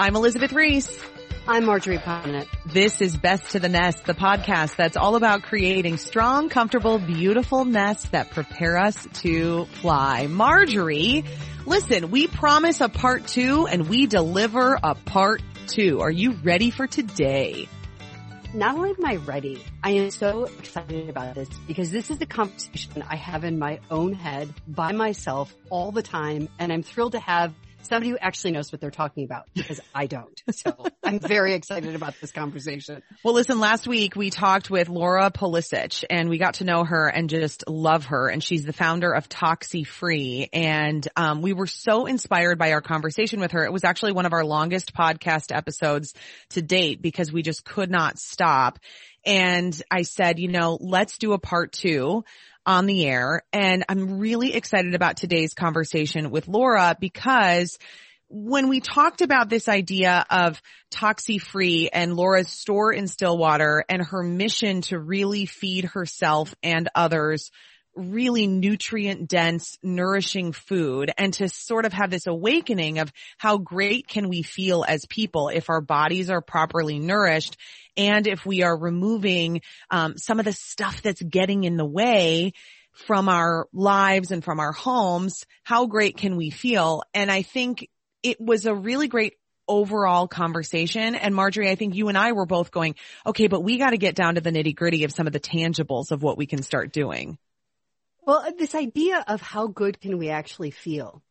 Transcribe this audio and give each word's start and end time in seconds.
I'm 0.00 0.14
Elizabeth 0.14 0.52
Ries. 0.52 0.96
I'm 1.48 1.64
Marjorie 1.64 1.98
Punnett. 1.98 2.46
This 2.66 3.00
is 3.00 3.16
Best 3.16 3.50
to 3.50 3.58
the 3.58 3.68
Nest, 3.68 4.04
the 4.04 4.14
podcast 4.14 4.76
that's 4.76 4.96
all 4.96 5.16
about 5.16 5.42
creating 5.42 5.96
strong, 5.96 6.48
comfortable, 6.48 7.00
beautiful 7.00 7.64
nests 7.64 8.08
that 8.10 8.30
prepare 8.30 8.78
us 8.78 9.08
to 9.22 9.64
fly. 9.64 10.28
Marjorie, 10.28 11.24
listen, 11.66 12.12
we 12.12 12.28
promise 12.28 12.80
a 12.80 12.88
part 12.88 13.26
two 13.26 13.66
and 13.66 13.88
we 13.88 14.06
deliver 14.06 14.78
a 14.80 14.94
part 14.94 15.42
two. 15.66 16.00
Are 16.00 16.12
you 16.12 16.30
ready 16.44 16.70
for 16.70 16.86
today? 16.86 17.68
Not 18.54 18.76
only 18.76 18.90
am 18.90 19.04
I 19.04 19.16
ready, 19.16 19.60
I 19.82 19.90
am 19.90 20.12
so 20.12 20.44
excited 20.44 21.08
about 21.08 21.34
this 21.34 21.48
because 21.66 21.90
this 21.90 22.08
is 22.12 22.18
the 22.18 22.26
conversation 22.26 23.02
I 23.02 23.16
have 23.16 23.42
in 23.42 23.58
my 23.58 23.80
own 23.90 24.12
head 24.12 24.54
by 24.68 24.92
myself 24.92 25.52
all 25.70 25.90
the 25.90 26.02
time. 26.02 26.48
And 26.60 26.72
I'm 26.72 26.84
thrilled 26.84 27.12
to 27.12 27.20
have 27.20 27.52
somebody 27.82 28.10
who 28.10 28.18
actually 28.18 28.52
knows 28.52 28.72
what 28.72 28.80
they're 28.80 28.90
talking 28.90 29.24
about 29.24 29.46
because 29.54 29.80
I 29.94 30.06
don't. 30.06 30.42
So 30.52 30.86
I'm 31.02 31.18
very 31.18 31.54
excited 31.54 31.94
about 31.94 32.14
this 32.20 32.32
conversation. 32.32 33.02
Well, 33.22 33.34
listen, 33.34 33.60
last 33.60 33.86
week 33.86 34.16
we 34.16 34.30
talked 34.30 34.70
with 34.70 34.88
Laura 34.88 35.30
Paulisich 35.30 36.04
and 36.10 36.28
we 36.28 36.38
got 36.38 36.54
to 36.54 36.64
know 36.64 36.84
her 36.84 37.08
and 37.08 37.30
just 37.30 37.68
love 37.68 38.06
her. 38.06 38.28
And 38.28 38.42
she's 38.42 38.64
the 38.64 38.72
founder 38.72 39.12
of 39.12 39.28
ToxyFree. 39.28 40.48
And, 40.52 41.06
um, 41.16 41.42
we 41.42 41.52
were 41.52 41.66
so 41.66 42.06
inspired 42.06 42.58
by 42.58 42.72
our 42.72 42.80
conversation 42.80 43.40
with 43.40 43.52
her. 43.52 43.64
It 43.64 43.72
was 43.72 43.84
actually 43.84 44.12
one 44.12 44.26
of 44.26 44.32
our 44.32 44.44
longest 44.44 44.94
podcast 44.94 45.54
episodes 45.54 46.14
to 46.50 46.62
date 46.62 47.00
because 47.00 47.32
we 47.32 47.42
just 47.42 47.64
could 47.64 47.90
not 47.90 48.18
stop. 48.18 48.78
And 49.24 49.80
I 49.90 50.02
said, 50.02 50.38
you 50.38 50.48
know, 50.48 50.78
let's 50.80 51.18
do 51.18 51.32
a 51.32 51.38
part 51.38 51.72
two 51.72 52.24
on 52.68 52.84
the 52.84 53.06
air. 53.06 53.42
And 53.50 53.82
I'm 53.88 54.18
really 54.18 54.52
excited 54.52 54.94
about 54.94 55.16
today's 55.16 55.54
conversation 55.54 56.30
with 56.30 56.46
Laura 56.46 56.94
because 57.00 57.78
when 58.28 58.68
we 58.68 58.80
talked 58.80 59.22
about 59.22 59.48
this 59.48 59.68
idea 59.68 60.26
of 60.28 60.60
ToxyFree 60.92 61.88
and 61.90 62.14
Laura's 62.14 62.50
store 62.50 62.92
in 62.92 63.08
Stillwater 63.08 63.86
and 63.88 64.02
her 64.02 64.22
mission 64.22 64.82
to 64.82 64.98
really 64.98 65.46
feed 65.46 65.86
herself 65.86 66.54
and 66.62 66.90
others 66.94 67.50
really 67.98 68.46
nutrient 68.46 69.28
dense, 69.28 69.76
nourishing 69.82 70.52
food 70.52 71.10
and 71.18 71.34
to 71.34 71.48
sort 71.48 71.84
of 71.84 71.92
have 71.92 72.10
this 72.10 72.26
awakening 72.26 72.98
of 72.98 73.12
how 73.36 73.58
great 73.58 74.06
can 74.06 74.28
we 74.28 74.42
feel 74.42 74.84
as 74.86 75.04
people 75.06 75.48
if 75.48 75.68
our 75.68 75.80
bodies 75.80 76.30
are 76.30 76.40
properly 76.40 76.98
nourished 76.98 77.56
and 77.96 78.26
if 78.26 78.46
we 78.46 78.62
are 78.62 78.78
removing 78.78 79.60
um, 79.90 80.16
some 80.16 80.38
of 80.38 80.44
the 80.44 80.52
stuff 80.52 81.02
that's 81.02 81.22
getting 81.22 81.64
in 81.64 81.76
the 81.76 81.84
way 81.84 82.52
from 82.92 83.28
our 83.28 83.66
lives 83.72 84.30
and 84.30 84.44
from 84.44 84.60
our 84.60 84.72
homes, 84.72 85.44
how 85.64 85.86
great 85.86 86.16
can 86.16 86.36
we 86.36 86.50
feel? 86.50 87.02
And 87.14 87.30
I 87.30 87.42
think 87.42 87.88
it 88.22 88.40
was 88.40 88.66
a 88.66 88.74
really 88.74 89.08
great 89.08 89.34
overall 89.68 90.26
conversation. 90.26 91.14
And 91.14 91.34
Marjorie, 91.34 91.70
I 91.70 91.74
think 91.74 91.94
you 91.94 92.08
and 92.08 92.16
I 92.16 92.32
were 92.32 92.46
both 92.46 92.70
going, 92.70 92.94
okay, 93.26 93.46
but 93.46 93.60
we 93.60 93.78
got 93.78 93.90
to 93.90 93.98
get 93.98 94.14
down 94.14 94.36
to 94.36 94.40
the 94.40 94.50
nitty 94.50 94.74
gritty 94.74 95.04
of 95.04 95.12
some 95.12 95.26
of 95.26 95.32
the 95.32 95.40
tangibles 95.40 96.10
of 96.10 96.22
what 96.22 96.38
we 96.38 96.46
can 96.46 96.62
start 96.62 96.92
doing. 96.92 97.38
Well, 98.28 98.44
this 98.58 98.74
idea 98.74 99.24
of 99.26 99.40
how 99.40 99.68
good 99.68 100.02
can 100.02 100.18
we 100.18 100.28
actually 100.28 100.70
feel? 100.70 101.22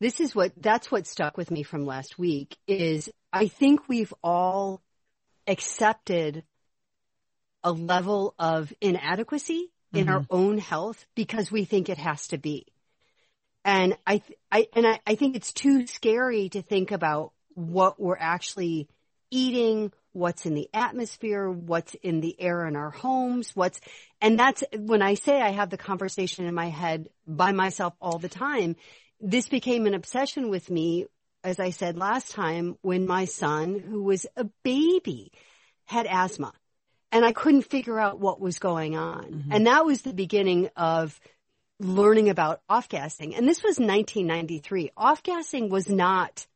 This 0.00 0.20
is 0.20 0.34
what, 0.34 0.52
that's 0.56 0.90
what 0.90 1.06
stuck 1.06 1.36
with 1.36 1.50
me 1.50 1.62
from 1.62 1.84
last 1.84 2.18
week 2.18 2.56
is 2.66 3.10
I 3.30 3.48
think 3.48 3.90
we've 3.90 4.14
all 4.24 4.80
accepted 5.46 6.44
a 7.62 7.72
level 7.72 8.34
of 8.38 8.72
inadequacy 8.80 9.70
in 9.92 10.06
mm-hmm. 10.06 10.14
our 10.14 10.24
own 10.30 10.56
health 10.56 11.04
because 11.14 11.52
we 11.52 11.66
think 11.66 11.90
it 11.90 11.98
has 11.98 12.28
to 12.28 12.38
be. 12.38 12.64
And 13.62 13.98
I, 14.06 14.22
I, 14.50 14.68
and 14.74 14.86
I, 14.86 15.00
I 15.06 15.14
think 15.14 15.36
it's 15.36 15.52
too 15.52 15.86
scary 15.86 16.48
to 16.48 16.62
think 16.62 16.90
about 16.90 17.32
what 17.52 18.00
we're 18.00 18.16
actually 18.16 18.88
eating, 19.30 19.92
what's 20.16 20.46
in 20.46 20.54
the 20.54 20.68
atmosphere, 20.72 21.50
what's 21.50 21.94
in 22.02 22.20
the 22.20 22.40
air 22.40 22.66
in 22.66 22.74
our 22.74 22.90
homes, 22.90 23.52
what's, 23.54 23.80
and 24.20 24.38
that's 24.38 24.64
when 24.76 25.02
I 25.02 25.14
say 25.14 25.40
I 25.40 25.50
have 25.50 25.70
the 25.70 25.76
conversation 25.76 26.46
in 26.46 26.54
my 26.54 26.68
head 26.68 27.08
by 27.26 27.52
myself 27.52 27.94
all 28.00 28.18
the 28.18 28.28
time. 28.28 28.76
This 29.20 29.48
became 29.48 29.86
an 29.86 29.94
obsession 29.94 30.48
with 30.48 30.70
me, 30.70 31.06
as 31.44 31.60
I 31.60 31.70
said 31.70 31.96
last 31.96 32.32
time, 32.32 32.76
when 32.82 33.06
my 33.06 33.26
son, 33.26 33.78
who 33.78 34.02
was 34.02 34.26
a 34.36 34.44
baby, 34.64 35.32
had 35.84 36.06
asthma 36.06 36.52
and 37.12 37.24
I 37.24 37.32
couldn't 37.32 37.62
figure 37.62 37.98
out 37.98 38.20
what 38.20 38.40
was 38.40 38.58
going 38.58 38.96
on. 38.96 39.24
Mm-hmm. 39.24 39.52
And 39.52 39.66
that 39.66 39.84
was 39.84 40.02
the 40.02 40.12
beginning 40.12 40.68
of 40.76 41.18
learning 41.78 42.28
about 42.28 42.60
off 42.68 42.88
gassing. 42.88 43.34
And 43.34 43.48
this 43.48 43.62
was 43.62 43.78
1993. 43.78 44.90
Off 44.96 45.22
gassing 45.22 45.68
was 45.68 45.88
not 45.88 46.46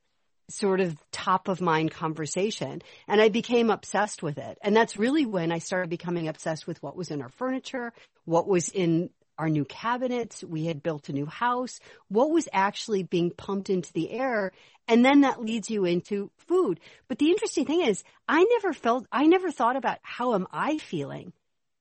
sort 0.50 0.81
of 0.81 0.97
top 1.12 1.49
of 1.49 1.61
mind 1.61 1.91
conversation. 1.91 2.83
And 3.09 3.21
I 3.21 3.28
became 3.28 3.71
obsessed 3.71 4.22
with 4.22 4.38
it. 4.38 4.59
And 4.62 4.77
that's 4.77 4.97
really 4.97 5.27
when 5.27 5.53
I 5.53 5.59
started 5.59 5.91
becoming 5.91 6.28
obsessed 6.28 6.66
with 6.66 6.83
what 6.83 6.97
was 6.97 7.11
in 7.11 7.22
our 7.22 7.28
furniture, 7.28 7.93
what 8.25 8.47
was 8.47 8.69
in 8.69 9.11
our 9.38 9.49
new 9.49 9.65
cabinets. 9.65 10.44
We 10.44 10.66
had 10.66 10.83
built 10.83 11.09
a 11.09 11.15
new 11.15 11.27
house. 11.27 11.81
What 12.09 12.31
was 12.31 12.49
actually 12.53 13.03
being 13.03 13.31
pumped 13.31 13.71
into 13.71 13.93
the 13.93 14.11
air? 14.11 14.53
And 14.87 15.05
then 15.05 15.22
that 15.22 15.41
leads 15.41 15.71
you 15.71 15.84
into 15.84 16.31
food. 16.37 16.81
But 17.09 17.19
the 17.19 17.31
interesting 17.31 17.65
thing 17.65 17.81
is 17.81 18.05
I 18.28 18.44
never 18.44 18.72
felt, 18.72 19.06
I 19.11 19.27
never 19.27 19.50
thought 19.50 19.77
about 19.77 19.99
how 20.03 20.34
am 20.34 20.47
I 20.53 20.78
feeling? 20.78 21.32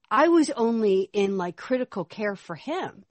I 0.09 0.29
was 0.29 0.49
only 0.51 1.09
in 1.13 1.37
like 1.37 1.55
critical 1.55 2.05
care 2.05 2.35
for 2.35 2.55
him. 2.55 3.03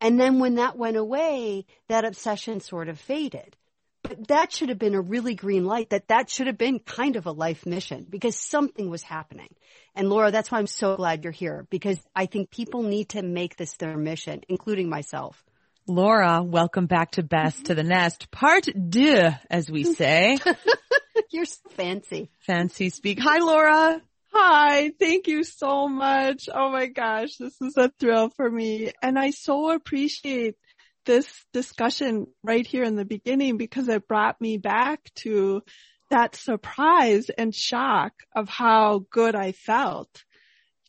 And 0.00 0.18
then 0.18 0.38
when 0.38 0.56
that 0.56 0.76
went 0.76 0.96
away, 0.96 1.66
that 1.88 2.04
obsession 2.04 2.60
sort 2.60 2.88
of 2.88 2.98
faded. 2.98 3.56
But 4.04 4.28
that 4.28 4.52
should 4.52 4.68
have 4.68 4.78
been 4.78 4.94
a 4.94 5.00
really 5.00 5.34
green 5.34 5.64
light 5.64 5.90
that 5.90 6.08
that 6.08 6.28
should 6.28 6.46
have 6.46 6.58
been 6.58 6.78
kind 6.78 7.16
of 7.16 7.24
a 7.24 7.32
life 7.32 7.64
mission 7.64 8.06
because 8.08 8.36
something 8.36 8.90
was 8.90 9.02
happening. 9.02 9.48
And 9.96 10.10
Laura, 10.10 10.30
that's 10.30 10.50
why 10.50 10.58
I'm 10.58 10.66
so 10.66 10.96
glad 10.96 11.24
you're 11.24 11.32
here 11.32 11.66
because 11.70 11.98
I 12.14 12.26
think 12.26 12.50
people 12.50 12.82
need 12.82 13.08
to 13.10 13.22
make 13.22 13.56
this 13.56 13.72
their 13.76 13.96
mission, 13.96 14.42
including 14.46 14.90
myself. 14.90 15.42
Laura, 15.86 16.42
welcome 16.42 16.84
back 16.84 17.12
to 17.12 17.22
Best 17.22 17.64
to 17.66 17.74
the 17.74 17.82
Nest, 17.82 18.30
part 18.30 18.68
deux, 18.90 19.30
as 19.50 19.70
we 19.70 19.84
say. 19.84 20.38
you're 21.30 21.46
so 21.46 21.70
fancy. 21.70 22.30
Fancy 22.40 22.90
speak. 22.90 23.20
Hi, 23.20 23.38
Laura. 23.38 24.02
Hi, 24.34 24.90
thank 24.98 25.28
you 25.28 25.44
so 25.44 25.88
much. 25.88 26.48
Oh 26.52 26.70
my 26.70 26.88
gosh, 26.88 27.36
this 27.36 27.54
is 27.62 27.76
a 27.78 27.90
thrill 27.98 28.28
for 28.30 28.50
me. 28.50 28.92
And 29.00 29.18
I 29.18 29.30
so 29.30 29.70
appreciate 29.70 30.56
this 31.04 31.26
discussion 31.52 32.26
right 32.42 32.66
here 32.66 32.84
in 32.84 32.96
the 32.96 33.04
beginning 33.04 33.56
because 33.56 33.88
it 33.88 34.08
brought 34.08 34.40
me 34.40 34.58
back 34.58 35.00
to 35.16 35.62
that 36.10 36.36
surprise 36.36 37.30
and 37.30 37.54
shock 37.54 38.12
of 38.34 38.48
how 38.48 39.04
good 39.10 39.34
I 39.34 39.52
felt 39.52 40.24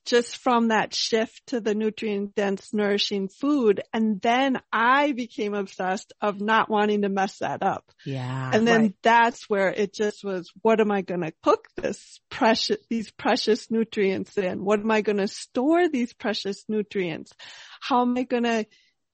just 0.05 0.37
from 0.37 0.67
that 0.67 0.93
shift 0.93 1.41
to 1.47 1.59
the 1.59 1.73
nutrient 1.73 2.35
dense 2.35 2.73
nourishing 2.73 3.27
food. 3.27 3.81
And 3.91 4.21
then 4.21 4.61
I 4.71 5.11
became 5.13 5.53
obsessed 5.53 6.13
of 6.21 6.39
not 6.39 6.69
wanting 6.69 7.01
to 7.01 7.09
mess 7.09 7.39
that 7.39 7.63
up. 7.63 7.91
Yeah. 8.05 8.51
And 8.53 8.67
then 8.67 8.81
right. 8.81 8.95
that's 9.01 9.49
where 9.49 9.69
it 9.69 9.93
just 9.93 10.23
was, 10.23 10.51
what 10.61 10.79
am 10.79 10.91
I 10.91 11.01
going 11.01 11.21
to 11.21 11.33
cook 11.43 11.67
this 11.75 12.19
precious, 12.29 12.77
these 12.89 13.11
precious 13.11 13.71
nutrients 13.71 14.37
in? 14.37 14.63
What 14.63 14.79
am 14.79 14.91
I 14.91 15.01
going 15.01 15.17
to 15.17 15.27
store 15.27 15.89
these 15.89 16.13
precious 16.13 16.63
nutrients? 16.69 17.33
How 17.81 18.03
am 18.03 18.15
I 18.15 18.23
going 18.23 18.43
to 18.43 18.65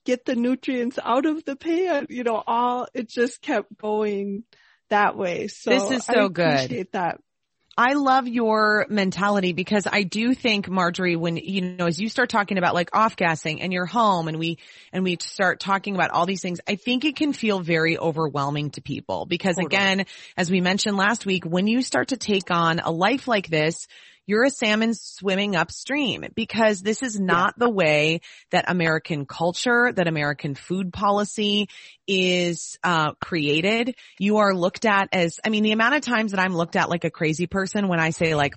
get 0.06 0.25
the 0.25 0.36
nutrients 0.36 1.00
out 1.03 1.25
of 1.25 1.44
the 1.45 1.56
pan. 1.56 2.07
You 2.09 2.24
know, 2.24 2.44
all, 2.45 2.88
it 2.94 3.09
just 3.09 3.42
kept 3.42 3.77
going 3.77 4.44
that 4.89 5.18
way. 5.18 5.48
So 5.48 5.69
this 5.69 5.92
is 5.92 6.06
so 6.06 6.25
I 6.25 6.27
good. 6.30 6.45
appreciate 6.48 6.92
that. 6.94 7.19
I 7.77 7.94
love 7.94 8.27
your 8.27 8.86
mentality 8.89 9.53
because 9.53 9.88
I 9.89 10.03
do 10.03 10.33
think 10.33 10.69
Marjorie, 10.69 11.15
when, 11.15 11.38
you 11.38 11.62
know, 11.62 11.88
as 11.88 12.00
you 12.00 12.09
start 12.09 12.30
talking 12.30 12.57
about 12.57 12.74
like 12.74 12.89
off 12.94 13.15
gassing 13.15 13.62
and 13.62 13.71
your 13.71 13.86
home 13.86 14.27
and 14.27 14.38
we, 14.38 14.59
and 14.92 15.06
we 15.06 15.18
start 15.21 15.62
talking 15.62 15.95
about 15.95 16.12
all 16.12 16.25
these 16.25 16.42
things, 16.42 16.59
I 16.68 16.75
think 16.75 17.06
it 17.06 17.15
can 17.15 17.31
feel 17.31 17.62
very 17.62 17.98
overwhelming 17.98 18.71
to 18.71 18.81
people 18.81 19.25
because 19.25 19.56
totally. 19.56 19.68
again, 19.68 20.06
as 20.36 20.51
we 20.51 20.59
mentioned 20.59 20.98
last 20.98 21.25
week, 21.25 21.45
when 21.45 21.65
you 21.65 21.81
start 21.81 22.09
to 22.09 22.18
take 22.18 22.51
on 22.51 22.80
a 22.80 22.92
life 22.92 23.27
like 23.27 23.48
this, 23.48 23.88
you're 24.31 24.45
a 24.45 24.49
salmon 24.49 24.93
swimming 24.93 25.57
upstream 25.57 26.23
because 26.35 26.81
this 26.81 27.03
is 27.03 27.19
not 27.19 27.55
yeah. 27.57 27.65
the 27.65 27.69
way 27.69 28.21
that 28.51 28.63
American 28.69 29.25
culture, 29.25 29.91
that 29.91 30.07
American 30.07 30.55
food 30.55 30.93
policy 30.93 31.67
is 32.07 32.79
uh, 32.81 33.11
created. 33.15 33.93
You 34.19 34.37
are 34.37 34.53
looked 34.55 34.85
at 34.85 35.09
as, 35.11 35.41
I 35.45 35.49
mean, 35.49 35.63
the 35.63 35.73
amount 35.73 35.95
of 35.95 36.01
times 36.01 36.31
that 36.31 36.39
I'm 36.39 36.55
looked 36.55 36.77
at 36.77 36.89
like 36.89 37.03
a 37.03 37.09
crazy 37.09 37.45
person 37.45 37.89
when 37.89 37.99
I 37.99 38.11
say 38.11 38.33
like, 38.33 38.53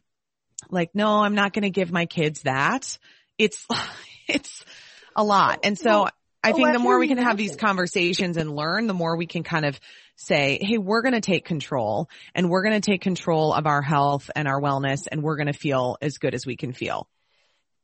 like, 0.70 0.94
no, 0.94 1.24
I'm 1.24 1.34
not 1.34 1.52
going 1.52 1.64
to 1.64 1.70
give 1.70 1.90
my 1.90 2.06
kids 2.06 2.42
that. 2.42 2.96
It's, 3.36 3.66
it's 4.28 4.64
a 5.16 5.24
lot. 5.24 5.58
And 5.64 5.76
so 5.76 6.06
I 6.44 6.52
think 6.52 6.72
the 6.72 6.78
more 6.78 7.00
we 7.00 7.08
can 7.08 7.18
have 7.18 7.36
these 7.36 7.56
conversations 7.56 8.36
and 8.36 8.54
learn, 8.54 8.86
the 8.86 8.94
more 8.94 9.16
we 9.16 9.26
can 9.26 9.42
kind 9.42 9.64
of 9.64 9.80
say, 10.16 10.58
Hey, 10.60 10.78
we're 10.78 11.02
going 11.02 11.14
to 11.14 11.20
take 11.20 11.44
control 11.44 12.08
and 12.34 12.48
we're 12.48 12.62
going 12.62 12.80
to 12.80 12.90
take 12.90 13.00
control 13.00 13.52
of 13.52 13.66
our 13.66 13.82
health 13.82 14.30
and 14.34 14.48
our 14.48 14.60
wellness 14.60 15.06
and 15.10 15.22
we're 15.22 15.36
going 15.36 15.48
to 15.48 15.52
feel 15.52 15.96
as 16.00 16.18
good 16.18 16.34
as 16.34 16.46
we 16.46 16.56
can 16.56 16.72
feel. 16.72 17.08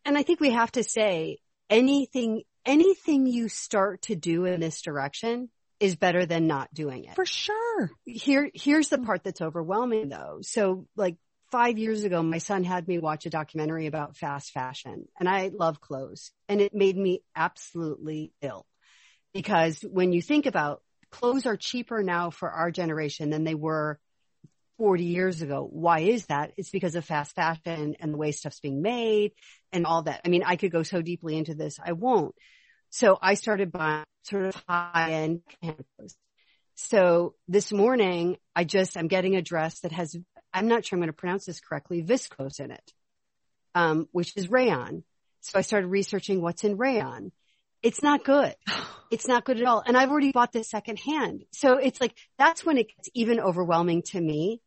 And 0.04 0.16
I 0.16 0.22
think 0.22 0.40
we 0.40 0.50
have 0.50 0.72
to 0.72 0.82
say 0.82 1.38
anything, 1.68 2.42
anything 2.64 3.26
you 3.26 3.48
start 3.48 4.02
to 4.02 4.16
do 4.16 4.44
in 4.44 4.60
this 4.60 4.82
direction 4.82 5.50
is 5.78 5.96
better 5.96 6.26
than 6.26 6.46
not 6.46 6.72
doing 6.74 7.04
it. 7.04 7.14
For 7.14 7.26
sure. 7.26 7.90
Here, 8.04 8.50
here's 8.54 8.88
the 8.88 8.98
part 8.98 9.24
that's 9.24 9.40
overwhelming 9.40 10.08
though. 10.08 10.38
So 10.42 10.86
like 10.96 11.16
five 11.50 11.78
years 11.78 12.04
ago, 12.04 12.22
my 12.22 12.38
son 12.38 12.64
had 12.64 12.86
me 12.86 12.98
watch 12.98 13.26
a 13.26 13.30
documentary 13.30 13.86
about 13.86 14.16
fast 14.16 14.52
fashion 14.52 15.08
and 15.18 15.28
I 15.28 15.50
love 15.52 15.80
clothes 15.80 16.32
and 16.48 16.60
it 16.60 16.74
made 16.74 16.96
me 16.96 17.22
absolutely 17.34 18.32
ill 18.42 18.66
because 19.32 19.80
when 19.82 20.12
you 20.12 20.22
think 20.22 20.46
about 20.46 20.82
clothes 21.10 21.46
are 21.46 21.56
cheaper 21.56 22.02
now 22.02 22.30
for 22.30 22.50
our 22.50 22.70
generation 22.70 23.30
than 23.30 23.44
they 23.44 23.54
were 23.54 23.98
40 24.78 25.04
years 25.04 25.42
ago. 25.42 25.68
Why 25.70 26.00
is 26.00 26.26
that? 26.26 26.52
It's 26.56 26.70
because 26.70 26.94
of 26.94 27.04
fast 27.04 27.34
fashion 27.34 27.96
and 28.00 28.14
the 28.14 28.16
way 28.16 28.32
stuff's 28.32 28.60
being 28.60 28.80
made 28.80 29.32
and 29.72 29.84
all 29.84 30.02
that. 30.02 30.22
I 30.24 30.28
mean, 30.28 30.42
I 30.44 30.56
could 30.56 30.72
go 30.72 30.82
so 30.82 31.02
deeply 31.02 31.36
into 31.36 31.54
this. 31.54 31.78
I 31.84 31.92
won't. 31.92 32.34
So 32.88 33.18
I 33.20 33.34
started 33.34 33.70
buying 33.70 34.04
sort 34.24 34.46
of 34.46 34.64
high 34.66 35.12
end 35.12 35.42
clothes. 35.62 36.16
So 36.76 37.34
this 37.46 37.72
morning, 37.72 38.38
I 38.56 38.64
just, 38.64 38.96
I'm 38.96 39.08
getting 39.08 39.36
a 39.36 39.42
dress 39.42 39.80
that 39.80 39.92
has, 39.92 40.16
I'm 40.54 40.66
not 40.66 40.86
sure 40.86 40.96
I'm 40.96 41.00
going 41.00 41.08
to 41.08 41.12
pronounce 41.12 41.44
this 41.44 41.60
correctly, 41.60 42.02
viscose 42.02 42.58
in 42.58 42.70
it, 42.70 42.92
um, 43.74 44.08
which 44.12 44.34
is 44.36 44.50
rayon. 44.50 45.04
So 45.40 45.58
I 45.58 45.62
started 45.62 45.88
researching 45.88 46.40
what's 46.40 46.64
in 46.64 46.78
rayon. 46.78 47.32
It's 47.82 48.02
not 48.02 48.24
good. 48.24 48.54
It's 49.10 49.26
not 49.26 49.44
good 49.44 49.60
at 49.60 49.66
all. 49.66 49.82
And 49.84 49.96
I've 49.96 50.10
already 50.10 50.32
bought 50.32 50.52
this 50.52 50.70
secondhand. 50.70 51.44
So 51.52 51.78
it's 51.78 52.00
like, 52.00 52.14
that's 52.38 52.64
when 52.64 52.78
it 52.78 52.88
gets 52.94 53.08
even 53.14 53.40
overwhelming 53.40 54.02
to 54.08 54.20
me 54.20 54.60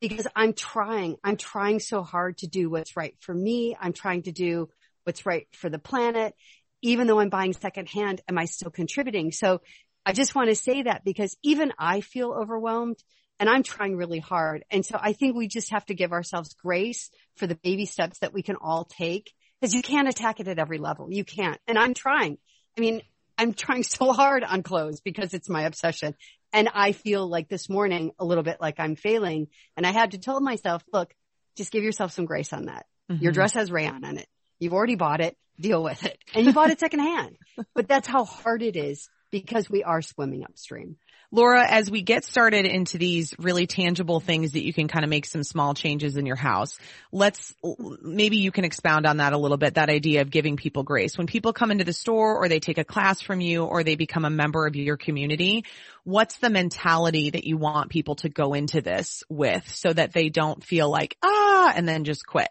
because 0.00 0.26
I'm 0.36 0.52
trying, 0.52 1.16
I'm 1.24 1.36
trying 1.36 1.80
so 1.80 2.02
hard 2.02 2.38
to 2.38 2.46
do 2.46 2.70
what's 2.70 2.96
right 2.96 3.14
for 3.20 3.34
me. 3.34 3.76
I'm 3.80 3.92
trying 3.92 4.22
to 4.22 4.32
do 4.32 4.68
what's 5.04 5.26
right 5.26 5.46
for 5.52 5.68
the 5.68 5.78
planet. 5.78 6.34
Even 6.82 7.06
though 7.06 7.20
I'm 7.20 7.30
buying 7.30 7.52
secondhand, 7.52 8.20
am 8.28 8.38
I 8.38 8.44
still 8.44 8.70
contributing? 8.70 9.32
So 9.32 9.60
I 10.06 10.12
just 10.12 10.34
want 10.34 10.48
to 10.50 10.56
say 10.56 10.82
that 10.82 11.04
because 11.04 11.36
even 11.42 11.72
I 11.78 12.00
feel 12.00 12.32
overwhelmed 12.32 13.02
and 13.38 13.48
I'm 13.48 13.62
trying 13.62 13.96
really 13.96 14.18
hard. 14.18 14.64
And 14.70 14.84
so 14.84 14.98
I 15.00 15.14
think 15.14 15.34
we 15.34 15.48
just 15.48 15.72
have 15.72 15.84
to 15.86 15.94
give 15.94 16.12
ourselves 16.12 16.54
grace 16.54 17.10
for 17.36 17.46
the 17.46 17.54
baby 17.56 17.86
steps 17.86 18.18
that 18.20 18.32
we 18.32 18.42
can 18.42 18.56
all 18.56 18.84
take 18.84 19.32
because 19.60 19.74
you 19.74 19.82
can't 19.82 20.08
attack 20.08 20.40
it 20.40 20.48
at 20.48 20.58
every 20.58 20.78
level. 20.78 21.08
You 21.10 21.24
can't. 21.24 21.58
And 21.66 21.78
I'm 21.78 21.94
trying. 21.94 22.38
I 22.76 22.80
mean, 22.80 23.02
I'm 23.38 23.54
trying 23.54 23.84
so 23.84 24.12
hard 24.12 24.44
on 24.44 24.62
clothes 24.62 25.00
because 25.00 25.34
it's 25.34 25.48
my 25.48 25.62
obsession. 25.62 26.14
And 26.52 26.68
I 26.74 26.92
feel 26.92 27.26
like 27.26 27.48
this 27.48 27.68
morning 27.68 28.12
a 28.18 28.24
little 28.24 28.44
bit 28.44 28.60
like 28.60 28.78
I'm 28.78 28.96
failing. 28.96 29.48
And 29.76 29.86
I 29.86 29.92
had 29.92 30.12
to 30.12 30.18
tell 30.18 30.40
myself, 30.40 30.82
look, 30.92 31.14
just 31.56 31.72
give 31.72 31.84
yourself 31.84 32.12
some 32.12 32.24
grace 32.24 32.52
on 32.52 32.66
that. 32.66 32.86
Mm-hmm. 33.10 33.22
Your 33.22 33.32
dress 33.32 33.54
has 33.54 33.70
rayon 33.70 34.04
on 34.04 34.18
it. 34.18 34.26
You've 34.58 34.74
already 34.74 34.96
bought 34.96 35.20
it. 35.20 35.36
Deal 35.58 35.82
with 35.82 36.04
it. 36.04 36.18
And 36.34 36.46
you 36.46 36.52
bought 36.52 36.70
it 36.70 36.80
secondhand. 36.80 37.36
but 37.74 37.88
that's 37.88 38.08
how 38.08 38.24
hard 38.24 38.62
it 38.62 38.76
is 38.76 39.08
because 39.30 39.70
we 39.70 39.84
are 39.84 40.02
swimming 40.02 40.44
upstream. 40.44 40.96
Laura, 41.32 41.64
as 41.64 41.88
we 41.88 42.02
get 42.02 42.24
started 42.24 42.66
into 42.66 42.98
these 42.98 43.34
really 43.38 43.68
tangible 43.68 44.18
things 44.18 44.52
that 44.52 44.64
you 44.64 44.72
can 44.72 44.88
kind 44.88 45.04
of 45.04 45.10
make 45.10 45.24
some 45.24 45.44
small 45.44 45.74
changes 45.74 46.16
in 46.16 46.26
your 46.26 46.36
house, 46.36 46.76
let's, 47.12 47.54
maybe 48.02 48.38
you 48.38 48.50
can 48.50 48.64
expound 48.64 49.06
on 49.06 49.18
that 49.18 49.32
a 49.32 49.38
little 49.38 49.56
bit, 49.56 49.74
that 49.74 49.90
idea 49.90 50.22
of 50.22 50.30
giving 50.30 50.56
people 50.56 50.82
grace. 50.82 51.16
When 51.16 51.28
people 51.28 51.52
come 51.52 51.70
into 51.70 51.84
the 51.84 51.92
store 51.92 52.36
or 52.36 52.48
they 52.48 52.58
take 52.58 52.78
a 52.78 52.84
class 52.84 53.20
from 53.20 53.40
you 53.40 53.64
or 53.64 53.84
they 53.84 53.94
become 53.94 54.24
a 54.24 54.30
member 54.30 54.66
of 54.66 54.74
your 54.74 54.96
community, 54.96 55.64
what's 56.02 56.38
the 56.38 56.50
mentality 56.50 57.30
that 57.30 57.44
you 57.44 57.56
want 57.56 57.90
people 57.90 58.16
to 58.16 58.28
go 58.28 58.54
into 58.54 58.80
this 58.80 59.22
with 59.28 59.68
so 59.68 59.92
that 59.92 60.12
they 60.12 60.30
don't 60.30 60.64
feel 60.64 60.90
like, 60.90 61.16
ah, 61.22 61.72
and 61.76 61.88
then 61.88 62.02
just 62.02 62.26
quit? 62.26 62.48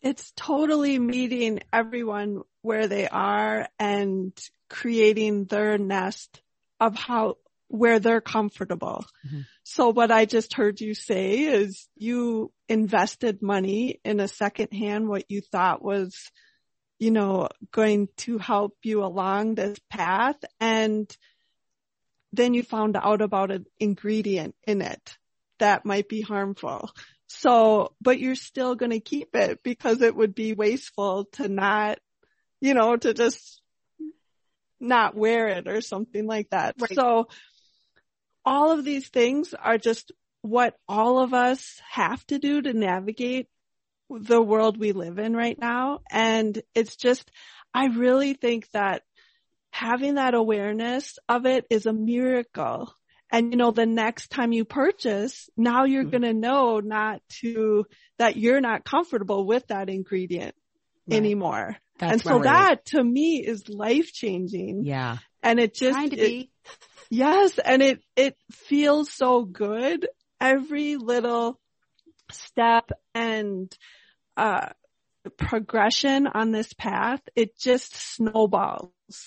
It's 0.00 0.32
totally 0.36 0.98
meeting 0.98 1.60
everyone 1.72 2.42
where 2.60 2.88
they 2.88 3.08
are 3.08 3.68
and 3.78 4.32
creating 4.68 5.44
their 5.44 5.78
nest 5.78 6.41
of 6.86 6.96
how, 6.96 7.36
where 7.68 7.98
they're 7.98 8.20
comfortable. 8.20 9.04
Mm-hmm. 9.26 9.40
So 9.62 9.90
what 9.90 10.10
I 10.10 10.24
just 10.24 10.54
heard 10.54 10.80
you 10.80 10.94
say 10.94 11.38
is 11.40 11.88
you 11.96 12.52
invested 12.68 13.40
money 13.42 14.00
in 14.04 14.20
a 14.20 14.28
secondhand, 14.28 15.08
what 15.08 15.30
you 15.30 15.40
thought 15.40 15.82
was, 15.82 16.30
you 16.98 17.10
know, 17.10 17.48
going 17.70 18.08
to 18.18 18.38
help 18.38 18.76
you 18.82 19.04
along 19.04 19.54
this 19.54 19.78
path. 19.90 20.36
And 20.60 21.10
then 22.32 22.52
you 22.54 22.62
found 22.62 22.96
out 22.96 23.22
about 23.22 23.50
an 23.50 23.66
ingredient 23.78 24.54
in 24.66 24.82
it 24.82 25.16
that 25.58 25.86
might 25.86 26.08
be 26.08 26.20
harmful. 26.20 26.90
So, 27.28 27.94
but 28.00 28.18
you're 28.18 28.34
still 28.34 28.74
going 28.74 28.90
to 28.90 29.00
keep 29.00 29.34
it 29.34 29.62
because 29.62 30.02
it 30.02 30.14
would 30.14 30.34
be 30.34 30.52
wasteful 30.52 31.26
to 31.34 31.48
not, 31.48 31.98
you 32.60 32.74
know, 32.74 32.96
to 32.96 33.14
just 33.14 33.61
not 34.82 35.14
wear 35.14 35.48
it 35.48 35.68
or 35.68 35.80
something 35.80 36.26
like 36.26 36.50
that. 36.50 36.74
Right. 36.78 36.94
So 36.94 37.28
all 38.44 38.72
of 38.72 38.84
these 38.84 39.08
things 39.08 39.54
are 39.54 39.78
just 39.78 40.12
what 40.42 40.76
all 40.88 41.20
of 41.20 41.32
us 41.32 41.80
have 41.88 42.26
to 42.26 42.38
do 42.38 42.60
to 42.60 42.72
navigate 42.72 43.48
the 44.10 44.42
world 44.42 44.76
we 44.76 44.92
live 44.92 45.18
in 45.18 45.34
right 45.34 45.58
now. 45.58 46.00
And 46.10 46.60
it's 46.74 46.96
just, 46.96 47.30
I 47.72 47.86
really 47.86 48.34
think 48.34 48.68
that 48.72 49.02
having 49.70 50.16
that 50.16 50.34
awareness 50.34 51.18
of 51.28 51.46
it 51.46 51.64
is 51.70 51.86
a 51.86 51.92
miracle. 51.92 52.92
And 53.30 53.52
you 53.52 53.56
know, 53.56 53.70
the 53.70 53.86
next 53.86 54.30
time 54.30 54.52
you 54.52 54.64
purchase, 54.64 55.48
now 55.56 55.84
you're 55.84 56.02
mm-hmm. 56.02 56.10
going 56.10 56.22
to 56.22 56.34
know 56.34 56.80
not 56.80 57.22
to, 57.40 57.86
that 58.18 58.36
you're 58.36 58.60
not 58.60 58.84
comfortable 58.84 59.46
with 59.46 59.68
that 59.68 59.88
ingredient 59.88 60.54
right. 61.08 61.16
anymore. 61.16 61.76
That's 61.98 62.12
and 62.12 62.22
so 62.22 62.38
that 62.40 62.86
to 62.86 63.02
me 63.02 63.44
is 63.46 63.68
life 63.68 64.12
changing. 64.12 64.84
Yeah. 64.84 65.18
And 65.42 65.60
it 65.60 65.74
just, 65.74 65.98
to 65.98 66.04
it, 66.04 66.10
be. 66.10 66.50
yes. 67.10 67.58
And 67.58 67.82
it, 67.82 68.00
it 68.16 68.36
feels 68.50 69.12
so 69.12 69.44
good. 69.44 70.08
Every 70.40 70.96
little 70.96 71.60
step 72.30 72.90
and, 73.14 73.72
uh, 74.36 74.70
progression 75.36 76.26
on 76.26 76.50
this 76.50 76.72
path, 76.72 77.20
it 77.36 77.56
just 77.56 77.94
snowballs. 77.94 78.90
Right. 79.08 79.22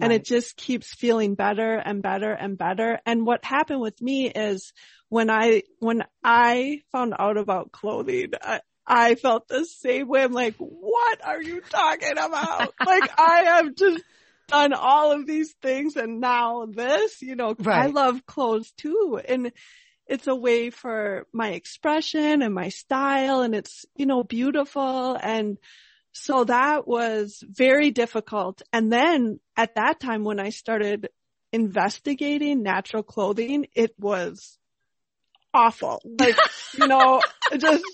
And 0.00 0.12
it 0.12 0.24
just 0.24 0.56
keeps 0.56 0.92
feeling 0.94 1.36
better 1.36 1.76
and 1.76 2.02
better 2.02 2.32
and 2.32 2.58
better. 2.58 2.98
And 3.06 3.24
what 3.24 3.44
happened 3.44 3.80
with 3.80 4.00
me 4.02 4.28
is 4.28 4.72
when 5.08 5.30
I, 5.30 5.62
when 5.78 6.02
I 6.24 6.80
found 6.90 7.14
out 7.18 7.36
about 7.36 7.70
clothing, 7.70 8.32
I, 8.42 8.60
I 8.86 9.16
felt 9.16 9.48
the 9.48 9.64
same 9.64 10.08
way. 10.08 10.22
I'm 10.22 10.32
like, 10.32 10.54
what 10.58 11.24
are 11.24 11.42
you 11.42 11.60
talking 11.60 12.12
about? 12.12 12.74
like 12.84 13.10
I 13.18 13.42
have 13.46 13.74
just 13.74 14.02
done 14.48 14.72
all 14.72 15.12
of 15.12 15.26
these 15.26 15.52
things 15.60 15.96
and 15.96 16.20
now 16.20 16.66
this, 16.66 17.20
you 17.20 17.34
know, 17.34 17.54
right. 17.58 17.84
I 17.84 17.86
love 17.86 18.24
clothes 18.26 18.70
too. 18.76 19.20
And 19.26 19.52
it's 20.06 20.28
a 20.28 20.34
way 20.34 20.70
for 20.70 21.26
my 21.32 21.50
expression 21.50 22.42
and 22.42 22.54
my 22.54 22.68
style 22.68 23.40
and 23.40 23.54
it's, 23.54 23.84
you 23.96 24.06
know, 24.06 24.22
beautiful. 24.22 25.16
And 25.20 25.58
so 26.12 26.44
that 26.44 26.86
was 26.86 27.42
very 27.46 27.90
difficult. 27.90 28.62
And 28.72 28.92
then 28.92 29.40
at 29.56 29.74
that 29.74 29.98
time 29.98 30.22
when 30.22 30.38
I 30.38 30.50
started 30.50 31.08
investigating 31.52 32.62
natural 32.62 33.02
clothing, 33.02 33.66
it 33.74 33.94
was 33.98 34.58
awful. 35.52 36.00
Like, 36.04 36.36
you 36.78 36.86
know, 36.86 37.20
just 37.58 37.84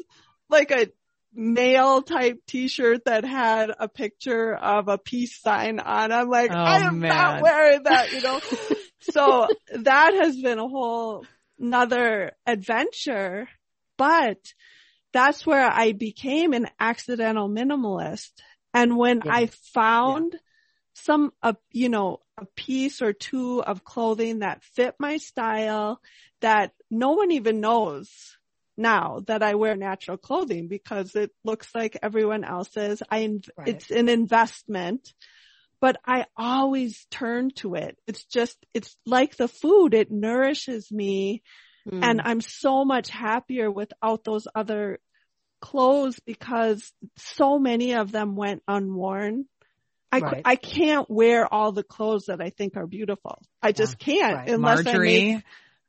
like 0.53 0.71
a 0.71 0.89
male 1.35 2.03
type 2.03 2.41
t-shirt 2.47 3.07
that 3.07 3.25
had 3.25 3.71
a 3.79 3.89
picture 3.89 4.55
of 4.55 4.89
a 4.89 4.99
peace 4.99 5.41
sign 5.41 5.81
on. 5.81 6.13
I'm 6.13 6.29
like, 6.29 6.51
oh, 6.53 6.57
I 6.57 6.81
am 6.81 7.01
man. 7.01 7.09
not 7.09 7.43
wearing 7.43 7.83
that, 7.85 8.13
you 8.13 8.21
know? 8.21 8.41
so 9.01 9.49
that 9.75 10.15
has 10.15 10.37
been 10.37 10.59
a 10.59 10.69
whole 10.69 11.25
another 11.59 12.33
adventure, 12.47 13.49
but 13.97 14.39
that's 15.13 15.47
where 15.47 15.71
I 15.71 15.93
became 15.93 16.53
an 16.53 16.69
accidental 16.79 17.49
minimalist. 17.49 18.31
And 18.75 18.97
when 18.97 19.23
yeah. 19.25 19.35
I 19.35 19.47
found 19.47 20.33
yeah. 20.33 20.39
some, 20.95 21.33
uh, 21.43 21.55
you 21.71 21.89
know, 21.89 22.21
a 22.39 22.47
piece 22.57 23.03
or 23.03 23.13
two 23.13 23.63
of 23.63 23.85
clothing 23.85 24.41
that 24.41 24.65
fit 24.65 24.97
my 24.99 25.19
style 25.19 26.01
that 26.41 26.73
no 26.91 27.13
one 27.13 27.31
even 27.31 27.61
knows 27.61 28.37
now 28.77 29.21
that 29.27 29.43
I 29.43 29.55
wear 29.55 29.77
natural 29.77 30.17
clothing 30.17 30.69
because 30.69 31.15
it 31.15 31.31
looks 31.45 31.69
like 31.75 31.99
everyone 32.03 32.45
else's. 32.45 33.03
I, 33.11 33.39
Right. 33.57 33.69
it's 33.69 33.91
an 33.91 34.09
investment, 34.09 35.13
but 35.81 35.97
I 36.07 36.27
always 36.37 37.07
turn 37.11 37.51
to 37.57 37.75
it. 37.75 37.99
It's 38.07 38.25
just, 38.25 38.57
it's 38.73 38.97
like 39.07 39.37
the 39.37 39.49
food. 39.49 39.95
It 39.95 40.11
nourishes 40.11 40.91
me 40.91 41.43
Mm. 41.91 42.03
and 42.03 42.21
I'm 42.21 42.41
so 42.41 42.85
much 42.85 43.11
happier 43.11 43.71
without 43.71 44.25
those 44.25 44.47
other 44.55 45.01
clothes 45.61 46.19
because 46.21 46.93
so 47.17 47.59
many 47.59 47.95
of 47.95 48.13
them 48.13 48.37
went 48.37 48.63
unworn. 48.69 49.47
I, 50.11 50.19
Right. 50.19 50.43
I 50.45 50.57
can't 50.57 51.11
wear 51.11 51.53
all 51.53 51.73
the 51.73 51.83
clothes 51.83 52.27
that 52.27 52.41
I 52.41 52.51
think 52.51 52.77
are 52.77 52.87
beautiful. 52.87 53.43
I 53.63 53.73
just 53.73 53.99
can't 53.99 54.35
right. 54.35 54.49
unless 54.49 54.85
Marjorie, 54.85 55.33
I 55.33 55.35
make, 55.37 55.45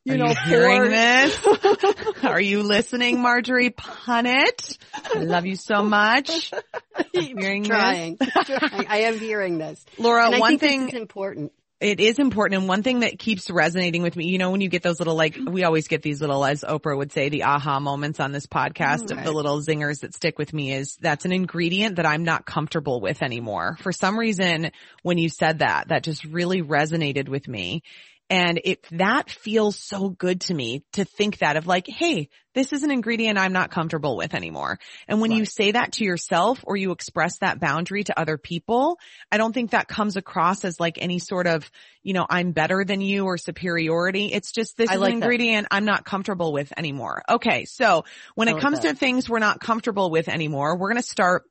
you 0.06 0.16
are 0.16 0.18
know, 0.18 0.28
you 0.28 0.36
hearing 0.46 0.90
this? 0.90 1.48
Are 2.24 2.42
you 2.42 2.64
listening, 2.64 3.22
Marjorie 3.22 3.70
Punnett? 3.70 4.78
I 5.16 5.20
love 5.20 5.46
you 5.46 5.56
so 5.56 5.82
much. 5.82 6.52
Hearing 7.14 7.64
this? 7.64 7.70
trying. 7.70 8.18
trying. 8.18 8.88
I 8.88 8.98
am 9.04 9.18
hearing 9.18 9.58
this. 9.58 9.84
Laura, 9.98 10.38
one 10.40 10.60
thing 10.60 10.90
is 10.90 10.94
important. 10.94 11.54
It 11.80 12.00
is 12.00 12.18
important. 12.18 12.60
And 12.62 12.70
one 12.70 12.82
thing 12.82 13.02
that 13.02 13.20
keeps 13.20 13.50
resonating 13.50 14.04
with 14.04 14.16
me, 14.16 14.28
you 14.28 14.38
know, 14.38 14.52
when 14.52 14.62
you 14.62 14.70
get 14.70 14.84
those 14.84 15.00
little, 15.00 15.16
like, 15.16 15.38
we 15.46 15.66
always 15.66 15.90
get 15.90 16.02
these 16.02 16.22
little, 16.22 16.46
as 16.46 16.62
Oprah 16.62 16.98
would 16.98 17.12
say, 17.12 17.28
the 17.28 17.44
aha 17.44 17.82
moments 17.82 18.22
on 18.22 18.32
this 18.32 18.46
podcast 18.46 19.12
of 19.12 19.22
the 19.24 19.32
little 19.34 19.60
zingers 19.60 20.00
that 20.00 20.14
stick 20.14 20.38
with 20.38 20.54
me 20.54 20.72
is 20.72 20.96
that's 21.02 21.26
an 21.26 21.34
ingredient 21.34 21.98
that 21.98 22.06
I'm 22.06 22.24
not 22.24 22.46
comfortable 22.46 23.02
with 23.02 23.22
anymore. 23.22 23.78
For 23.82 23.92
some 23.92 24.18
reason, 24.18 24.72
when 25.02 25.18
you 25.18 25.28
said 25.28 25.60
that, 25.60 25.90
that 25.90 26.04
just 26.04 26.24
really 26.24 26.62
resonated 26.62 27.28
with 27.28 27.50
me. 27.50 27.84
And 28.30 28.60
it, 28.63 28.86
that 28.92 29.30
feels 29.30 29.77
so 29.77 30.10
good 30.10 30.42
to 30.42 30.53
me 30.53 30.84
to 30.94 31.06
think 31.06 31.39
that 31.39 31.58
of 31.58 31.68
like, 31.68 31.86
hey, 31.88 32.30
this 32.56 32.72
is 32.72 32.84
an 32.84 32.92
ingredient 32.92 33.38
I'm 33.38 33.53
not 33.53 33.72
comfortable 33.72 34.15
with 34.15 34.34
anymore. 34.34 34.80
And 35.08 35.20
when 35.22 35.32
you 35.32 35.46
say 35.46 35.72
that 35.72 35.94
to 35.94 36.06
yourself 36.06 36.63
or 36.63 36.75
you 36.77 36.92
express 36.92 37.39
that 37.39 37.60
boundary 37.60 38.03
to 38.06 38.20
other 38.20 38.38
people, 38.38 38.98
I 39.32 39.38
don't 39.38 39.53
think 39.53 39.72
that 39.72 39.88
comes 39.88 40.15
across 40.15 40.63
as 40.63 40.80
like 40.80 40.98
any 41.00 41.20
sort 41.20 41.48
of, 41.48 41.70
you 42.01 42.13
know, 42.13 42.25
I'm 42.30 42.51
better 42.51 42.86
than 42.86 43.01
you 43.01 43.25
or 43.25 43.38
superiority. 43.38 44.32
It's 44.32 44.51
just 44.51 44.77
this 44.77 44.89
like 44.89 44.98
an 44.98 45.01
that. 45.01 45.12
ingredient 45.12 45.68
I'm 45.72 45.86
not 45.86 46.06
comfortable 46.06 46.53
with 46.53 46.72
anymore. 46.77 47.24
Okay. 47.27 47.65
So 47.65 48.06
when 48.36 48.48
I 48.48 48.51
it 48.51 48.53
like 48.56 48.62
comes 48.62 48.80
that. 48.82 48.94
to 48.94 48.96
things 48.96 49.30
we're 49.30 49.39
not 49.39 49.60
comfortable 49.60 50.12
with 50.12 50.27
anymore, 50.27 50.77
we're 50.77 50.89
going 50.89 51.01
to 51.01 51.08
start 51.08 51.44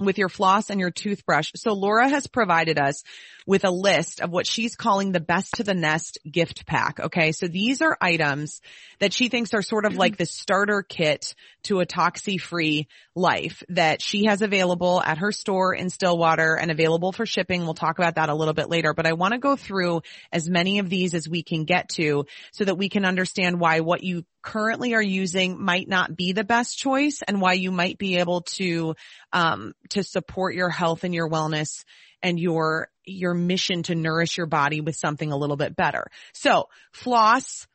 with 0.00 0.18
your 0.18 0.28
floss 0.28 0.70
and 0.70 0.80
your 0.80 0.90
toothbrush. 0.90 1.52
So 1.54 1.72
Laura 1.72 2.08
has 2.08 2.26
provided 2.26 2.78
us 2.78 3.04
with 3.46 3.64
a 3.64 3.70
list 3.70 4.20
of 4.20 4.30
what 4.30 4.46
she's 4.46 4.74
calling 4.74 5.12
the 5.12 5.20
best 5.20 5.54
to 5.54 5.64
the 5.64 5.74
nest 5.74 6.18
gift 6.28 6.66
pack. 6.66 6.98
Okay. 6.98 7.32
So 7.32 7.46
these 7.46 7.80
are 7.80 7.96
items 8.00 8.60
that 8.98 9.12
she 9.12 9.28
thinks 9.28 9.54
are 9.54 9.62
sort 9.62 9.84
of 9.84 9.96
like 9.96 10.16
the 10.18 10.26
starter 10.26 10.82
kit 10.82 11.34
to 11.64 11.80
a 11.80 11.86
toxi 11.86 12.40
free 12.40 12.88
life 13.14 13.62
that 13.68 14.00
she 14.00 14.26
has 14.26 14.42
available 14.42 15.02
at 15.02 15.18
her 15.18 15.32
store 15.32 15.74
in 15.74 15.90
Stillwater 15.90 16.54
and 16.54 16.70
available 16.70 17.12
for 17.12 17.26
shipping. 17.26 17.64
We'll 17.64 17.74
talk 17.74 17.98
about 17.98 18.16
that 18.16 18.28
a 18.28 18.34
little 18.34 18.54
bit 18.54 18.68
later, 18.68 18.94
but 18.94 19.06
I 19.06 19.12
want 19.12 19.32
to 19.32 19.38
go 19.38 19.56
through 19.56 20.02
as 20.32 20.48
many 20.48 20.78
of 20.78 20.88
these 20.88 21.14
as 21.14 21.28
we 21.28 21.42
can 21.42 21.64
get 21.64 21.88
to 21.90 22.26
so 22.52 22.64
that 22.64 22.78
we 22.78 22.88
can 22.88 23.04
understand 23.04 23.60
why 23.60 23.80
what 23.80 24.02
you 24.02 24.24
currently 24.42 24.94
are 24.94 25.02
using 25.02 25.62
might 25.62 25.88
not 25.88 26.14
be 26.14 26.32
the 26.32 26.44
best 26.44 26.78
choice 26.78 27.22
and 27.26 27.40
why 27.40 27.54
you 27.54 27.70
might 27.70 27.98
be 27.98 28.18
able 28.18 28.42
to 28.42 28.94
um, 29.32 29.74
to 29.88 30.02
support 30.02 30.54
your 30.54 30.68
health 30.68 31.04
and 31.04 31.14
your 31.14 31.28
wellness 31.28 31.84
and 32.22 32.40
your 32.40 32.88
your 33.04 33.34
mission 33.34 33.82
to 33.84 33.94
nourish 33.94 34.36
your 34.36 34.46
body 34.46 34.80
with 34.80 34.96
something 34.96 35.30
a 35.30 35.36
little 35.36 35.56
bit 35.56 35.76
better. 35.76 36.06
So 36.32 36.68
floss. 36.92 37.66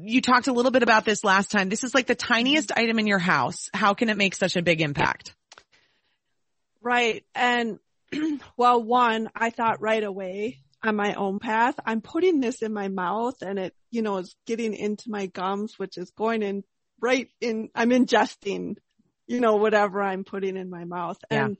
You 0.00 0.22
talked 0.22 0.46
a 0.46 0.52
little 0.52 0.70
bit 0.70 0.82
about 0.82 1.04
this 1.04 1.22
last 1.22 1.50
time. 1.50 1.68
This 1.68 1.84
is 1.84 1.94
like 1.94 2.06
the 2.06 2.14
tiniest 2.14 2.70
mm-hmm. 2.70 2.80
item 2.80 2.98
in 2.98 3.06
your 3.06 3.18
house. 3.18 3.68
How 3.74 3.94
can 3.94 4.08
it 4.08 4.16
make 4.16 4.34
such 4.34 4.56
a 4.56 4.62
big 4.62 4.80
impact? 4.80 5.34
Right. 6.80 7.24
And 7.34 7.78
well, 8.56 8.82
one, 8.82 9.28
I 9.34 9.50
thought 9.50 9.82
right 9.82 10.02
away 10.02 10.60
on 10.82 10.96
my 10.96 11.14
own 11.14 11.38
path, 11.38 11.74
I'm 11.84 12.00
putting 12.00 12.40
this 12.40 12.62
in 12.62 12.72
my 12.72 12.88
mouth 12.88 13.42
and 13.42 13.58
it, 13.58 13.74
you 13.90 14.02
know, 14.02 14.18
is 14.18 14.34
getting 14.46 14.74
into 14.74 15.10
my 15.10 15.26
gums, 15.26 15.78
which 15.78 15.98
is 15.98 16.10
going 16.10 16.42
in 16.42 16.64
right 17.00 17.28
in, 17.40 17.68
I'm 17.74 17.90
ingesting, 17.90 18.76
you 19.26 19.40
know, 19.40 19.56
whatever 19.56 20.02
I'm 20.02 20.24
putting 20.24 20.56
in 20.56 20.70
my 20.70 20.84
mouth. 20.84 21.18
Yeah. 21.30 21.44
And 21.44 21.58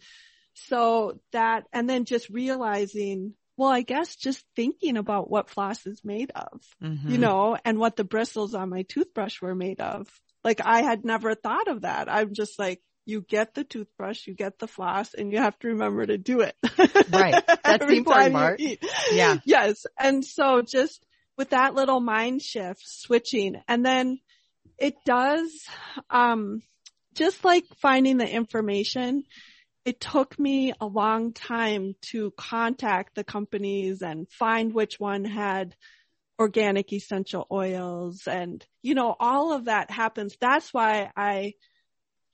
so 0.54 1.20
that, 1.32 1.64
and 1.72 1.88
then 1.88 2.04
just 2.04 2.30
realizing, 2.30 3.34
well, 3.56 3.68
I 3.70 3.82
guess 3.82 4.16
just 4.16 4.44
thinking 4.56 4.96
about 4.96 5.30
what 5.30 5.50
floss 5.50 5.86
is 5.86 6.02
made 6.04 6.30
of, 6.34 6.60
Mhm. 6.82 7.10
you 7.10 7.18
know, 7.18 7.56
and 7.64 7.78
what 7.78 7.96
the 7.96 8.04
bristles 8.04 8.54
on 8.54 8.70
my 8.70 8.82
toothbrush 8.82 9.40
were 9.42 9.54
made 9.54 9.80
of. 9.80 10.08
Like 10.44 10.60
I 10.64 10.82
had 10.82 11.04
never 11.04 11.34
thought 11.34 11.68
of 11.68 11.82
that. 11.82 12.08
I'm 12.10 12.34
just 12.34 12.58
like, 12.58 12.80
you 13.04 13.20
get 13.20 13.54
the 13.54 13.64
toothbrush, 13.64 14.26
you 14.26 14.34
get 14.34 14.58
the 14.58 14.68
floss, 14.68 15.12
and 15.14 15.32
you 15.32 15.38
have 15.38 15.58
to 15.60 15.68
remember 15.68 16.06
to 16.06 16.18
do 16.18 16.40
it. 16.40 16.54
Right. 17.10 17.44
That's 17.64 17.84
the 17.86 17.94
important 17.96 18.32
part. 18.34 18.60
Yeah. 19.12 19.38
Yes. 19.44 19.84
And 19.98 20.24
so 20.24 20.62
just 20.62 21.04
with 21.36 21.50
that 21.50 21.74
little 21.74 22.00
mind 22.00 22.42
shift, 22.42 22.82
switching, 22.84 23.60
and 23.68 23.84
then 23.84 24.20
it 24.78 24.94
does, 25.04 25.50
um, 26.10 26.62
just 27.14 27.44
like 27.44 27.64
finding 27.80 28.16
the 28.18 28.28
information, 28.28 29.24
it 29.84 30.00
took 30.00 30.38
me 30.38 30.72
a 30.80 30.86
long 30.86 31.32
time 31.32 31.94
to 32.02 32.32
contact 32.36 33.14
the 33.14 33.24
companies 33.24 34.02
and 34.02 34.28
find 34.30 34.72
which 34.72 35.00
one 35.00 35.24
had 35.24 35.74
organic 36.38 36.92
essential 36.92 37.46
oils 37.50 38.26
and, 38.26 38.64
you 38.82 38.94
know, 38.94 39.14
all 39.18 39.52
of 39.52 39.66
that 39.66 39.90
happens. 39.90 40.36
That's 40.40 40.72
why 40.72 41.10
I, 41.16 41.54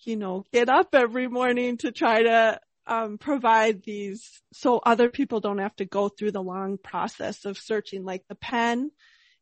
you 0.00 0.16
know, 0.16 0.44
get 0.52 0.68
up 0.68 0.94
every 0.94 1.28
morning 1.28 1.78
to 1.78 1.92
try 1.92 2.22
to 2.22 2.60
um, 2.86 3.18
provide 3.18 3.82
these 3.82 4.40
so 4.52 4.78
other 4.78 5.10
people 5.10 5.40
don't 5.40 5.58
have 5.58 5.76
to 5.76 5.84
go 5.84 6.08
through 6.08 6.32
the 6.32 6.42
long 6.42 6.78
process 6.78 7.44
of 7.44 7.58
searching. 7.58 8.04
Like 8.04 8.24
the 8.28 8.34
pen 8.34 8.90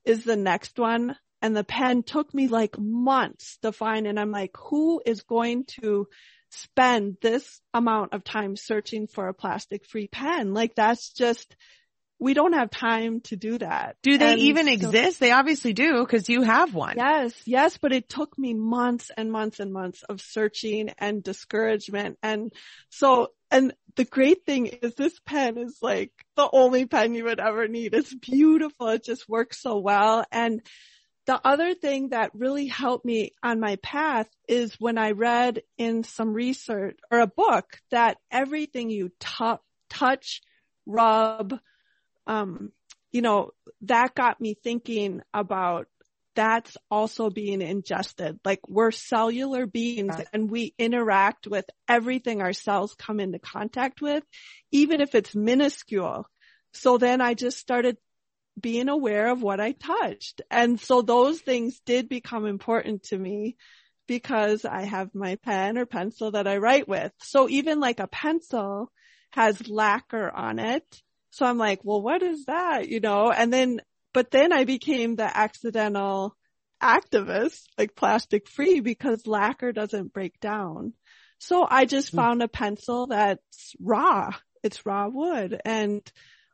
is 0.05 0.25
the 0.25 0.37
next 0.37 0.79
one. 0.79 1.17
And 1.43 1.57
the 1.57 1.65
pen 1.65 2.03
took 2.03 2.33
me 2.33 2.49
like 2.49 2.79
months 2.79 3.59
to 3.63 3.71
find. 3.71 4.07
And 4.07 4.19
I'm 4.19 4.33
like, 4.33 4.57
who 4.57 5.03
is 5.05 5.23
going 5.23 5.67
to 5.81 6.09
spend 6.57 7.17
this 7.21 7.61
amount 7.75 8.13
of 8.13 8.25
time 8.25 8.57
searching 8.57 9.07
for 9.07 9.29
a 9.29 9.35
plastic 9.35 9.85
free 9.87 10.09
pen? 10.09 10.55
Like 10.55 10.75
that's 10.75 11.13
just, 11.13 11.57
we 12.19 12.33
don't 12.33 12.55
have 12.55 12.71
time 12.71 13.21
to 13.25 13.37
do 13.37 13.59
that. 13.59 13.97
Do 14.03 14.17
they 14.17 14.33
And 14.33 14.41
even 14.41 14.67
so- 14.67 14.73
exist? 14.73 15.21
They 15.21 15.33
obviously 15.33 15.73
do 15.75 16.01
because 16.01 16.29
you 16.29 16.43
have 16.43 16.75
one. 16.75 16.95
Yes, 16.97 17.35
yes, 17.45 17.77
but 17.77 17.93
it 17.93 18.09
took 18.09 18.39
me 18.39 18.55
months 18.55 19.11
and 19.17 19.31
months 19.31 19.61
and 19.61 19.73
months 19.73 20.03
of 20.05 20.21
searching 20.23 20.91
and 20.99 21.23
discouragement. 21.23 22.19
And 22.23 22.53
so, 22.89 23.29
and 23.51 23.75
the 23.97 24.05
great 24.07 24.45
thing 24.47 24.67
is 24.67 24.95
this 24.95 25.19
pen 25.27 25.59
is 25.59 25.79
like 25.83 26.11
the 26.37 26.49
only 26.53 26.87
pen 26.87 27.15
you 27.15 27.25
would 27.25 27.39
ever 27.41 27.69
need. 27.69 27.95
It's 27.95 28.15
beautiful. 28.15 28.89
It 28.89 29.05
just 29.05 29.29
works 29.29 29.61
so 29.61 29.79
well. 29.79 30.25
And 30.33 30.63
the 31.27 31.41
other 31.45 31.75
thing 31.75 32.11
that 32.11 32.31
really 32.35 32.67
helped 32.67 33.05
me 33.05 33.33
on 33.43 33.61
my 33.61 33.77
path 33.77 34.29
is 34.49 34.75
when 34.79 34.97
I 34.99 35.11
read 35.13 35.63
in 35.77 36.05
some 36.05 36.33
research 36.33 36.99
or 37.11 37.21
a 37.21 37.27
book 37.27 37.81
that 37.91 38.19
everything 38.31 38.91
you 38.91 39.11
tou- 39.19 39.59
touch, 39.91 40.43
rub, 40.87 41.59
um, 42.27 42.73
you 43.13 43.23
know, 43.23 43.51
that 43.83 44.15
got 44.15 44.41
me 44.41 44.55
thinking 44.55 45.21
about 45.35 45.87
that's 46.35 46.77
also 46.91 47.31
being 47.31 47.63
ingested. 47.63 48.39
Like 48.45 48.61
we're 48.69 48.91
cellular 48.91 49.67
beings 49.67 50.15
Right. 50.17 50.29
and 50.33 50.51
we 50.51 50.75
interact 50.79 51.47
with 51.47 51.65
everything 51.89 52.43
our 52.43 52.53
cells 52.53 52.95
come 52.95 53.21
into 53.21 53.39
contact 53.39 54.03
with, 54.03 54.23
even 54.71 55.01
if 55.01 55.15
it's 55.15 55.35
minuscule. 55.35 56.27
So 56.75 56.99
then 56.99 57.23
I 57.23 57.35
just 57.35 57.59
started 57.59 57.97
being 58.59 58.89
aware 58.89 59.31
of 59.31 59.43
what 59.43 59.61
I 59.61 59.73
touched. 59.73 60.41
And 60.51 60.81
so 60.81 61.03
those 61.03 61.41
things 61.41 61.81
did 61.85 62.09
become 62.09 62.47
important 62.47 63.05
to 63.05 63.19
me 63.19 63.57
because 64.09 64.65
I 64.65 64.83
have 64.83 65.15
my 65.15 65.37
pen 65.37 65.79
or 65.79 65.87
pencil 65.87 66.31
that 66.33 66.47
I 66.47 66.59
write 66.59 66.89
with. 66.89 67.13
So 67.19 67.49
even 67.49 67.81
like 67.81 68.01
a 68.01 68.07
pencil 68.07 68.91
has 69.31 69.69
lacquer 69.69 70.31
on 70.31 70.59
it. 70.59 70.85
So 71.31 71.45
I'm 71.45 71.59
like, 71.59 71.81
well, 71.83 72.01
what 72.01 72.23
is 72.23 72.47
that? 72.47 72.89
You 72.89 73.01
know, 73.01 73.31
and 73.31 73.53
then, 73.53 73.81
but 74.15 74.31
then 74.31 74.53
I 74.53 74.65
became 74.65 75.17
the 75.17 75.37
accidental 75.37 76.37
activist, 76.83 77.63
like 77.77 77.95
plastic 77.97 78.49
free 78.49 78.81
because 78.81 79.27
lacquer 79.27 79.73
doesn't 79.73 80.13
break 80.13 80.41
down. 80.41 80.95
So 81.39 81.67
I 81.69 81.85
just 81.85 82.13
Hmm. 82.13 82.17
found 82.17 82.43
a 82.43 82.49
pencil 82.49 83.09
that's 83.09 83.75
raw. 83.81 84.31
It's 84.63 84.87
raw 84.87 85.09
wood. 85.09 85.61
And 85.65 86.01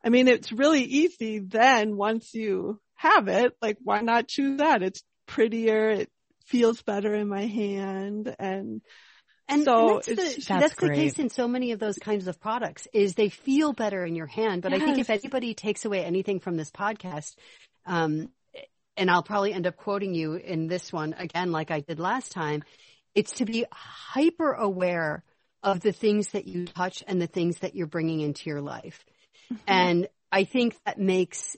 I 0.05 0.09
mean, 0.09 0.29
it's 0.29 0.53
really 0.53 0.83
easy 0.83 1.39
then 1.39 1.97
once 1.97 2.35
you 2.35 2.81
have 2.95 3.29
it, 3.29 3.57
like 3.63 3.79
why 3.83 4.01
not 4.01 4.29
choose 4.29 4.59
that? 4.59 4.83
It's 4.83 5.03
prettier. 5.27 5.91
It 5.91 6.11
feels 6.47 6.83
better 6.83 7.15
in 7.15 7.29
my 7.29 7.47
hand 7.47 8.35
and 8.39 8.83
And 9.49 9.65
So 9.65 9.95
that's, 9.95 10.07
the, 10.07 10.15
that's, 10.15 10.47
That's 10.47 10.75
the 10.77 10.91
case 10.91 11.19
in 11.19 11.29
so 11.29 11.47
many 11.49 11.73
of 11.73 11.79
those 11.79 11.99
kinds 11.99 12.27
of 12.27 12.41
products 12.41 12.89
is 12.93 13.15
they 13.15 13.29
feel 13.29 13.73
better 13.73 14.05
in 14.05 14.15
your 14.15 14.27
hand. 14.27 14.63
But 14.63 14.73
I 14.73 14.79
think 14.79 14.99
if 14.99 15.11
anybody 15.11 15.55
takes 15.55 15.85
away 15.85 16.05
anything 16.05 16.41
from 16.41 16.57
this 16.57 16.71
podcast, 16.71 17.35
um, 17.87 18.31
and 18.97 19.11
I'll 19.11 19.23
probably 19.23 19.53
end 19.53 19.67
up 19.67 19.77
quoting 19.77 20.15
you 20.15 20.35
in 20.35 20.69
this 20.69 20.93
one 20.93 21.15
again, 21.19 21.53
like 21.53 21.71
I 21.71 21.81
did 21.81 21.99
last 21.99 22.33
time. 22.33 22.63
It's 23.15 23.33
to 23.35 23.45
be 23.45 23.67
hyper 23.71 24.53
aware 24.53 25.23
of 25.63 25.81
the 25.81 25.93
things 25.93 26.29
that 26.31 26.47
you 26.47 26.67
touch 26.67 27.05
and 27.07 27.21
the 27.21 27.27
things 27.27 27.59
that 27.59 27.75
you're 27.75 27.87
bringing 27.87 28.21
into 28.21 28.49
your 28.49 28.61
life. 28.61 29.05
Mm-hmm. 29.53 29.63
And 29.67 30.09
I 30.31 30.45
think 30.45 30.77
that 30.87 30.99
makes 30.99 31.57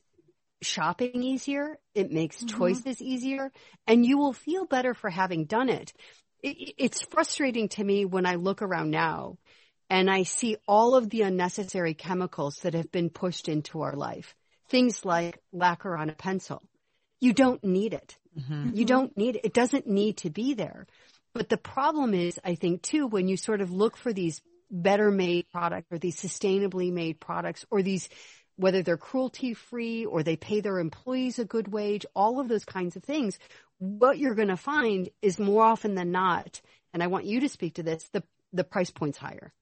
shopping 0.63 1.23
easier. 1.23 1.79
It 1.95 2.11
makes 2.11 2.39
mm-hmm. 2.39 2.59
choices 2.59 3.01
easier 3.01 3.53
and 3.87 4.05
you 4.05 4.19
will 4.19 4.33
feel 4.33 4.65
better 4.65 4.95
for 4.95 5.11
having 5.11 5.45
done 5.45 5.69
it. 5.69 5.93
it. 6.43 6.75
It's 6.79 7.03
frustrating 7.03 7.69
to 7.71 7.85
me 7.85 8.05
when 8.05 8.27
I 8.27 8.37
look 8.37 8.63
around 8.63 8.91
now 8.91 9.39
and 9.91 10.11
I 10.11 10.23
see 10.25 10.57
all 10.67 10.97
of 10.97 11.11
the 11.11 11.23
unnecessary 11.23 11.95
chemicals 11.95 12.57
that 12.63 12.75
have 12.75 12.91
been 12.91 13.11
pushed 13.11 13.49
into 13.49 13.83
our 13.83 13.95
life. 13.95 14.35
Things 14.69 15.05
like 15.05 15.39
lacquer 15.53 15.97
on 15.97 16.11
a 16.11 16.15
pencil. 16.15 16.63
You 17.21 17.33
don't 17.33 17.63
need 17.63 17.95
it. 17.95 18.17
Mm-hmm. 18.39 18.71
You 18.75 18.85
don't 18.85 19.17
need 19.17 19.37
it. 19.37 19.45
It 19.45 19.55
doesn't 19.55 19.87
need 19.87 20.19
to 20.19 20.31
be 20.31 20.55
there. 20.55 20.87
But 21.35 21.49
the 21.49 21.57
problem 21.57 22.15
is, 22.15 22.41
I 22.45 22.55
think 22.55 22.83
too, 22.83 23.07
when 23.07 23.29
you 23.29 23.37
sort 23.37 23.61
of 23.61 23.71
look 23.71 23.97
for 23.97 24.13
these 24.13 24.41
better 24.71 25.11
made 25.11 25.47
products 25.53 25.89
or 25.91 25.99
these 25.99 26.21
sustainably 26.21 26.93
made 26.93 27.21
products 27.21 27.65
or 27.71 27.83
these 27.83 28.09
whether 28.57 28.83
they're 28.83 28.97
cruelty 28.97 29.55
free 29.55 30.05
or 30.05 30.23
they 30.23 30.37
pay 30.37 30.61
their 30.61 30.79
employees 30.79 31.39
a 31.39 31.45
good 31.45 31.69
wage, 31.69 32.07
all 32.15 32.39
of 32.39 32.49
those 32.49 32.65
kinds 32.65 32.95
of 32.97 33.03
things, 33.03 33.39
what 33.79 34.19
you're 34.19 34.37
going 34.37 34.49
to 34.49 34.57
find 34.57 35.09
is 35.21 35.39
more 35.39 35.65
often 35.65 35.95
than 35.95 36.13
not, 36.13 36.61
and 36.93 37.03
I 37.03 37.09
want 37.09 37.25
you 37.25 37.41
to 37.41 37.49
speak 37.49 37.75
to 37.75 37.83
this, 37.83 38.09
the, 38.13 38.23
the 38.53 38.65
price 38.65 38.91
point's 38.91 39.19
higher. 39.19 39.53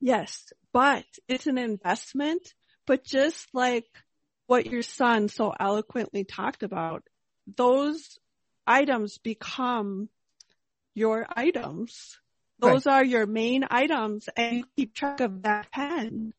Yes, 0.00 0.52
but 0.72 1.04
it's 1.28 1.46
an 1.46 1.58
investment, 1.58 2.54
but 2.86 3.04
just 3.04 3.46
like 3.54 3.86
what 4.46 4.66
your 4.66 4.82
son 4.82 5.28
so 5.28 5.54
eloquently 5.58 6.24
talked 6.24 6.62
about, 6.62 7.04
those 7.56 8.18
items 8.66 9.18
become 9.18 10.08
your 10.94 11.26
items. 11.34 12.18
Those 12.58 12.86
right. 12.86 12.94
are 12.94 13.04
your 13.04 13.26
main 13.26 13.66
items 13.70 14.28
and 14.36 14.58
you 14.58 14.64
keep 14.76 14.94
track 14.94 15.20
of 15.20 15.42
that 15.42 15.70
pen. 15.70 16.32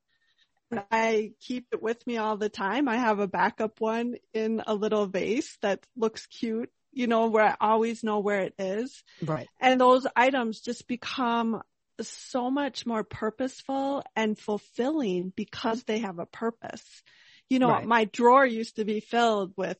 I 0.92 1.32
keep 1.40 1.68
it 1.72 1.82
with 1.82 2.06
me 2.06 2.18
all 2.18 2.38
the 2.38 2.50
time. 2.50 2.90
I 2.90 2.98
have 2.98 3.20
a 3.20 3.28
backup 3.28 3.80
one 3.80 4.16
in 4.34 4.62
a 4.66 4.74
little 4.74 5.06
vase 5.06 5.58
that 5.62 5.86
looks 5.96 6.26
cute, 6.28 6.70
you 6.92 7.08
know, 7.08 7.28
where 7.28 7.46
I 7.46 7.56
always 7.62 8.04
know 8.04 8.20
where 8.20 8.42
it 8.42 8.54
is. 8.60 9.04
Right. 9.24 9.48
And 9.62 9.80
those 9.80 10.06
items 10.16 10.60
just 10.60 10.88
become 10.88 11.62
so 12.02 12.52
much 12.52 12.86
more 12.86 13.04
purposeful 13.04 14.04
and 14.16 14.38
fulfilling 14.38 15.32
because 15.36 15.84
they 15.84 16.00
have 16.00 16.20
a 16.20 16.26
purpose. 16.26 17.04
You 17.50 17.60
know, 17.60 17.70
right. 17.70 17.86
my 17.86 18.06
drawer 18.06 18.46
used 18.46 18.76
to 18.76 18.86
be 18.86 19.00
filled 19.00 19.54
with 19.56 19.78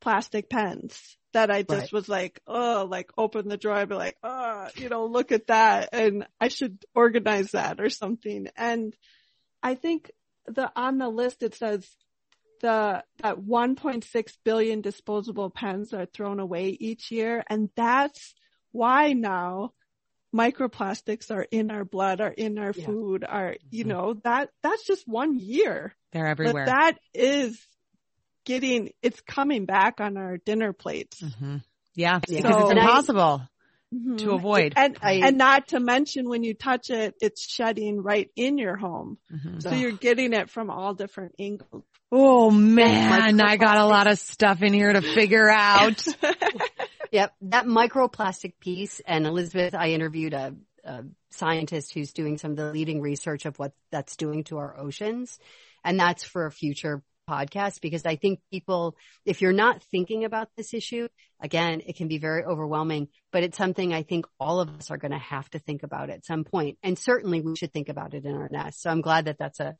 plastic 0.00 0.48
pens 0.48 1.16
that 1.32 1.50
I 1.50 1.62
just 1.62 1.70
right. 1.70 1.92
was 1.92 2.08
like, 2.08 2.40
oh, 2.46 2.86
like 2.88 3.10
open 3.18 3.48
the 3.48 3.56
drawer, 3.56 3.76
I'd 3.76 3.88
be 3.88 3.94
like, 3.94 4.16
oh, 4.22 4.68
you 4.76 4.88
know, 4.88 5.06
look 5.06 5.32
at 5.32 5.48
that. 5.48 5.90
And 5.92 6.26
I 6.40 6.48
should 6.48 6.84
organize 6.94 7.52
that 7.52 7.80
or 7.80 7.90
something. 7.90 8.48
And 8.56 8.94
I 9.62 9.74
think 9.74 10.10
the 10.46 10.70
on 10.74 10.98
the 10.98 11.08
list 11.08 11.42
it 11.42 11.54
says 11.54 11.86
the 12.60 13.04
that 13.22 13.36
1.6 13.38 14.32
billion 14.44 14.80
disposable 14.80 15.50
pens 15.50 15.92
are 15.92 16.06
thrown 16.06 16.40
away 16.40 16.68
each 16.68 17.10
year, 17.10 17.44
and 17.48 17.70
that's 17.76 18.34
why 18.72 19.12
now 19.12 19.72
microplastics 20.34 21.30
are 21.30 21.46
in 21.50 21.70
our 21.70 21.84
blood, 21.84 22.20
are 22.20 22.30
in 22.30 22.58
our 22.58 22.72
yeah. 22.74 22.86
food, 22.86 23.24
are 23.24 23.56
you 23.70 23.84
mm-hmm. 23.84 23.90
know 23.90 24.14
that 24.24 24.50
that's 24.62 24.84
just 24.86 25.06
one 25.06 25.38
year. 25.38 25.94
They're 26.12 26.26
everywhere. 26.26 26.64
But 26.64 26.72
that 26.72 26.98
is 27.14 27.60
getting 28.48 28.90
it's 29.02 29.20
coming 29.20 29.66
back 29.66 30.00
on 30.00 30.16
our 30.16 30.38
dinner 30.38 30.72
plates. 30.72 31.20
Mm-hmm. 31.20 31.58
Yeah, 31.94 32.20
yeah, 32.26 32.40
because 32.42 32.62
it's 32.62 32.70
impossible. 32.72 33.42
I, 33.42 33.94
mm-hmm. 33.94 34.16
to 34.16 34.32
avoid. 34.32 34.72
And, 34.74 34.96
I, 35.02 35.12
and 35.24 35.36
not 35.36 35.68
to 35.68 35.80
mention 35.80 36.28
when 36.28 36.42
you 36.42 36.54
touch 36.54 36.90
it, 36.90 37.14
it's 37.20 37.46
shedding 37.46 38.02
right 38.02 38.30
in 38.36 38.56
your 38.56 38.76
home. 38.76 39.18
Mm-hmm. 39.32 39.60
So 39.60 39.72
you're 39.72 39.92
getting 39.92 40.32
it 40.32 40.48
from 40.48 40.70
all 40.70 40.94
different 40.94 41.34
angles. 41.38 41.84
Oh 42.10 42.50
man, 42.50 43.38
I 43.40 43.58
got 43.58 43.76
a 43.76 43.84
lot 43.84 44.10
of 44.10 44.18
stuff 44.18 44.62
in 44.62 44.72
here 44.72 44.92
to 44.94 45.02
figure 45.02 45.48
out. 45.50 46.06
yep. 47.12 47.34
That 47.42 47.66
microplastic 47.66 48.54
piece 48.60 49.00
and 49.06 49.26
Elizabeth, 49.26 49.74
I 49.74 49.88
interviewed 49.88 50.32
a, 50.32 50.54
a 50.84 51.04
scientist 51.30 51.92
who's 51.92 52.14
doing 52.14 52.38
some 52.38 52.52
of 52.52 52.56
the 52.56 52.72
leading 52.72 53.02
research 53.02 53.44
of 53.44 53.58
what 53.58 53.72
that's 53.90 54.16
doing 54.16 54.44
to 54.44 54.56
our 54.56 54.78
oceans. 54.78 55.38
And 55.84 56.00
that's 56.00 56.24
for 56.24 56.46
a 56.46 56.50
future 56.50 57.02
podcast 57.28 57.80
because 57.80 58.06
I 58.06 58.16
think 58.16 58.40
people, 58.50 58.96
if 59.24 59.42
you're 59.42 59.52
not 59.52 59.82
thinking 59.90 60.24
about 60.24 60.48
this 60.56 60.72
issue, 60.72 61.08
again, 61.40 61.82
it 61.86 61.96
can 61.96 62.08
be 62.08 62.18
very 62.18 62.44
overwhelming, 62.44 63.08
but 63.32 63.42
it's 63.42 63.58
something 63.58 63.92
I 63.92 64.02
think 64.02 64.26
all 64.40 64.60
of 64.60 64.68
us 64.70 64.90
are 64.90 64.96
going 64.96 65.12
to 65.12 65.18
have 65.18 65.48
to 65.50 65.58
think 65.58 65.82
about 65.82 66.10
at 66.10 66.24
some 66.24 66.44
point. 66.44 66.78
And 66.82 66.98
certainly 66.98 67.40
we 67.40 67.56
should 67.56 67.72
think 67.72 67.88
about 67.88 68.14
it 68.14 68.24
in 68.24 68.34
our 68.34 68.48
nest. 68.50 68.82
So 68.82 68.90
I'm 68.90 69.02
glad 69.02 69.26
that 69.26 69.38
that's 69.38 69.60
a, 69.60 69.76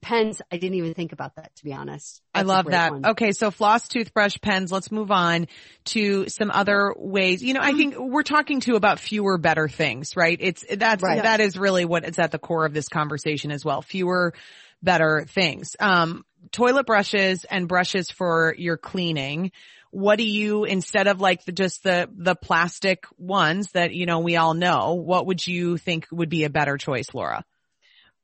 pens, 0.00 0.40
I 0.50 0.58
didn't 0.58 0.76
even 0.76 0.94
think 0.94 1.12
about 1.12 1.36
that 1.36 1.54
to 1.56 1.64
be 1.64 1.72
honest. 1.72 2.22
That's 2.32 2.44
I 2.44 2.46
love 2.46 2.66
that. 2.66 2.92
One. 2.92 3.06
Okay. 3.06 3.32
So 3.32 3.50
floss, 3.50 3.88
toothbrush, 3.88 4.36
pens. 4.40 4.70
Let's 4.70 4.92
move 4.92 5.10
on 5.10 5.48
to 5.86 6.28
some 6.28 6.50
other 6.52 6.94
ways. 6.96 7.42
You 7.42 7.54
know, 7.54 7.60
I 7.62 7.72
think 7.72 7.98
we're 7.98 8.22
talking 8.22 8.60
to 8.60 8.76
about 8.76 9.00
fewer, 9.00 9.38
better 9.38 9.68
things, 9.68 10.16
right? 10.16 10.38
It's, 10.40 10.64
that's, 10.76 11.02
right. 11.02 11.22
that 11.22 11.40
is 11.40 11.56
really 11.58 11.84
what 11.84 12.04
is 12.04 12.18
at 12.18 12.30
the 12.30 12.38
core 12.38 12.64
of 12.64 12.72
this 12.72 12.88
conversation 12.88 13.50
as 13.50 13.64
well. 13.64 13.82
Fewer, 13.82 14.34
better 14.82 15.24
things. 15.28 15.76
Um, 15.80 16.24
toilet 16.50 16.86
brushes 16.86 17.44
and 17.44 17.68
brushes 17.68 18.10
for 18.10 18.54
your 18.58 18.76
cleaning. 18.76 19.52
What 19.90 20.16
do 20.16 20.24
you, 20.24 20.64
instead 20.64 21.06
of 21.06 21.20
like 21.20 21.44
the, 21.44 21.52
just 21.52 21.82
the, 21.82 22.08
the 22.16 22.34
plastic 22.34 23.04
ones 23.18 23.70
that, 23.72 23.94
you 23.94 24.06
know, 24.06 24.20
we 24.20 24.36
all 24.36 24.54
know, 24.54 24.94
what 24.94 25.26
would 25.26 25.46
you 25.46 25.76
think 25.76 26.06
would 26.10 26.30
be 26.30 26.44
a 26.44 26.50
better 26.50 26.78
choice, 26.78 27.08
Laura? 27.12 27.44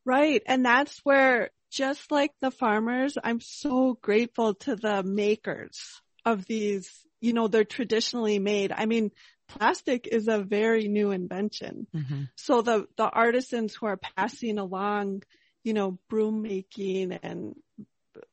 Right. 0.05 0.43
And 0.47 0.65
that's 0.65 0.99
where 1.05 1.51
just 1.71 2.11
like 2.11 2.33
the 2.41 2.51
farmers, 2.51 3.19
I'm 3.23 3.41
so 3.41 3.99
grateful 4.01 4.55
to 4.55 4.77
the 4.77 5.03
makers 5.03 6.01
of 6.25 6.47
these, 6.47 6.91
you 7.21 7.35
know, 7.35 7.49
they're 7.49 7.65
traditionally 7.65 8.39
made. 8.39 8.73
I 8.73 8.87
mean, 8.87 9.11
plastic 9.49 10.07
is 10.07 10.29
a 10.29 10.39
very 10.39 10.89
new 10.89 11.11
invention. 11.11 11.87
Mm-hmm. 11.95 12.23
So 12.37 12.63
the, 12.63 12.87
the 12.97 13.05
artisans 13.11 13.75
who 13.75 13.87
are 13.87 14.01
passing 14.17 14.59
along, 14.59 15.25
you 15.65 15.75
know, 15.75 15.99
broom 16.09 16.41
making 16.41 17.13
and 17.13 17.55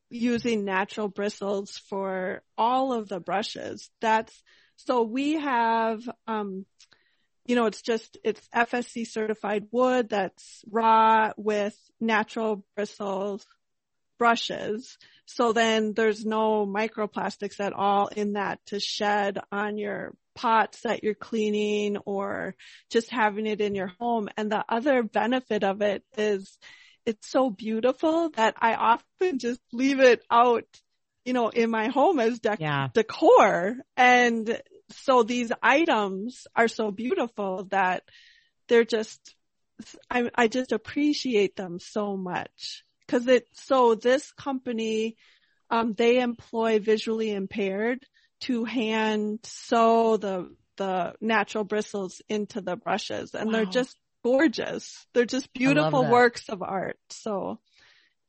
using 0.10 0.66
natural 0.66 1.08
bristles 1.08 1.78
for 1.90 2.42
all 2.58 2.94
of 2.94 3.10
the 3.10 3.20
brushes. 3.20 3.90
That's, 4.02 4.44
so 4.78 5.04
we 5.04 5.34
have, 5.34 6.02
um, 6.28 6.66
you 7.46 7.56
know, 7.56 7.66
it's 7.66 7.82
just, 7.82 8.18
it's 8.24 8.48
FSC 8.54 9.08
certified 9.08 9.68
wood 9.72 10.10
that's 10.10 10.64
raw 10.70 11.32
with 11.38 11.76
natural 12.00 12.66
bristles 12.76 13.46
brushes. 14.18 14.98
So 15.26 15.54
then 15.54 15.94
there's 15.94 16.26
no 16.26 16.66
microplastics 16.66 17.60
at 17.60 17.74
all 17.74 18.08
in 18.08 18.34
that 18.34 18.60
to 18.68 18.80
shed 18.80 19.40
on 19.52 19.78
your 19.78 20.16
pots 20.36 20.82
that 20.82 21.04
you're 21.04 21.16
cleaning 21.16 21.98
or 21.98 22.56
just 22.90 23.10
having 23.10 23.46
it 23.48 23.62
in 23.62 23.76
your 23.76 23.92
home. 24.00 24.30
And 24.38 24.52
the 24.52 24.64
other 24.68 25.04
benefit 25.04 25.64
of 25.64 25.82
it 25.82 26.04
is 26.18 26.58
it's 27.06 27.30
so 27.30 27.50
beautiful 27.50 28.30
that 28.32 28.56
I 28.60 28.76
often 28.76 29.40
just 29.40 29.62
leave 29.72 30.00
it 30.00 30.24
out, 30.30 30.66
you 31.24 31.34
know, 31.34 31.50
in 31.50 31.70
my 31.70 31.88
home 31.88 32.20
as 32.20 32.40
dec- 32.40 32.60
yeah. 32.60 32.90
decor. 32.94 33.78
And 33.96 34.62
so 34.92 35.24
these 35.24 35.52
items 35.62 36.48
are 36.56 36.68
so 36.68 36.92
beautiful 36.92 37.66
that 37.66 38.04
they're 38.68 38.86
just, 38.86 39.36
I, 40.10 40.30
I 40.36 40.48
just 40.48 40.72
appreciate 40.72 41.56
them 41.56 41.80
so 41.80 42.18
much. 42.18 42.84
Cause 43.08 43.28
it, 43.28 43.48
so 43.54 43.94
this 43.94 44.32
company, 44.32 45.16
um, 45.70 45.94
they 45.94 46.20
employ 46.20 46.80
visually 46.80 47.32
impaired 47.32 48.04
to 48.42 48.66
hand 48.66 49.40
sew 49.44 50.18
the, 50.18 50.50
the 50.78 51.14
natural 51.22 51.64
bristles 51.64 52.22
into 52.28 52.62
the 52.62 52.76
brushes 52.76 53.36
and 53.36 53.48
wow. 53.48 53.52
they're 53.54 53.66
just 53.66 53.96
gorgeous. 54.26 55.06
They're 55.14 55.26
just 55.26 55.54
beautiful 55.54 56.10
works 56.10 56.50
of 56.50 56.64
art. 56.64 56.98
So 57.12 57.60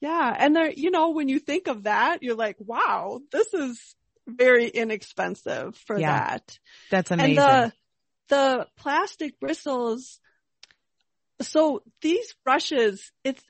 yeah. 0.03 0.37
And 0.39 0.55
they're, 0.55 0.71
you 0.71 0.91
know, 0.91 1.11
when 1.11 1.29
you 1.29 1.39
think 1.39 1.69
of 1.69 1.85
that, 1.85 2.23
you're 2.23 2.37
like, 2.37 2.57
wow, 2.59 3.21
this 3.33 3.55
is 3.55 3.97
very 4.27 4.69
inexpensive 4.69 5.75
for 5.87 5.99
yeah, 5.99 6.19
that. 6.19 6.59
That's 6.91 7.11
amazing. 7.11 7.39
And 7.39 7.73
the, 8.29 8.37
the 8.37 8.67
plastic 8.77 9.41
bristles. 9.41 10.21
So 11.41 11.83
these 12.03 12.35
brushes, 12.45 13.11
it's, 13.25 13.43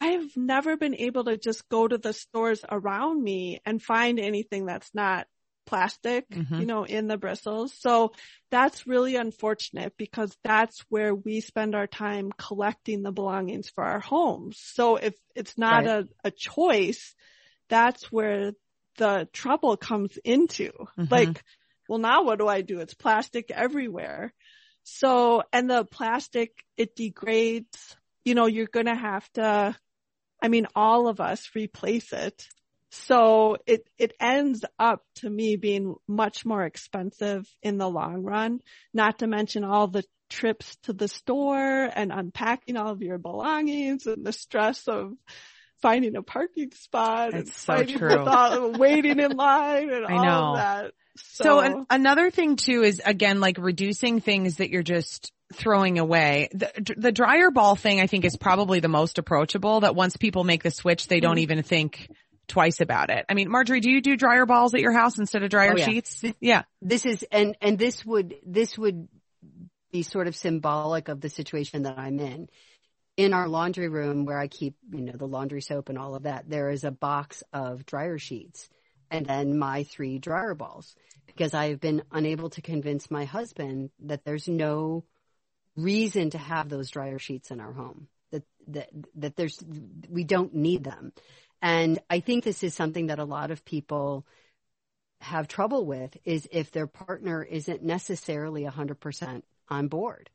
I've 0.00 0.36
never 0.36 0.76
been 0.76 0.96
able 0.96 1.24
to 1.24 1.36
just 1.36 1.68
go 1.68 1.86
to 1.86 1.98
the 1.98 2.12
stores 2.12 2.64
around 2.68 3.22
me 3.22 3.60
and 3.64 3.80
find 3.80 4.18
anything 4.18 4.66
that's 4.66 4.90
not 4.94 5.28
plastic, 5.68 6.28
mm-hmm. 6.30 6.60
you 6.60 6.66
know, 6.66 6.84
in 6.84 7.08
the 7.08 7.18
bristles. 7.18 7.74
So 7.78 8.12
that's 8.50 8.86
really 8.86 9.16
unfortunate 9.16 9.92
because 9.98 10.34
that's 10.42 10.80
where 10.88 11.14
we 11.14 11.40
spend 11.40 11.74
our 11.74 11.86
time 11.86 12.32
collecting 12.38 13.02
the 13.02 13.12
belongings 13.12 13.68
for 13.68 13.84
our 13.84 14.00
homes. 14.00 14.58
So 14.58 14.96
if 14.96 15.14
it's 15.34 15.58
not 15.58 15.84
right. 15.84 16.08
a, 16.24 16.28
a 16.28 16.30
choice, 16.30 17.14
that's 17.68 18.10
where 18.10 18.52
the 18.96 19.28
trouble 19.34 19.76
comes 19.76 20.16
into. 20.24 20.72
Mm-hmm. 20.72 21.04
Like, 21.10 21.44
well, 21.86 21.98
now 21.98 22.24
what 22.24 22.38
do 22.38 22.48
I 22.48 22.62
do? 22.62 22.80
It's 22.80 22.94
plastic 22.94 23.50
everywhere. 23.50 24.32
So, 24.84 25.42
and 25.52 25.68
the 25.68 25.84
plastic, 25.84 26.64
it 26.78 26.96
degrades. 26.96 27.96
You 28.24 28.34
know, 28.34 28.46
you're 28.46 28.66
going 28.66 28.86
to 28.86 28.94
have 28.94 29.30
to, 29.34 29.76
I 30.42 30.48
mean, 30.48 30.66
all 30.74 31.08
of 31.08 31.20
us 31.20 31.50
replace 31.54 32.14
it. 32.14 32.48
So 32.90 33.58
it, 33.66 33.86
it 33.98 34.12
ends 34.18 34.64
up 34.78 35.02
to 35.16 35.28
me 35.28 35.56
being 35.56 35.96
much 36.06 36.46
more 36.46 36.64
expensive 36.64 37.46
in 37.62 37.78
the 37.78 37.88
long 37.88 38.22
run, 38.22 38.60
not 38.94 39.18
to 39.18 39.26
mention 39.26 39.64
all 39.64 39.88
the 39.88 40.04
trips 40.30 40.76
to 40.84 40.92
the 40.92 41.08
store 41.08 41.90
and 41.94 42.12
unpacking 42.12 42.76
all 42.76 42.92
of 42.92 43.02
your 43.02 43.18
belongings 43.18 44.06
and 44.06 44.24
the 44.24 44.32
stress 44.32 44.86
of 44.88 45.12
finding 45.80 46.16
a 46.16 46.22
parking 46.22 46.72
spot 46.72 47.32
That's 47.32 47.68
and 47.68 47.88
so 47.88 47.98
true. 47.98 48.78
waiting 48.78 49.18
in 49.20 49.32
line 49.32 49.90
and 49.90 50.06
all 50.10 50.56
that. 50.56 50.92
So, 51.16 51.44
so 51.44 51.60
an, 51.60 51.86
another 51.90 52.30
thing 52.30 52.56
too 52.56 52.82
is 52.82 53.00
again 53.04 53.40
like 53.40 53.58
reducing 53.58 54.20
things 54.20 54.56
that 54.56 54.70
you're 54.70 54.82
just 54.82 55.32
throwing 55.52 55.98
away. 55.98 56.48
The, 56.52 56.94
the 56.96 57.12
dryer 57.12 57.50
ball 57.50 57.74
thing 57.74 58.00
I 58.00 58.06
think 58.06 58.24
is 58.24 58.36
probably 58.36 58.80
the 58.80 58.88
most 58.88 59.18
approachable 59.18 59.80
that 59.80 59.96
once 59.96 60.16
people 60.16 60.44
make 60.44 60.62
the 60.62 60.70
switch 60.70 61.08
they 61.08 61.20
don't 61.20 61.32
mm-hmm. 61.32 61.42
even 61.42 61.62
think 61.62 62.08
twice 62.48 62.80
about 62.80 63.10
it. 63.10 63.24
I 63.28 63.34
mean, 63.34 63.50
Marjorie, 63.50 63.80
do 63.80 63.90
you 63.90 64.00
do 64.00 64.16
dryer 64.16 64.46
balls 64.46 64.74
at 64.74 64.80
your 64.80 64.92
house 64.92 65.18
instead 65.18 65.42
of 65.42 65.50
dryer 65.50 65.74
oh, 65.74 65.78
yeah. 65.78 65.84
sheets? 65.84 66.24
Yeah. 66.40 66.62
This 66.82 67.06
is, 67.06 67.24
and, 67.30 67.56
and 67.60 67.78
this 67.78 68.04
would, 68.04 68.34
this 68.44 68.76
would 68.76 69.08
be 69.92 70.02
sort 70.02 70.26
of 70.26 70.34
symbolic 70.34 71.08
of 71.08 71.20
the 71.20 71.28
situation 71.28 71.82
that 71.82 71.98
I'm 71.98 72.18
in. 72.18 72.48
In 73.16 73.34
our 73.34 73.48
laundry 73.48 73.88
room 73.88 74.24
where 74.26 74.38
I 74.38 74.46
keep, 74.46 74.76
you 74.92 75.00
know, 75.00 75.12
the 75.12 75.26
laundry 75.26 75.60
soap 75.60 75.88
and 75.88 75.98
all 75.98 76.14
of 76.14 76.22
that, 76.22 76.48
there 76.48 76.70
is 76.70 76.84
a 76.84 76.90
box 76.90 77.42
of 77.52 77.84
dryer 77.84 78.18
sheets 78.18 78.68
and 79.10 79.26
then 79.26 79.58
my 79.58 79.84
three 79.84 80.18
dryer 80.18 80.54
balls 80.54 80.94
because 81.26 81.54
I 81.54 81.70
have 81.70 81.80
been 81.80 82.02
unable 82.12 82.50
to 82.50 82.62
convince 82.62 83.10
my 83.10 83.24
husband 83.24 83.90
that 84.04 84.24
there's 84.24 84.48
no 84.48 85.04
reason 85.76 86.30
to 86.30 86.38
have 86.38 86.68
those 86.68 86.90
dryer 86.90 87.18
sheets 87.18 87.50
in 87.50 87.60
our 87.60 87.72
home. 87.72 88.08
That, 88.32 88.44
that, 88.68 88.88
that 89.16 89.36
there's, 89.36 89.62
we 90.08 90.24
don't 90.24 90.54
need 90.54 90.84
them. 90.84 91.12
And 91.60 91.98
I 92.08 92.20
think 92.20 92.44
this 92.44 92.62
is 92.62 92.74
something 92.74 93.06
that 93.06 93.18
a 93.18 93.24
lot 93.24 93.50
of 93.50 93.64
people 93.64 94.26
have 95.20 95.48
trouble 95.48 95.84
with 95.84 96.16
is 96.24 96.48
if 96.52 96.70
their 96.70 96.86
partner 96.86 97.42
isn't 97.42 97.82
necessarily 97.82 98.64
100% 98.64 99.42
on 99.68 99.88
board 99.88 100.30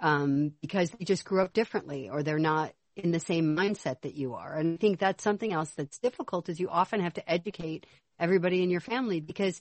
um, 0.00 0.52
because 0.60 0.90
they 0.90 1.04
just 1.04 1.24
grew 1.24 1.42
up 1.42 1.52
differently 1.52 2.10
or 2.10 2.22
they're 2.22 2.38
not 2.38 2.72
in 2.96 3.10
the 3.10 3.20
same 3.20 3.56
mindset 3.56 4.02
that 4.02 4.14
you 4.14 4.34
are. 4.34 4.54
And 4.54 4.74
I 4.74 4.76
think 4.76 4.98
that's 4.98 5.24
something 5.24 5.52
else 5.52 5.70
that's 5.70 5.98
difficult 5.98 6.48
is 6.48 6.60
you 6.60 6.68
often 6.68 7.00
have 7.00 7.14
to 7.14 7.30
educate 7.30 7.86
everybody 8.18 8.62
in 8.62 8.70
your 8.70 8.80
family 8.80 9.20
because 9.20 9.60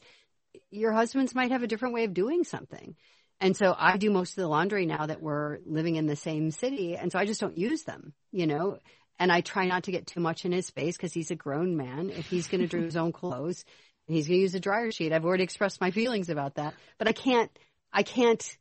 your 0.72 0.92
husbands 0.92 1.36
might 1.36 1.52
have 1.52 1.64
a 1.64 1.68
different 1.68 1.94
way 1.94 2.04
of 2.04 2.14
doing 2.14 2.44
something. 2.44 2.96
And 3.40 3.56
so 3.56 3.76
I 3.78 3.98
do 3.98 4.10
most 4.10 4.32
of 4.32 4.42
the 4.42 4.48
laundry 4.48 4.88
now 4.88 5.06
that 5.06 5.22
we're 5.22 5.60
living 5.66 5.96
in 5.96 6.08
the 6.08 6.16
same 6.16 6.50
city. 6.50 6.98
And 6.98 7.12
so 7.12 7.20
I 7.20 7.26
just 7.26 7.40
don't 7.40 7.58
use 7.58 7.84
them, 7.84 8.14
you 8.32 8.48
know, 8.48 8.80
and 9.20 9.32
I 9.32 9.42
try 9.42 9.66
not 9.66 9.84
to 9.84 9.92
get 9.92 10.08
too 10.08 10.20
much 10.20 10.46
in 10.46 10.52
his 10.52 10.68
space 10.68 10.98
because 10.98 11.14
he's 11.14 11.32
a 11.32 11.36
grown 11.36 11.76
man. 11.76 12.10
If 12.10 12.28
he's 12.28 12.48
going 12.48 12.62
to 12.62 12.68
do 12.68 12.84
his 12.84 12.98
own 12.98 13.12
clothes 13.12 13.66
and 14.08 14.16
he's 14.16 14.28
going 14.28 14.38
to 14.38 14.42
use 14.42 14.56
a 14.56 14.60
dryer 14.60 14.92
sheet, 14.92 15.14
I've 15.14 15.26
already 15.26 15.44
expressed 15.44 15.82
my 15.82 15.92
feelings 15.92 16.30
about 16.30 16.56
that, 16.56 16.74
but 16.98 17.08
I 17.08 17.14
can't, 17.14 17.52
I 17.92 18.04
can't 18.04 18.58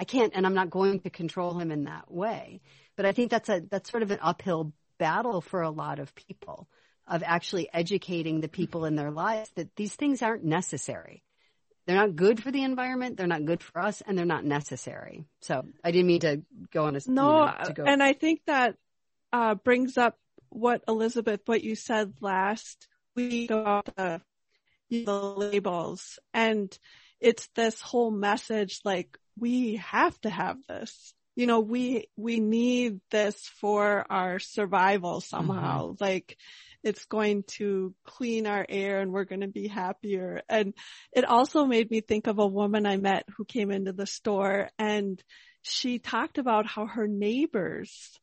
I 0.00 0.04
can't, 0.04 0.32
and 0.34 0.46
I'm 0.46 0.54
not 0.54 0.70
going 0.70 1.00
to 1.00 1.10
control 1.10 1.58
him 1.58 1.70
in 1.70 1.84
that 1.84 2.10
way. 2.10 2.62
But 2.96 3.04
I 3.04 3.12
think 3.12 3.30
that's 3.30 3.50
a, 3.50 3.60
that's 3.60 3.90
sort 3.90 4.02
of 4.02 4.10
an 4.10 4.18
uphill 4.22 4.72
battle 4.98 5.42
for 5.42 5.60
a 5.60 5.68
lot 5.68 5.98
of 5.98 6.14
people 6.14 6.68
of 7.06 7.22
actually 7.22 7.68
educating 7.72 8.40
the 8.40 8.48
people 8.48 8.86
in 8.86 8.96
their 8.96 9.10
lives 9.10 9.50
that 9.56 9.76
these 9.76 9.94
things 9.94 10.22
aren't 10.22 10.42
necessary. 10.42 11.22
They're 11.86 11.96
not 11.96 12.16
good 12.16 12.42
for 12.42 12.50
the 12.50 12.62
environment. 12.62 13.18
They're 13.18 13.26
not 13.26 13.44
good 13.44 13.62
for 13.62 13.78
us 13.78 14.00
and 14.06 14.16
they're 14.16 14.24
not 14.24 14.44
necessary. 14.44 15.26
So 15.42 15.66
I 15.84 15.90
didn't 15.90 16.06
mean 16.06 16.20
to 16.20 16.42
go 16.72 16.86
on 16.86 16.96
a, 16.96 17.00
no, 17.06 17.44
you 17.44 17.68
know, 17.68 17.74
go. 17.74 17.84
and 17.84 18.02
I 18.02 18.14
think 18.14 18.40
that, 18.46 18.76
uh, 19.32 19.54
brings 19.54 19.96
up 19.96 20.16
what 20.48 20.82
Elizabeth, 20.88 21.40
what 21.46 21.62
you 21.62 21.74
said 21.74 22.14
last 22.20 22.88
week 23.14 23.50
about 23.50 23.94
the, 23.96 24.20
the 24.90 25.12
labels 25.12 26.18
and 26.34 26.76
it's 27.20 27.48
this 27.54 27.80
whole 27.80 28.10
message 28.10 28.80
like 28.84 29.18
we 29.38 29.76
have 29.76 30.18
to 30.22 30.30
have 30.30 30.56
this. 30.68 31.14
You 31.36 31.46
know, 31.46 31.60
we, 31.60 32.08
we 32.16 32.40
need 32.40 33.00
this 33.10 33.36
for 33.60 34.04
our 34.10 34.38
survival 34.38 35.20
somehow. 35.20 35.88
Mm-hmm. 35.88 36.04
Like 36.04 36.36
it's 36.82 37.04
going 37.04 37.44
to 37.44 37.94
clean 38.04 38.46
our 38.46 38.64
air 38.68 39.00
and 39.00 39.12
we're 39.12 39.24
going 39.24 39.42
to 39.42 39.48
be 39.48 39.68
happier. 39.68 40.42
And 40.48 40.74
it 41.12 41.24
also 41.24 41.66
made 41.66 41.90
me 41.90 42.00
think 42.00 42.26
of 42.26 42.38
a 42.38 42.46
woman 42.46 42.86
I 42.86 42.96
met 42.96 43.24
who 43.36 43.44
came 43.44 43.70
into 43.70 43.92
the 43.92 44.06
store 44.06 44.70
and 44.78 45.22
she 45.62 45.98
talked 45.98 46.38
about 46.38 46.66
how 46.66 46.86
her 46.86 47.06
neighbors 47.06 48.18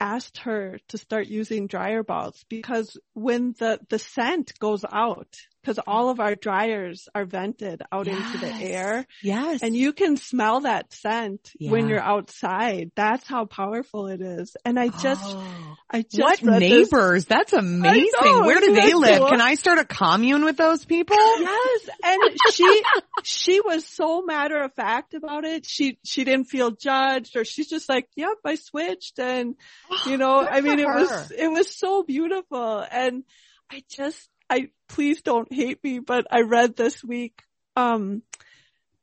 asked 0.00 0.38
her 0.38 0.78
to 0.88 0.98
start 0.98 1.26
using 1.28 1.66
dryer 1.66 2.02
balls 2.02 2.44
because 2.48 2.96
when 3.12 3.54
the, 3.58 3.78
the 3.90 3.98
scent 3.98 4.58
goes 4.58 4.84
out, 4.90 5.36
because 5.62 5.78
all 5.86 6.08
of 6.08 6.20
our 6.20 6.34
dryers 6.34 7.08
are 7.14 7.24
vented 7.24 7.82
out 7.92 8.06
yes. 8.06 8.16
into 8.16 8.38
the 8.38 8.52
air. 8.52 9.06
Yes. 9.22 9.62
And 9.62 9.76
you 9.76 9.92
can 9.92 10.16
smell 10.16 10.60
that 10.60 10.92
scent 10.92 11.52
yeah. 11.58 11.70
when 11.70 11.88
you're 11.88 12.00
outside. 12.00 12.92
That's 12.94 13.26
how 13.26 13.44
powerful 13.44 14.06
it 14.06 14.22
is. 14.22 14.56
And 14.64 14.78
I 14.78 14.88
just, 14.88 15.22
oh. 15.24 15.76
I 15.90 16.02
just 16.02 16.42
What 16.42 16.60
neighbors? 16.60 17.26
This. 17.26 17.36
That's 17.36 17.52
amazing. 17.52 18.10
Where 18.20 18.60
do 18.60 18.74
they 18.74 18.94
live? 18.94 19.18
Cool. 19.18 19.28
Can 19.28 19.40
I 19.40 19.54
start 19.54 19.78
a 19.78 19.84
commune 19.84 20.44
with 20.44 20.56
those 20.56 20.84
people? 20.84 21.16
Yes. 21.16 21.88
And 22.04 22.20
she, 22.52 22.82
she 23.22 23.60
was 23.60 23.86
so 23.86 24.22
matter 24.22 24.62
of 24.62 24.72
fact 24.74 25.14
about 25.14 25.44
it. 25.44 25.66
She, 25.66 25.98
she 26.04 26.24
didn't 26.24 26.46
feel 26.46 26.70
judged 26.70 27.36
or 27.36 27.44
she's 27.44 27.68
just 27.68 27.88
like, 27.88 28.08
yep, 28.16 28.36
I 28.44 28.54
switched 28.54 29.18
and, 29.18 29.56
you 30.06 30.16
know, 30.16 30.46
I 30.46 30.62
mean, 30.62 30.78
it 30.78 30.86
was, 30.86 31.30
it 31.32 31.48
was 31.48 31.76
so 31.76 32.02
beautiful. 32.02 32.84
And 32.90 33.24
I 33.70 33.82
just, 33.90 34.28
I 34.50 34.70
please 34.88 35.22
don't 35.22 35.52
hate 35.52 35.82
me, 35.84 36.00
but 36.00 36.26
I 36.30 36.42
read 36.42 36.76
this 36.76 37.02
week 37.02 37.42
um 37.76 38.22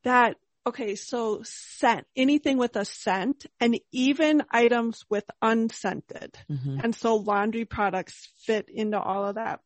that 0.03 0.37
okay, 0.67 0.95
so 0.95 1.41
scent, 1.43 2.05
anything 2.13 2.57
with 2.57 2.75
a 2.75 2.83
scent 2.83 3.45
and 3.61 3.79
even 3.93 4.43
items 4.51 5.05
with 5.09 5.23
unscented. 5.41 6.37
Mm-hmm. 6.51 6.81
And 6.83 6.93
so 6.93 7.15
laundry 7.15 7.63
products 7.63 8.29
fit 8.45 8.67
into 8.67 8.99
all 8.99 9.25
of 9.25 9.35
that. 9.35 9.61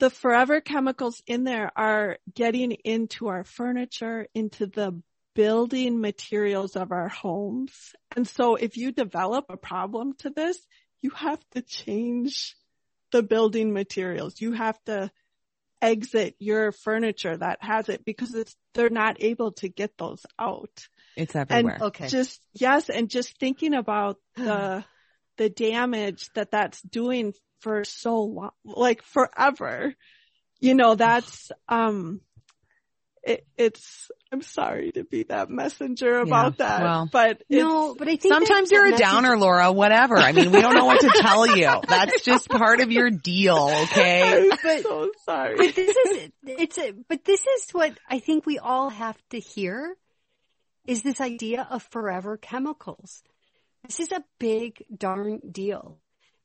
The 0.00 0.10
forever 0.10 0.60
chemicals 0.60 1.22
in 1.26 1.44
there 1.44 1.72
are 1.74 2.18
getting 2.34 2.72
into 2.72 3.28
our 3.28 3.42
furniture, 3.42 4.26
into 4.34 4.66
the 4.66 5.00
building 5.34 6.00
materials 6.00 6.76
of 6.76 6.92
our 6.92 7.08
homes. 7.08 7.94
And 8.14 8.28
so 8.28 8.56
if 8.56 8.76
you 8.76 8.92
develop 8.92 9.46
a 9.48 9.56
problem 9.56 10.12
to 10.18 10.30
this, 10.30 10.58
you 11.00 11.10
have 11.10 11.40
to 11.52 11.62
change 11.62 12.54
the 13.14 13.22
building 13.22 13.72
materials. 13.72 14.40
You 14.40 14.50
have 14.54 14.76
to 14.86 15.08
exit 15.80 16.34
your 16.40 16.72
furniture 16.72 17.36
that 17.36 17.62
has 17.62 17.88
it 17.88 18.04
because 18.04 18.34
it's, 18.34 18.56
they're 18.74 18.90
not 18.90 19.22
able 19.22 19.52
to 19.52 19.68
get 19.68 19.96
those 19.96 20.26
out. 20.36 20.88
It's 21.14 21.36
everywhere. 21.36 21.74
And 21.74 21.82
okay. 21.84 22.08
Just, 22.08 22.40
yes. 22.54 22.90
And 22.90 23.08
just 23.08 23.38
thinking 23.38 23.72
about 23.72 24.16
the, 24.34 24.84
the 25.36 25.48
damage 25.48 26.28
that 26.34 26.50
that's 26.50 26.82
doing 26.82 27.34
for 27.60 27.84
so 27.84 28.24
long, 28.24 28.50
like 28.64 29.02
forever, 29.02 29.94
you 30.58 30.74
know, 30.74 30.96
that's, 30.96 31.52
um, 31.68 32.20
it, 33.26 33.46
it's 33.56 34.10
I'm 34.30 34.42
sorry 34.42 34.92
to 34.92 35.04
be 35.04 35.22
that 35.24 35.48
messenger 35.48 36.18
about 36.18 36.56
yeah, 36.58 36.66
that, 36.66 36.82
well, 36.82 37.08
but 37.10 37.42
no, 37.48 37.94
but 37.94 38.08
I 38.08 38.16
think 38.16 38.34
sometimes 38.34 38.70
you're 38.70 38.86
a 38.86 38.90
message- 38.90 39.06
downer, 39.06 39.38
Laura. 39.38 39.72
Whatever. 39.72 40.16
I 40.16 40.32
mean, 40.32 40.50
we 40.50 40.60
don't 40.60 40.74
know 40.74 40.84
what 40.84 41.00
to 41.00 41.10
tell 41.14 41.56
you. 41.56 41.70
That's 41.88 42.22
just 42.22 42.48
part 42.48 42.80
of 42.80 42.92
your 42.92 43.10
deal, 43.10 43.70
okay? 43.84 44.42
I'm 44.42 44.58
but, 44.62 44.82
so 44.82 45.10
sorry. 45.24 45.56
But 45.56 45.74
this 45.74 45.96
is 45.96 46.30
it's 46.42 46.78
a, 46.78 46.92
but 47.08 47.24
this 47.24 47.40
is 47.40 47.70
what 47.72 47.98
I 48.08 48.18
think 48.18 48.44
we 48.44 48.58
all 48.58 48.90
have 48.90 49.16
to 49.30 49.38
hear 49.38 49.96
is 50.86 51.02
this 51.02 51.20
idea 51.20 51.66
of 51.70 51.82
forever 51.82 52.36
chemicals. 52.36 53.22
This 53.86 54.00
is 54.00 54.12
a 54.12 54.24
big 54.38 54.84
darn 54.94 55.40
deal. 55.50 55.98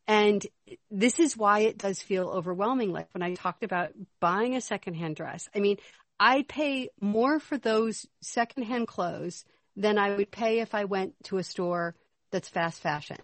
And 0.07 0.45
this 0.89 1.19
is 1.19 1.37
why 1.37 1.59
it 1.59 1.77
does 1.77 2.01
feel 2.01 2.29
overwhelming. 2.29 2.91
Like 2.91 3.09
when 3.13 3.21
I 3.21 3.35
talked 3.35 3.63
about 3.63 3.91
buying 4.19 4.55
a 4.55 4.61
secondhand 4.61 5.15
dress. 5.17 5.47
I 5.55 5.59
mean, 5.59 5.77
I 6.19 6.43
pay 6.43 6.89
more 6.99 7.39
for 7.39 7.57
those 7.57 8.05
secondhand 8.21 8.87
clothes 8.87 9.45
than 9.75 9.97
I 9.97 10.15
would 10.15 10.31
pay 10.31 10.59
if 10.59 10.75
I 10.75 10.85
went 10.85 11.13
to 11.25 11.37
a 11.37 11.43
store 11.43 11.95
that's 12.31 12.49
fast 12.49 12.81
fashion. 12.81 13.17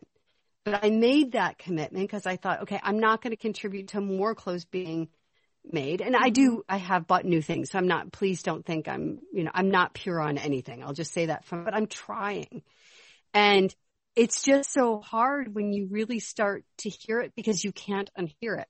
But 0.63 0.83
I 0.83 0.89
made 0.89 1.33
that 1.33 1.57
commitment 1.57 2.07
because 2.07 2.25
I 2.25 2.37
thought, 2.37 2.63
okay, 2.63 2.79
I'm 2.81 2.99
not 2.99 3.21
going 3.21 3.31
to 3.31 3.37
contribute 3.37 3.89
to 3.89 4.01
more 4.01 4.33
clothes 4.33 4.65
being 4.65 5.09
made. 5.63 6.01
And 6.01 6.15
I 6.15 6.29
do, 6.29 6.63
I 6.67 6.77
have 6.77 7.07
bought 7.07 7.25
new 7.25 7.41
things. 7.41 7.71
So 7.71 7.77
I'm 7.77 7.87
not, 7.87 8.11
please 8.11 8.41
don't 8.41 8.65
think 8.65 8.87
I'm, 8.87 9.19
you 9.33 9.43
know, 9.43 9.51
I'm 9.53 9.69
not 9.69 9.93
pure 9.93 10.19
on 10.19 10.37
anything. 10.37 10.83
I'll 10.83 10.93
just 10.93 11.11
say 11.11 11.27
that 11.27 11.45
from, 11.45 11.65
but 11.65 11.75
I'm 11.75 11.87
trying. 11.87 12.63
And 13.33 13.73
it's 14.15 14.43
just 14.43 14.71
so 14.71 15.01
hard 15.01 15.53
when 15.53 15.73
you 15.73 15.87
really 15.91 16.19
start 16.19 16.63
to 16.79 16.89
hear 16.89 17.19
it 17.19 17.33
because 17.35 17.63
you 17.63 17.71
can't 17.71 18.09
unhear 18.17 18.59
it. 18.59 18.69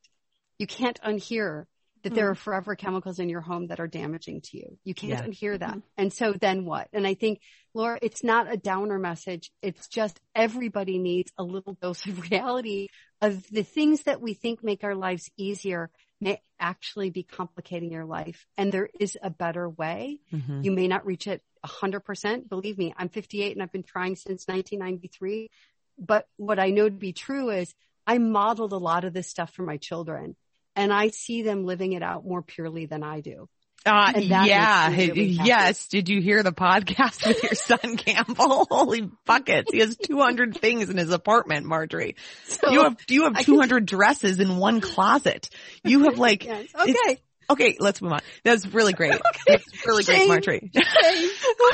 You 0.58 0.68
can't 0.68 1.00
unhear 1.02 1.66
that 2.06 2.14
Mm. 2.14 2.16
there 2.16 2.30
are 2.30 2.36
forever 2.36 2.76
chemicals 2.76 3.20
in 3.20 3.28
your 3.30 3.42
home 3.42 3.68
that 3.68 3.80
are 3.80 3.88
damaging 3.88 4.42
to 4.42 4.58
you. 4.58 4.78
You 4.84 4.94
can't 4.94 5.12
Yeah. 5.12 5.26
unhear 5.26 5.60
that. 5.60 5.76
Mhm. 5.78 5.84
And 5.98 6.14
so 6.14 6.34
then 6.34 6.64
what? 6.64 6.88
And 6.94 7.06
I 7.06 7.16
think, 7.16 7.42
Laura, 7.74 7.98
it's 8.02 8.24
not 8.24 8.50
a 8.52 8.56
downer 8.58 9.00
message. 9.00 9.52
It's 9.62 9.88
just 9.88 10.20
everybody 10.36 10.98
needs 11.00 11.32
a 11.38 11.44
little 11.44 11.74
dose 11.82 12.06
of 12.06 12.30
reality 12.32 12.88
of 13.22 13.46
the 13.50 13.64
things 13.64 14.04
that 14.04 14.22
we 14.22 14.34
think 14.36 14.64
make 14.64 14.84
our 14.84 14.96
lives 14.96 15.30
easier 15.36 15.90
may 16.22 16.42
actually 16.60 17.10
be 17.10 17.24
complicating 17.24 17.92
your 17.92 18.06
life. 18.06 18.46
And 18.56 18.72
there 18.72 18.90
is 19.00 19.18
a 19.22 19.30
better 19.30 19.68
way. 19.68 20.20
Mhm. 20.32 20.64
You 20.64 20.72
may 20.72 20.88
not 20.88 21.06
reach 21.06 21.28
it 21.28 21.42
a 21.64 21.68
hundred 21.68 22.02
percent. 22.02 22.48
Believe 22.48 22.78
me, 22.78 22.94
I'm 22.98 23.10
58 23.10 23.54
and 23.54 23.64
I've 23.64 23.72
been 23.72 23.84
trying 23.84 24.16
since 24.16 24.48
1993. 24.48 25.50
But 25.98 26.28
what 26.38 26.60
I 26.60 26.70
know 26.70 26.88
to 26.88 26.96
be 26.96 27.14
true 27.14 27.50
is 27.50 27.74
I 28.06 28.20
modeled 28.20 28.74
a 28.74 28.78
lot 28.78 29.04
of 29.06 29.14
this 29.14 29.28
stuff 29.28 29.52
for 29.54 29.64
my 29.64 29.78
children 29.78 30.36
and 30.76 30.92
I 30.94 31.10
see 31.10 31.42
them 31.44 31.66
living 31.66 31.94
it 31.94 32.04
out 32.04 32.26
more 32.26 32.42
purely 32.42 32.86
than 32.86 33.04
I 33.04 33.22
do. 33.22 33.48
Uh, 33.88 34.14
yeah. 34.18 34.90
really 34.90 35.26
yes. 35.26 35.88
Did 35.90 36.10
you 36.10 36.20
hear 36.20 36.42
the 36.42 36.52
podcast 36.52 37.28
with 37.28 37.44
your 37.44 37.54
son 37.54 37.98
Campbell? 37.98 38.66
Holy 38.68 39.08
buckets. 39.28 39.72
He 39.72 39.78
has 39.80 39.96
200 39.96 40.58
things 40.62 40.90
in 40.90 40.98
his 40.98 41.12
apartment, 41.12 41.68
Marjorie. 41.68 42.16
So, 42.46 42.72
You 42.72 42.82
have, 42.84 42.98
you 43.10 43.24
have 43.26 43.34
I 43.36 43.44
can- 43.44 43.54
200 43.54 43.86
dresses 43.86 44.40
in 44.40 44.58
one 44.58 44.82
closet. 44.82 45.50
You 45.84 46.06
have 46.06 46.18
like, 46.18 46.46
yes. 46.46 46.66
okay. 46.76 47.22
okay, 47.48 47.78
let's 47.80 48.02
move 48.02 48.14
on. 48.14 48.22
That's 48.44 48.66
really 48.66 48.94
great. 48.94 49.14
okay. 49.14 49.22
It's 49.54 49.86
really 49.86 50.04
great, 50.04 50.28
Marjorie. 50.30 50.72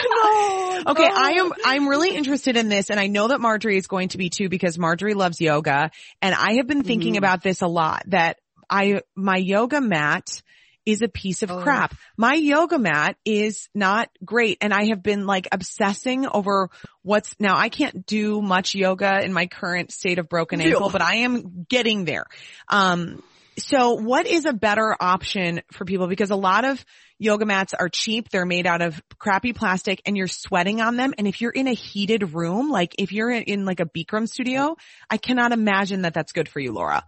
Oh, 0.03 0.83
Okay, 0.87 1.07
no. 1.07 1.15
I 1.15 1.31
am 1.33 1.51
I'm 1.63 1.87
really 1.87 2.15
interested 2.15 2.57
in 2.57 2.69
this 2.69 2.89
and 2.89 2.99
I 2.99 3.07
know 3.07 3.27
that 3.29 3.39
Marjorie 3.39 3.77
is 3.77 3.87
going 3.87 4.09
to 4.09 4.17
be 4.17 4.29
too 4.29 4.49
because 4.49 4.77
Marjorie 4.77 5.13
loves 5.13 5.39
yoga 5.39 5.91
and 6.21 6.35
I 6.35 6.53
have 6.53 6.67
been 6.67 6.83
thinking 6.83 7.13
Mhm. 7.13 7.19
about 7.19 7.43
this 7.43 7.61
a 7.61 7.67
lot 7.67 8.03
that 8.07 8.37
I 8.71 9.01
my 9.15 9.37
yoga 9.37 9.81
mat 9.81 10.41
is 10.85 11.03
a 11.03 11.07
piece 11.07 11.43
of 11.43 11.51
Oh. 11.51 11.61
crap. 11.61 11.93
My 12.17 12.33
yoga 12.33 12.79
mat 12.79 13.15
is 13.23 13.69
not 13.75 14.09
great 14.25 14.57
and 14.61 14.73
I 14.73 14.85
have 14.85 15.03
been 15.03 15.27
like 15.27 15.47
obsessing 15.51 16.25
over 16.25 16.69
what's 17.03 17.35
now 17.39 17.55
I 17.57 17.69
can't 17.69 18.05
do 18.05 18.41
much 18.41 18.73
yoga 18.73 19.21
in 19.23 19.33
my 19.33 19.45
current 19.45 19.91
state 19.91 20.17
of 20.17 20.27
broken 20.27 20.59
ankle, 20.61 20.89
but 20.89 21.03
I 21.03 21.17
am 21.17 21.65
getting 21.69 22.05
there. 22.05 22.25
Um 22.67 23.21
so 23.59 23.95
what 23.95 24.25
is 24.25 24.45
a 24.45 24.53
better 24.53 24.95
option 24.99 25.61
for 25.73 25.85
people? 25.85 26.07
Because 26.07 26.31
a 26.31 26.35
lot 26.35 26.65
of 26.65 26.83
yoga 27.19 27.45
mats 27.45 27.73
are 27.73 27.89
cheap. 27.89 28.29
They're 28.29 28.45
made 28.45 28.65
out 28.65 28.81
of 28.81 28.99
crappy 29.19 29.53
plastic 29.53 30.01
and 30.05 30.17
you're 30.17 30.27
sweating 30.27 30.81
on 30.81 30.95
them. 30.95 31.13
And 31.17 31.27
if 31.27 31.41
you're 31.41 31.51
in 31.51 31.67
a 31.67 31.73
heated 31.73 32.33
room, 32.33 32.71
like 32.71 32.95
if 32.97 33.11
you're 33.11 33.29
in, 33.29 33.43
in 33.43 33.65
like 33.65 33.81
a 33.81 33.85
Bikram 33.85 34.27
studio, 34.27 34.77
I 35.09 35.17
cannot 35.17 35.51
imagine 35.51 36.03
that 36.03 36.13
that's 36.13 36.31
good 36.31 36.49
for 36.49 36.59
you, 36.59 36.71
Laura. 36.71 37.03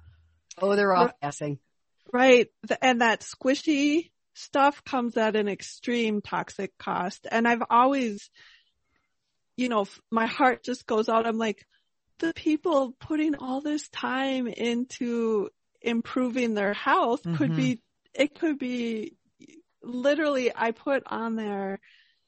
Oh, 0.62 0.76
they're 0.76 0.94
off 0.94 1.14
gassing. 1.22 1.60
Right. 2.12 2.48
And 2.82 3.02
that 3.02 3.22
squishy 3.22 4.12
stuff 4.34 4.84
comes 4.84 5.18
at 5.18 5.36
an 5.36 5.48
extreme 5.48 6.22
toxic 6.22 6.78
cost. 6.78 7.28
And 7.32 7.48
I've 7.48 7.64
always, 7.70 8.30
you 9.58 9.70
know, 9.70 9.86
my 10.12 10.26
heart 10.26 10.64
just 10.64 10.86
goes 10.86 11.10
out. 11.10 11.26
I'm 11.26 11.38
like, 11.38 11.66
the 12.20 12.34
people 12.34 12.96
putting 13.00 13.36
all 13.36 13.62
this 13.62 13.90
time 13.90 14.48
into 14.48 15.50
improving 15.82 16.54
their 16.54 16.74
health 16.74 17.24
could 17.34 17.52
Mhm. 17.52 17.56
be, 17.56 17.82
it 18.14 18.40
could 18.40 18.58
be 18.58 19.16
literally, 19.82 20.52
I 20.56 20.72
put 20.72 21.04
on 21.08 21.36
there, 21.36 21.80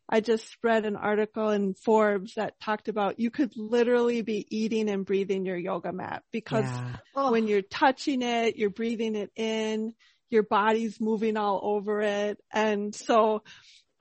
I 0.07 0.19
just 0.19 0.57
read 0.63 0.85
an 0.85 0.95
article 0.95 1.49
in 1.49 1.73
Forbes 1.73 2.35
that 2.35 2.59
talked 2.59 2.87
about 2.87 3.19
you 3.19 3.31
could 3.31 3.53
literally 3.55 4.21
be 4.21 4.45
eating 4.49 4.89
and 4.89 5.05
breathing 5.05 5.45
your 5.45 5.57
yoga 5.57 5.91
mat 5.91 6.23
because 6.31 6.65
Oh, 7.15 7.31
when 7.31 7.47
you're 7.47 7.61
touching 7.61 8.21
it, 8.21 8.57
you're 8.57 8.69
breathing 8.69 9.15
it 9.15 9.31
in, 9.37 9.93
your 10.29 10.43
body's 10.43 10.99
moving 10.99 11.37
all 11.37 11.61
over 11.63 12.01
it. 12.01 12.37
And 12.51 12.93
so, 12.93 13.43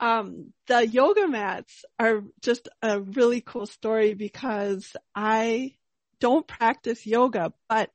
um, 0.01 0.51
the 0.67 0.85
yoga 0.85 1.27
mats 1.27 1.85
are 1.97 2.23
just 2.41 2.67
a 2.81 2.99
really 2.99 3.39
cool 3.39 3.65
story 3.67 4.13
because 4.13 4.95
I 5.15 5.75
don't 6.19 6.45
practice 6.45 7.05
yoga, 7.05 7.53
but 7.69 7.89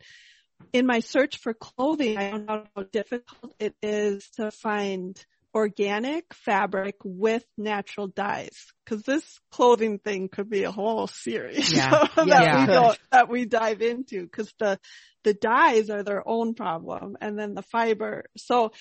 in 0.73 0.87
my 0.87 1.01
search 1.01 1.37
for 1.37 1.53
clothing, 1.53 2.17
I 2.17 2.31
don't 2.31 2.47
know 2.47 2.65
how 2.75 2.85
difficult 2.85 3.55
it 3.59 3.75
is 3.83 4.31
to 4.37 4.51
find 4.51 5.23
organic 5.55 6.33
fabric 6.35 6.97
with 7.05 7.45
natural 7.59 8.07
dyes. 8.07 8.67
Cause 8.87 9.03
this 9.03 9.25
clothing 9.51 9.99
thing 9.99 10.29
could 10.29 10.49
be 10.49 10.65
a 10.65 10.71
whole 10.73 11.07
series 11.07 11.73
Yeah. 11.73 11.91
that, 12.17 12.27
Yeah. 12.27 12.61
we 12.61 12.67
go, 12.67 12.95
that 13.13 13.29
we 13.29 13.45
dive 13.47 13.83
into. 13.83 14.29
Cause 14.29 14.53
the, 14.59 14.79
the 15.25 15.35
dyes 15.35 15.91
are 15.91 16.03
their 16.03 16.27
own 16.27 16.55
problem 16.55 17.17
and 17.21 17.39
then 17.39 17.55
the 17.55 17.63
fiber. 17.63 18.25
So 18.37 18.73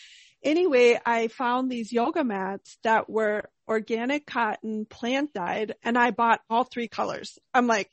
anyway, 0.44 1.00
I 1.06 1.28
found 1.28 1.70
these 1.72 1.92
yoga 1.92 2.24
mats 2.24 2.78
that 2.84 3.10
were 3.10 3.50
organic 3.68 4.26
cotton 4.26 4.86
plant 4.86 5.34
dyed 5.34 5.76
and 5.84 5.98
I 5.98 6.12
bought 6.12 6.42
all 6.50 6.64
three 6.64 6.88
colors. 6.88 7.38
I'm 7.54 7.68
like, 7.68 7.90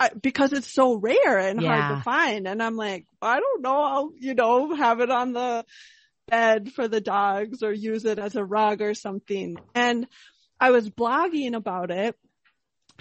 I, 0.00 0.10
because 0.10 0.52
it's 0.52 0.72
so 0.72 0.94
rare 0.94 1.38
and 1.38 1.60
hard 1.60 1.96
to 1.96 2.02
find. 2.04 2.46
And 2.46 2.62
I'm 2.62 2.76
like, 2.76 3.04
I 3.20 3.40
don't 3.40 3.62
know. 3.62 3.82
I'll, 3.82 4.12
you 4.16 4.34
know, 4.34 4.74
have 4.76 5.00
it 5.00 5.10
on 5.10 5.32
the 5.32 5.64
bed 6.28 6.72
for 6.72 6.88
the 6.88 7.00
dogs 7.00 7.62
or 7.62 7.72
use 7.72 8.04
it 8.04 8.18
as 8.18 8.36
a 8.36 8.44
rug 8.44 8.82
or 8.82 8.94
something. 8.94 9.56
And 9.74 10.06
I 10.60 10.70
was 10.70 10.88
blogging 10.90 11.54
about 11.54 11.90
it 11.90 12.16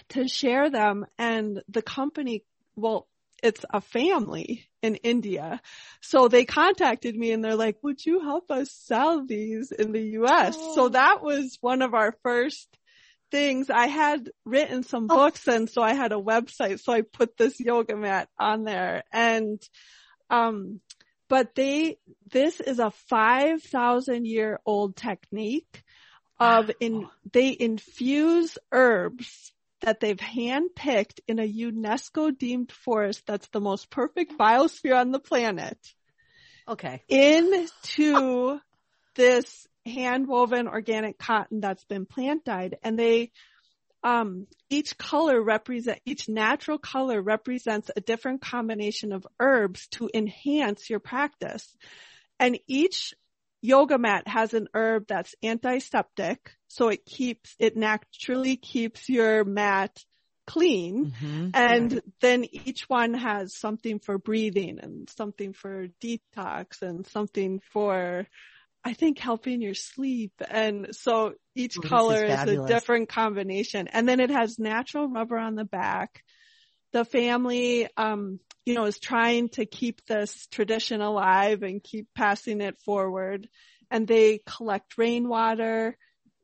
to 0.10 0.28
share 0.28 0.70
them 0.70 1.06
and 1.18 1.62
the 1.68 1.82
company, 1.82 2.44
well, 2.76 3.08
it's 3.44 3.64
a 3.72 3.82
family 3.82 4.68
in 4.82 4.96
India. 4.96 5.62
So 6.02 6.28
they 6.28 6.46
contacted 6.46 7.16
me 7.16 7.32
and 7.32 7.44
they're 7.44 7.56
like, 7.56 7.78
would 7.84 8.04
you 8.06 8.22
help 8.22 8.50
us 8.52 8.72
sell 8.72 9.26
these 9.26 9.72
in 9.72 9.92
the 9.92 10.02
US? 10.22 10.56
Oh. 10.58 10.76
So 10.76 10.90
that 10.90 11.22
was 11.22 11.58
one 11.62 11.82
of 11.82 11.94
our 11.94 12.16
first 12.24 12.68
things. 13.30 13.70
I 13.70 13.88
had 13.88 14.32
written 14.46 14.84
some 14.84 15.08
Oh. 15.10 15.16
books 15.16 15.48
and 15.48 15.70
so 15.70 15.82
I 15.82 15.94
had 15.94 16.14
a 16.14 16.16
website. 16.16 16.80
So 16.80 16.94
I 16.94 17.02
put 17.02 17.38
this 17.38 17.60
yoga 17.60 17.96
mat 17.96 18.30
on 18.40 18.64
there 18.64 19.04
and, 19.12 19.62
um, 20.30 20.82
but 21.30 21.56
they, 21.56 21.98
this 22.32 22.60
is 22.60 22.80
a 22.80 22.92
5,000 22.92 24.26
year 24.26 24.60
old 24.66 24.96
technique 24.96 25.84
of 26.40 26.72
in, 26.80 27.08
they 27.32 27.56
infuse 27.60 28.58
herbs 28.72 29.52
that 29.82 30.00
they've 30.00 30.18
handpicked 30.18 31.20
in 31.28 31.40
a 31.40 31.48
UNESCO 31.48 32.38
deemed 32.38 32.72
forest 32.72 33.24
that's 33.26 33.48
the 33.50 33.60
most 33.60 33.90
perfect 33.90 34.38
biosphere 34.38 35.00
on 35.00 35.12
the 35.12 35.20
planet 35.20 35.78
okay. 36.68 37.04
into 37.08 38.60
this 39.16 39.68
hand 39.86 40.28
woven 40.28 40.68
organic 40.68 41.18
cotton 41.18 41.60
that's 41.60 41.84
been 41.86 42.06
plant 42.06 42.44
dyed 42.44 42.78
and 42.84 43.00
they 43.00 43.32
um 44.04 44.48
each 44.70 44.98
color 44.98 45.42
represent 45.42 46.00
each 46.06 46.30
natural 46.30 46.78
color 46.78 47.22
represents 47.22 47.90
a 47.96 48.02
different 48.02 48.42
combination 48.42 49.12
of 49.12 49.26
herbs 49.40 49.88
to 49.88 50.10
enhance 50.14 50.90
your 50.90 51.00
practice. 51.00 51.76
And 52.40 52.60
each 52.68 53.14
yoga 53.62 53.98
mat 53.98 54.28
has 54.28 54.54
an 54.54 54.68
herb 54.74 55.08
that's 55.08 55.34
antiseptic 55.44 56.56
so 56.68 56.90
it 56.90 57.06
keeps 57.06 57.56
it 57.60 57.76
naturally 57.76 58.56
keeps 58.56 59.10
your 59.10 59.44
mat 59.44 60.04
clean. 60.46 61.12
Mhm. 61.12 61.52
and 61.54 62.02
then 62.22 62.46
each 62.52 62.88
one 62.88 63.14
has 63.14 63.58
something 63.58 64.00
for 64.00 64.18
breathing 64.18 64.80
and 64.82 65.10
something 65.10 65.54
for 65.54 65.88
detox 66.02 66.82
and 66.82 67.06
something 67.08 67.60
for, 67.74 68.28
I 68.84 68.94
think 68.94 69.20
helping 69.20 69.62
your 69.62 69.74
sleep. 69.74 70.34
And 70.50 70.90
so 70.92 71.34
each 71.56 71.78
Oh, 71.78 71.82
this 71.82 71.86
is 71.86 71.90
color 71.90 72.26
is, 72.26 72.44
a 72.48 72.68
different 72.68 73.10
combination. 73.10 73.88
And 73.88 74.08
then 74.08 74.20
it 74.20 74.30
has 74.30 74.60
natural 74.60 75.10
rubber 75.10 75.38
on 75.38 75.56
the 75.56 75.66
back. 75.66 76.24
The 76.94 77.04
family, 77.04 77.90
um, 77.98 78.40
you 78.66 78.74
know, 78.74 78.86
is 78.86 79.00
trying 79.00 79.50
to 79.50 79.66
keep 79.66 80.06
this 80.06 80.48
tradition 80.48 81.02
alive 81.02 81.64
and 81.64 81.84
keep 81.84 82.08
passing 82.16 82.62
it 82.62 82.80
forward. 82.80 83.50
And 83.92 84.08
they 84.08 84.40
collect 84.46 84.98
rainwater. 84.98 85.98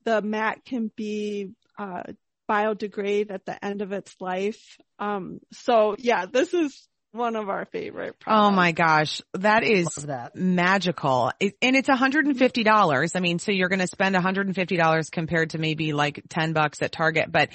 The 0.03 0.21
mat 0.21 0.65
can 0.65 0.91
be, 0.95 1.51
uh, 1.77 2.03
biodegrade 2.49 3.31
at 3.31 3.45
the 3.45 3.63
end 3.63 3.81
of 3.81 3.93
its 3.93 4.15
life. 4.19 4.77
Um, 4.99 5.39
so 5.51 5.95
yeah, 5.97 6.25
this 6.25 6.53
is 6.53 6.87
one 7.13 7.35
of 7.35 7.47
our 7.47 7.65
favorite 7.65 8.19
products. 8.19 8.47
Oh 8.47 8.51
my 8.51 8.71
gosh. 8.71 9.21
That 9.35 9.63
is 9.63 9.87
that. 9.95 10.35
magical. 10.35 11.31
It, 11.39 11.55
and 11.61 11.75
it's 11.75 11.87
$150. 11.89 13.11
I 13.15 13.19
mean, 13.19 13.39
so 13.39 13.51
you're 13.51 13.69
going 13.69 13.79
to 13.79 13.87
spend 13.87 14.15
$150 14.15 15.11
compared 15.11 15.51
to 15.51 15.57
maybe 15.59 15.93
like 15.93 16.23
10 16.29 16.53
bucks 16.53 16.81
at 16.81 16.91
Target, 16.91 17.31
but 17.31 17.49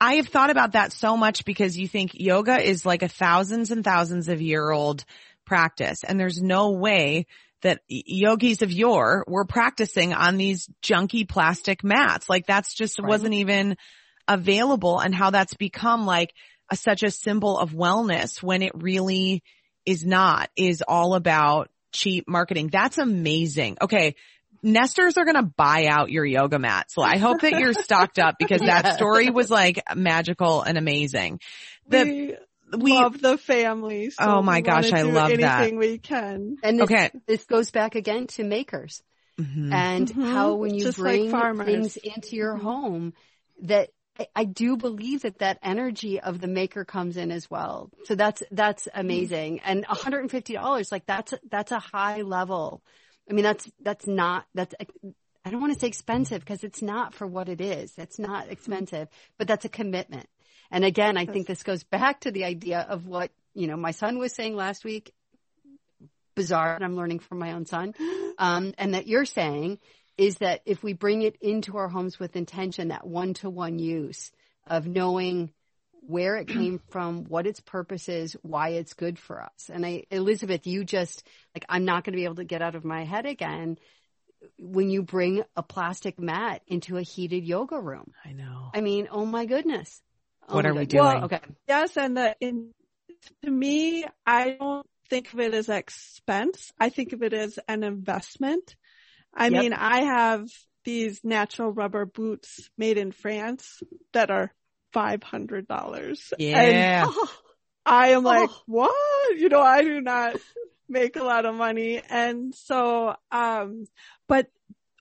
I 0.00 0.14
have 0.14 0.28
thought 0.28 0.50
about 0.50 0.72
that 0.72 0.92
so 0.92 1.16
much 1.16 1.44
because 1.44 1.78
you 1.78 1.88
think 1.88 2.10
yoga 2.14 2.58
is 2.60 2.84
like 2.84 3.02
a 3.02 3.08
thousands 3.08 3.70
and 3.70 3.82
thousands 3.82 4.28
of 4.28 4.42
year 4.42 4.70
old 4.70 5.04
practice 5.46 6.02
and 6.04 6.18
there's 6.20 6.42
no 6.42 6.72
way 6.72 7.26
that 7.62 7.80
yogis 7.88 8.60
of 8.62 8.70
yore 8.70 9.24
were 9.26 9.44
practicing 9.46 10.12
on 10.12 10.36
these 10.36 10.68
junky 10.82 11.26
plastic 11.26 11.82
mats. 11.82 12.28
Like 12.28 12.46
that's 12.46 12.74
just 12.74 12.98
Right. 12.98 13.08
wasn't 13.08 13.34
even 13.34 13.76
available 14.28 14.98
and 14.98 15.14
how 15.14 15.30
that's 15.30 15.54
become 15.54 16.04
like 16.04 16.34
a, 16.70 16.76
such 16.76 17.02
a 17.02 17.10
symbol 17.10 17.58
of 17.58 17.72
wellness 17.72 18.42
when 18.42 18.62
it 18.62 18.72
really 18.74 19.42
is 19.84 20.04
not, 20.04 20.50
is 20.56 20.82
all 20.86 21.14
about 21.14 21.70
cheap 21.92 22.28
marketing. 22.28 22.68
That's 22.72 22.98
amazing. 22.98 23.78
Okay. 23.80 24.16
Nesters 24.62 25.16
are 25.16 25.24
going 25.24 25.36
to 25.36 25.50
buy 25.56 25.86
out 25.86 26.10
your 26.10 26.24
yoga 26.24 26.58
mat. 26.58 26.90
So 26.90 27.02
I 27.02 27.18
hope 27.18 27.42
that 27.42 27.52
you're 27.52 27.74
stocked 27.74 28.18
up 28.18 28.36
because 28.38 28.62
that 28.62 28.94
story 28.96 29.30
was 29.30 29.50
like 29.50 29.80
magical 29.94 30.62
and 30.62 30.76
amazing. 30.76 31.40
The, 31.88 32.04
we, 32.72 32.78
we 32.78 32.92
love 32.92 33.20
the 33.20 33.38
family. 33.38 34.10
So 34.10 34.24
oh 34.24 34.42
my 34.42 34.62
gosh, 34.62 34.92
I 34.92 35.02
love 35.02 35.26
anything 35.26 35.40
that. 35.42 35.60
Anything 35.60 35.78
we 35.78 35.98
can. 35.98 36.56
And 36.62 36.80
this, 36.80 36.84
okay. 36.84 37.10
this 37.26 37.44
goes 37.44 37.70
back 37.70 37.94
again 37.94 38.26
to 38.28 38.44
makers 38.44 39.02
mm-hmm. 39.38 39.72
and 39.72 40.08
mm-hmm. 40.08 40.22
how 40.22 40.54
when 40.54 40.74
you 40.74 40.84
Just 40.84 40.98
bring 40.98 41.30
like 41.30 41.66
things 41.66 41.96
into 41.96 42.36
your 42.36 42.54
mm-hmm. 42.54 42.66
home 42.66 43.12
that 43.62 43.90
I 44.34 44.44
do 44.44 44.76
believe 44.76 45.22
that 45.22 45.38
that 45.38 45.58
energy 45.62 46.20
of 46.20 46.40
the 46.40 46.46
maker 46.46 46.84
comes 46.84 47.16
in 47.16 47.30
as 47.30 47.50
well. 47.50 47.90
So 48.04 48.14
that's, 48.14 48.42
that's 48.50 48.88
amazing. 48.94 49.60
And 49.60 49.86
$150, 49.86 50.92
like 50.92 51.06
that's, 51.06 51.34
that's 51.50 51.72
a 51.72 51.78
high 51.78 52.22
level. 52.22 52.82
I 53.28 53.34
mean, 53.34 53.42
that's, 53.42 53.70
that's 53.80 54.06
not, 54.06 54.46
that's, 54.54 54.74
I 55.44 55.50
don't 55.50 55.60
want 55.60 55.74
to 55.74 55.78
say 55.78 55.86
expensive 55.86 56.40
because 56.40 56.64
it's 56.64 56.82
not 56.82 57.14
for 57.14 57.26
what 57.26 57.48
it 57.48 57.60
is. 57.60 57.92
It's 57.98 58.18
not 58.18 58.48
expensive, 58.48 59.08
but 59.38 59.46
that's 59.46 59.64
a 59.64 59.68
commitment. 59.68 60.28
And 60.70 60.84
again, 60.84 61.16
I 61.16 61.26
think 61.26 61.46
this 61.46 61.62
goes 61.62 61.84
back 61.84 62.20
to 62.20 62.30
the 62.30 62.44
idea 62.44 62.80
of 62.80 63.06
what, 63.06 63.30
you 63.54 63.66
know, 63.66 63.76
my 63.76 63.92
son 63.92 64.18
was 64.18 64.34
saying 64.34 64.56
last 64.56 64.84
week. 64.84 65.12
Bizarre, 66.34 66.74
and 66.74 66.84
I'm 66.84 66.96
learning 66.96 67.20
from 67.20 67.38
my 67.38 67.52
own 67.52 67.64
son. 67.64 67.94
Um, 68.38 68.74
and 68.76 68.94
that 68.94 69.06
you're 69.06 69.24
saying 69.24 69.78
is 70.18 70.36
that 70.38 70.62
if 70.64 70.82
we 70.82 70.92
bring 70.92 71.22
it 71.22 71.36
into 71.40 71.76
our 71.76 71.88
homes 71.88 72.18
with 72.18 72.36
intention, 72.36 72.88
that 72.88 73.06
one 73.06 73.34
to 73.34 73.50
one 73.50 73.78
use 73.78 74.30
of 74.66 74.86
knowing 74.86 75.52
where 76.06 76.36
it 76.36 76.48
came 76.48 76.80
from, 76.90 77.24
what 77.24 77.46
its 77.46 77.60
purpose 77.60 78.08
is, 78.08 78.36
why 78.42 78.70
it's 78.70 78.94
good 78.94 79.18
for 79.18 79.42
us. 79.42 79.70
And 79.72 79.84
I, 79.84 80.04
Elizabeth, 80.10 80.66
you 80.66 80.84
just 80.84 81.26
like, 81.54 81.64
I'm 81.68 81.84
not 81.84 82.04
going 82.04 82.12
to 82.12 82.18
be 82.18 82.24
able 82.24 82.36
to 82.36 82.44
get 82.44 82.62
out 82.62 82.74
of 82.74 82.84
my 82.84 83.04
head 83.04 83.26
again 83.26 83.78
when 84.58 84.90
you 84.90 85.02
bring 85.02 85.42
a 85.56 85.62
plastic 85.62 86.18
mat 86.18 86.62
into 86.66 86.96
a 86.96 87.02
heated 87.02 87.44
yoga 87.44 87.78
room. 87.78 88.12
I 88.24 88.32
know. 88.32 88.70
I 88.74 88.80
mean, 88.80 89.08
oh 89.10 89.26
my 89.26 89.46
goodness. 89.46 90.00
Oh 90.48 90.54
what 90.54 90.64
my 90.64 90.70
are 90.70 90.74
we 90.74 90.86
doing? 90.86 91.04
Well, 91.04 91.24
Okay. 91.24 91.40
Yes, 91.68 91.96
and 91.96 92.16
the, 92.16 92.36
in, 92.40 92.72
to 93.42 93.50
me, 93.50 94.04
I 94.24 94.56
don't 94.58 94.86
think 95.08 95.32
of 95.32 95.40
it 95.40 95.54
as 95.54 95.68
expense. 95.68 96.72
I 96.78 96.90
think 96.90 97.12
of 97.12 97.22
it 97.22 97.32
as 97.32 97.58
an 97.68 97.82
investment. 97.82 98.76
I 99.36 99.50
Yep. 99.50 99.62
mean, 99.62 99.72
I 99.74 100.02
have 100.02 100.48
these 100.84 101.20
natural 101.24 101.70
rubber 101.72 102.06
boots 102.06 102.70
made 102.78 102.96
in 102.96 103.12
France 103.12 103.82
that 104.12 104.30
are 104.30 104.52
five 104.92 105.22
hundred 105.22 105.68
dollars. 105.68 106.32
Yeah. 106.38 107.04
Oh, 107.08 107.28
I 107.86 108.08
am 108.08 108.24
like, 108.24 108.50
Oh. 108.50 108.62
what? 108.66 109.36
You 109.38 109.48
know, 109.48 109.60
I 109.60 109.82
do 109.82 110.00
not 110.00 110.36
make 110.88 111.16
a 111.16 111.22
lot 111.24 111.44
of 111.44 111.54
money. 111.54 112.00
And 112.08 112.54
so, 112.54 113.14
um, 113.30 113.84
but 114.28 114.48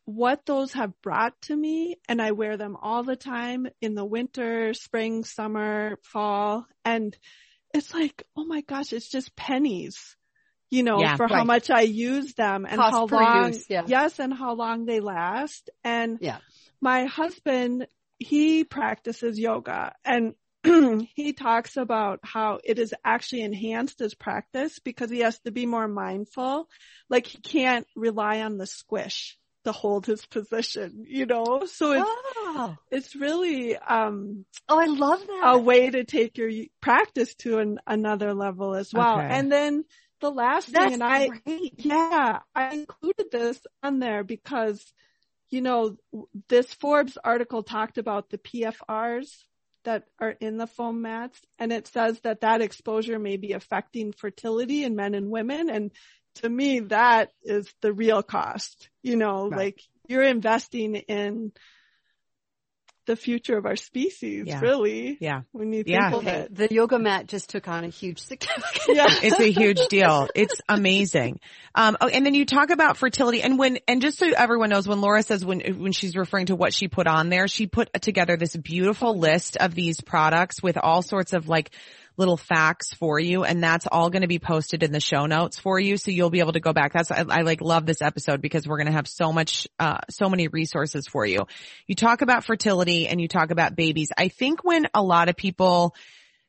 what 0.06 0.46
those 0.46 0.74
have 0.74 0.94
brought 1.02 1.40
to 1.44 1.56
me, 1.56 1.98
and 2.08 2.22
I 2.22 2.32
wear 2.32 2.58
them 2.58 2.76
all 2.80 3.04
the 3.04 3.16
time 3.16 3.68
in 3.82 3.96
the 3.96 4.06
winter, 4.06 4.74
spring, 4.74 5.24
summer, 5.24 5.98
fall, 6.04 6.68
and 6.84 7.16
it's 7.74 7.94
like, 7.94 8.24
oh 8.36 8.46
my 8.46 8.62
gosh, 8.62 8.94
it's 8.94 9.10
just 9.10 9.36
pennies, 9.36 10.16
you 10.76 10.84
know, 10.84 11.00
Yeah, 11.00 11.16
for 11.16 11.28
how 11.28 11.44
much 11.46 11.70
I 11.70 11.82
use 11.82 12.34
them 12.34 12.66
and 12.66 12.78
Cost 12.78 12.94
how 12.94 13.06
long, 13.08 13.54
use, 13.54 13.66
yeah. 13.70 13.84
yes, 13.88 14.20
and 14.20 14.34
how 14.34 14.54
long 14.56 14.86
they 14.86 15.00
last. 15.00 15.70
And 15.84 16.18
Yeah. 16.22 16.40
my 16.82 17.06
husband, 17.06 17.88
he 18.20 18.64
practices 18.66 19.40
yoga 19.40 19.94
and 20.04 20.36
he 21.16 21.34
talks 21.34 21.78
about 21.78 22.20
how 22.24 22.60
it 22.64 22.78
is 22.80 22.94
actually 23.06 23.42
enhanced 23.44 24.00
his 24.00 24.16
practice 24.16 24.80
because 24.80 25.10
he 25.10 25.20
has 25.20 25.40
to 25.40 25.52
be 25.52 25.66
more 25.66 25.88
mindful. 25.88 26.68
Like 27.10 27.28
he 27.28 27.38
can't 27.38 27.88
rely 27.96 28.42
on 28.42 28.58
the 28.58 28.68
squish 28.68 29.38
to 29.64 29.72
hold 29.72 30.06
his 30.06 30.26
position, 30.26 31.06
you 31.08 31.26
know? 31.26 31.66
So 31.66 31.92
it's, 31.94 32.10
Oh, 32.58 32.76
it's 32.92 33.16
really, 33.16 33.76
um, 33.78 34.46
oh, 34.70 34.80
I 34.80 34.86
love 34.86 35.20
that. 35.26 35.42
a 35.46 35.58
way 35.58 35.90
to 35.90 36.04
take 36.04 36.38
your 36.38 36.52
practice 36.82 37.34
to 37.36 37.60
an, 37.60 37.80
another 37.88 38.34
level 38.34 38.76
as 38.76 38.94
well. 38.94 39.20
Okay. 39.20 39.28
And 39.30 39.52
then 39.52 39.84
the 40.26 40.32
last 40.32 40.72
That's 40.72 40.86
thing, 40.86 40.94
and 40.94 41.04
I, 41.04 41.28
great. 41.46 41.74
yeah, 41.78 42.40
I 42.56 42.74
included 42.74 43.32
this 43.32 43.60
on 43.84 44.00
there 44.00 44.24
because, 44.24 44.84
you 45.50 45.62
know, 45.62 45.98
this 46.50 46.74
Forbes 46.74 47.18
article 47.24 47.64
talked 47.64 47.98
about 47.98 48.30
the 48.30 48.38
PFRs 48.40 49.30
that 49.84 50.06
are 50.20 50.32
in 50.32 50.58
the 50.58 50.66
foam 50.66 51.04
mats 51.04 51.40
and 51.60 51.72
it 51.72 51.88
says 51.88 52.20
that 52.22 52.42
that 52.42 52.62
exposure 52.62 53.20
may 53.20 53.38
be 53.38 53.54
affecting 53.54 54.12
fertility 54.14 54.84
in 54.84 54.96
men 54.96 55.14
and 55.14 55.30
women. 55.30 55.70
And 55.70 55.92
to 56.36 56.50
me, 56.50 56.80
that 56.80 57.30
is 57.44 57.72
the 57.82 57.94
real 57.94 58.24
cost, 58.24 58.90
you 59.04 59.16
know, 59.16 59.48
Right. 59.48 59.58
like 59.58 59.82
you're 60.08 60.24
investing 60.24 60.96
in 60.96 61.52
the 63.06 63.16
future 63.16 63.58
of 63.58 63.66
our 63.66 63.76
species, 63.76 64.46
Yeah. 64.48 64.60
really, 64.62 65.18
Yeah. 65.20 65.42
when 65.52 65.72
you 65.74 65.84
think 65.84 65.96
Yeah. 65.96 66.08
of 66.08 66.14
Okay, 66.16 66.40
it. 66.42 66.56
the 66.56 66.74
yoga 66.74 66.98
mat 67.00 67.28
just 67.28 67.50
took 67.50 67.68
on 67.68 67.84
a 67.84 67.90
huge 67.90 68.20
significance. 68.20 68.86
Yeah. 68.88 69.08
It's 69.24 69.40
a 69.40 69.52
huge 69.52 69.80
deal. 69.90 70.28
It's 70.36 70.60
amazing. 70.68 71.40
Um, 71.76 71.98
oh, 72.02 72.08
and 72.08 72.26
then 72.26 72.34
you 72.34 72.46
talk 72.46 72.70
about 72.70 72.98
fertility 72.98 73.42
and 73.42 73.58
when, 73.60 73.80
and 73.88 74.02
just 74.02 74.18
so 74.18 74.28
everyone 74.36 74.70
knows, 74.70 74.88
when 74.88 75.02
Laura 75.02 75.24
says 75.24 75.44
when, 75.46 75.60
when 75.80 75.92
she's 75.92 76.16
referring 76.16 76.48
to 76.48 76.56
what 76.56 76.74
she 76.74 76.88
put 76.88 77.08
on 77.08 77.30
there, 77.30 77.48
she 77.48 77.68
put 77.68 77.90
together 78.02 78.38
this 78.38 78.56
beautiful 78.56 79.18
list 79.18 79.58
of 79.58 79.76
these 79.76 80.02
products 80.02 80.62
with 80.64 80.78
all 80.78 81.02
sorts 81.02 81.34
of 81.34 81.48
like 81.48 81.72
little 82.18 82.38
facts 82.38 82.94
for 82.94 83.20
you. 83.20 83.44
And 83.44 83.64
that's 83.64 83.88
all 83.88 84.10
going 84.10 84.22
to 84.22 84.28
be 84.28 84.40
posted 84.40 84.84
in 84.84 84.92
the 84.92 85.00
show 85.00 85.26
notes 85.26 85.60
for 85.60 85.80
you. 85.80 85.98
So 85.98 86.12
you'll 86.12 86.30
be 86.30 86.40
able 86.40 86.54
to 86.54 86.60
go 86.60 86.74
back. 86.74 86.94
That's, 86.94 87.12
I, 87.12 87.26
I 87.30 87.42
like 87.42 87.62
love 87.62 87.86
this 87.86 88.02
episode 88.02 88.42
because 88.42 88.68
we're 88.68 88.78
going 88.78 88.88
to 88.88 88.94
have 88.94 89.08
so 89.08 89.32
much, 89.34 89.68
uh, 89.80 90.00
so 90.10 90.30
many 90.30 90.48
resources 90.48 91.08
for 91.08 91.26
you. 91.26 91.48
You 91.88 91.96
talk 91.96 92.22
about 92.22 92.46
fertility 92.46 93.08
and 93.08 93.20
you 93.20 93.28
talk 93.28 93.52
about 93.52 93.76
babies. 93.76 94.12
I 94.18 94.30
think 94.30 94.64
when 94.64 94.88
a 94.94 95.02
lot 95.02 95.30
of 95.30 95.36
people, 95.36 95.96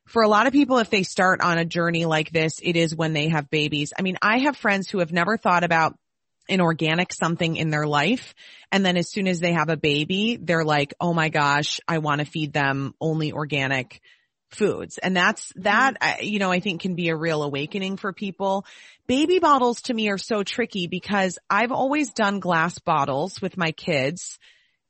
for 0.07 0.23
a 0.23 0.29
lot 0.29 0.47
of 0.47 0.53
people, 0.53 0.77
if 0.77 0.89
they 0.89 1.03
start 1.03 1.41
on 1.41 1.57
a 1.57 1.65
journey 1.65 2.05
like 2.05 2.31
this, 2.31 2.59
it 2.63 2.75
is 2.75 2.95
when 2.95 3.13
they 3.13 3.27
have 3.27 3.49
babies. 3.49 3.91
I 3.97 4.01
mean, 4.01 4.17
I 4.21 4.39
have 4.39 4.55
friends 4.55 4.89
who 4.89 4.99
have 4.99 5.11
never 5.11 5.37
thought 5.37 5.63
about 5.63 5.97
an 6.49 6.61
organic 6.61 7.13
something 7.13 7.57
in 7.57 7.69
their 7.69 7.85
life. 7.85 8.33
And 8.71 8.85
then 8.85 8.95
as 8.95 9.09
soon 9.09 9.27
as 9.27 9.41
they 9.41 9.53
have 9.53 9.69
a 9.69 9.77
baby, 9.77 10.37
they're 10.41 10.63
like, 10.63 10.93
oh 11.01 11.13
my 11.13 11.27
gosh, 11.29 11.81
I 11.87 11.97
want 11.97 12.19
to 12.19 12.25
feed 12.25 12.53
them 12.53 12.93
only 13.01 13.33
organic 13.33 14.01
foods. 14.49 14.97
And 14.97 15.15
that's, 15.15 15.51
that, 15.57 15.97
uh, 16.01 16.13
you 16.21 16.39
know, 16.39 16.51
I 16.51 16.59
think 16.59 16.81
can 16.81 16.95
be 16.95 17.09
a 17.09 17.15
real 17.15 17.43
awakening 17.43 17.97
for 17.97 18.13
people. 18.13 18.65
Baby 19.05 19.39
bottles 19.39 19.81
to 19.83 19.93
me 19.93 20.09
are 20.09 20.17
so 20.17 20.43
tricky 20.43 20.87
because 20.87 21.37
I've 21.49 21.71
always 21.71 22.13
done 22.13 22.39
glass 22.39 22.79
bottles 22.79 23.41
with 23.41 23.57
my 23.57 23.71
kids. 23.71 24.39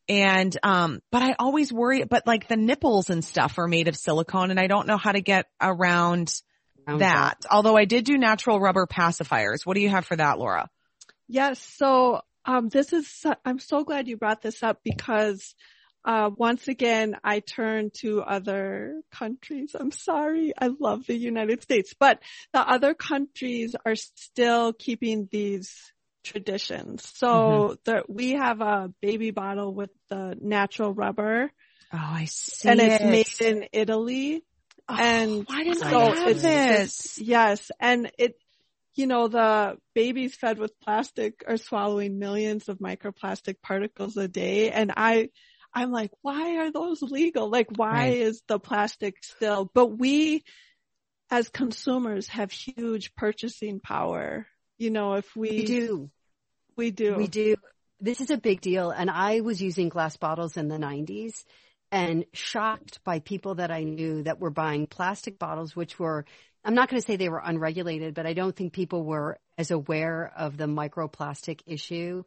And, 0.09 0.55
um, 0.63 1.01
but 1.11 1.21
I 1.21 1.35
always 1.37 1.73
worry, 1.73 2.03
but 2.03 2.25
like 2.25 2.47
the 2.47 2.55
nipples 2.55 3.09
and 3.09 3.23
stuff 3.25 3.57
are 3.57 3.67
made 3.67 3.87
of 3.87 3.95
silicone 3.95 4.51
and 4.51 4.59
I 4.59 4.67
don't 4.67 4.87
know 4.87 4.97
how 4.97 5.11
to 5.11 5.21
get 5.21 5.47
around 5.61 6.41
that. 6.85 7.45
Although 7.51 7.75
I 7.75 7.85
did 7.85 8.05
do 8.05 8.17
natural 8.17 8.59
rubber 8.59 8.87
pacifiers. 8.87 9.65
What 9.65 9.75
do 9.75 9.81
you 9.81 9.89
have 9.89 10.05
for 10.05 10.15
that, 10.15 10.39
Laura? 10.39 10.69
Yes. 11.27 11.59
So, 11.59 12.21
um, 12.45 12.69
this 12.69 12.93
is, 12.93 13.25
I'm 13.43 13.59
so 13.59 13.83
glad 13.83 14.07
you 14.07 14.15
brought 14.15 14.41
this 14.41 14.63
up 14.63 14.79
because, 14.83 15.53
uh, 16.07 16.31
once 16.35 16.67
again, 16.67 17.17
I 17.23 17.41
turn 17.41 17.91
to 17.99 18.21
other 18.21 19.01
countries. 19.11 19.75
I'm 19.79 19.91
sorry. 19.91 20.53
I 20.57 20.69
love 20.79 21.05
the 21.05 21.17
United 21.17 21.61
States, 21.61 21.93
but 21.99 22.19
the 22.53 22.61
other 22.61 22.93
countries 22.93 23.75
are 23.85 23.95
still 23.95 24.73
keeping 24.73 25.27
these 25.31 25.93
traditions. 26.23 27.11
So 27.15 27.77
the, 27.83 28.03
we 28.07 28.31
have 28.31 28.61
a 28.61 28.91
baby 29.01 29.31
bottle 29.31 29.73
with 29.73 29.91
the 30.09 30.37
natural 30.41 30.93
rubber 30.93 31.51
Oh, 31.93 31.97
I 31.99 32.25
see. 32.25 32.69
and 32.69 32.81
it's 32.81 33.03
made 33.03 33.47
in 33.47 33.67
Italy. 33.71 34.43
Oh, 34.89 34.95
and 34.99 35.45
why 35.45 35.63
didn't 35.63 35.79
so 35.79 35.99
I 35.99 36.15
have 36.15 36.31
it's 36.31 36.41
this? 36.41 37.19
Yes, 37.19 37.71
and 37.79 38.11
it, 38.17 38.35
you 38.95 39.07
know, 39.07 39.27
the 39.27 39.77
babies 39.93 40.35
fed 40.35 40.59
with 40.59 40.79
plastic 40.81 41.43
are 41.47 41.57
swallowing 41.57 42.19
millions 42.19 42.67
of 42.67 42.79
microplastic 42.79 43.61
particles 43.61 44.17
a 44.17 44.27
day, 44.27 44.71
and 44.71 44.91
I, 44.95 45.29
I'm 45.77 45.91
like, 45.91 46.09
why 46.23 46.57
are 46.57 46.71
those 46.71 47.03
legal? 47.03 47.49
Like, 47.49 47.67
why 47.77 47.91
Right. 47.91 48.17
is 48.17 48.41
the 48.47 48.59
plastic 48.59 49.23
still? 49.23 49.69
But 49.75 49.97
we, 49.99 50.43
as 51.29 51.49
consumers, 51.49 52.27
have 52.29 52.51
huge 52.51 53.13
purchasing 53.13 53.79
power. 53.79 54.47
You 54.79 54.89
know, 54.89 55.13
if 55.13 55.35
we, 55.35 55.49
We 55.51 55.63
do. 55.65 56.09
we 56.75 56.89
do, 56.89 57.15
We 57.15 57.27
do. 57.27 57.55
This 57.99 58.21
is 58.21 58.31
a 58.31 58.37
big 58.37 58.59
deal. 58.61 58.89
And 58.89 59.11
I 59.11 59.41
was 59.41 59.61
using 59.61 59.89
glass 59.89 60.17
bottles 60.17 60.57
in 60.57 60.67
the 60.67 60.77
90s 60.79 61.43
and 61.91 62.25
shocked 62.33 63.03
by 63.03 63.19
people 63.19 63.55
that 63.55 63.69
I 63.69 63.83
knew 63.83 64.23
that 64.23 64.39
were 64.39 64.49
buying 64.49 64.87
plastic 64.87 65.37
bottles, 65.37 65.75
which 65.75 65.99
were, 65.99 66.25
I'm 66.65 66.73
not 66.73 66.89
going 66.89 66.99
to 66.99 67.05
say 67.05 67.17
they 67.17 67.29
were 67.29 67.41
unregulated, 67.43 68.15
but 68.15 68.25
I 68.25 68.33
don't 68.33 68.55
think 68.55 68.73
people 68.73 69.03
were 69.03 69.37
as 69.59 69.69
aware 69.69 70.31
of 70.35 70.57
the 70.57 70.65
microplastic 70.65 71.61
issue 71.67 72.23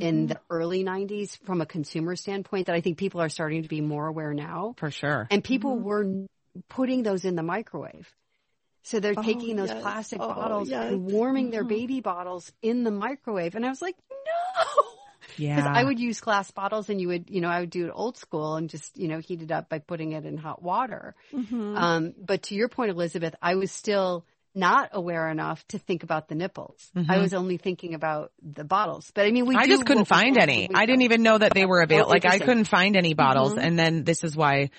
in 0.00 0.26
the 0.26 0.40
early 0.50 0.84
90s 0.84 1.38
from 1.44 1.60
a 1.60 1.66
consumer 1.66 2.16
standpoint 2.16 2.66
that 2.66 2.74
I 2.74 2.80
think 2.80 2.98
people 2.98 3.20
are 3.20 3.28
starting 3.28 3.62
to 3.62 3.68
be 3.68 3.80
more 3.80 4.06
aware 4.06 4.34
now. 4.34 4.74
For 4.78 4.90
sure. 4.90 5.26
And 5.30 5.42
people 5.42 5.78
were 5.78 6.26
putting 6.68 7.02
those 7.02 7.24
in 7.24 7.34
the 7.36 7.42
microwave. 7.42 8.12
So 8.82 9.00
they're 9.00 9.14
Oh, 9.16 9.22
taking 9.22 9.56
those 9.56 9.70
yes. 9.70 9.82
plastic 9.82 10.20
Oh, 10.20 10.28
bottles 10.28 10.68
yes. 10.70 10.92
and 10.92 11.04
warming 11.04 11.50
their 11.50 11.64
Mhm. 11.64 11.68
baby 11.68 12.00
bottles 12.00 12.52
in 12.62 12.84
the 12.84 12.90
microwave. 12.92 13.54
And 13.56 13.66
I 13.66 13.68
was 13.68 13.82
like, 13.82 13.96
no. 14.10 14.64
Yeah. 15.38 15.56
Because 15.56 15.70
I 15.74 15.82
would 15.84 15.98
use 15.98 16.20
glass 16.20 16.50
bottles 16.52 16.88
and 16.88 16.98
you 17.00 17.08
would, 17.08 17.28
you 17.28 17.40
know, 17.42 17.48
I 17.50 17.60
would 17.60 17.68
do 17.70 17.86
it 17.86 17.90
old 17.92 18.16
school 18.16 18.54
and 18.54 18.70
just, 18.70 18.96
you 18.96 19.08
know, 19.08 19.18
heat 19.18 19.42
it 19.42 19.50
up 19.50 19.68
by 19.68 19.80
putting 19.80 20.12
it 20.12 20.24
in 20.24 20.38
hot 20.38 20.62
water. 20.62 21.14
Mhm. 21.32 21.76
Um, 21.76 22.14
but 22.16 22.44
to 22.44 22.54
your 22.54 22.68
point, 22.68 22.90
Elizabeth, 22.90 23.34
I 23.42 23.56
was 23.56 23.70
still 23.72 24.24
not 24.56 24.90
aware 24.92 25.28
enough 25.28 25.64
to 25.68 25.78
think 25.78 26.02
about 26.02 26.28
the 26.28 26.34
nipples. 26.34 26.90
I 26.96 27.00
Mhm. 27.00 27.20
was 27.22 27.34
only 27.34 27.58
thinking 27.58 27.94
about 27.94 28.32
the 28.42 28.64
bottles. 28.64 29.12
But 29.14 29.26
I 29.26 29.30
mean, 29.30 29.46
we 29.46 29.54
I 29.54 29.66
just 29.66 29.84
couldn't 29.86 30.06
find 30.06 30.38
any. 30.38 30.68
I 30.74 30.86
didn't 30.86 31.02
even 31.02 31.22
know 31.22 31.36
that 31.38 31.52
they 31.54 31.66
were 31.66 31.82
available. 31.82 32.08
Oh, 32.10 32.12
like 32.12 32.24
I 32.24 32.38
couldn't 32.38 32.64
find 32.64 32.96
any 32.96 33.14
bottles. 33.14 33.54
Mhm. 33.54 33.62
And 33.62 33.78
then 33.78 34.04
this 34.04 34.24
is 34.24 34.34
why 34.34 34.70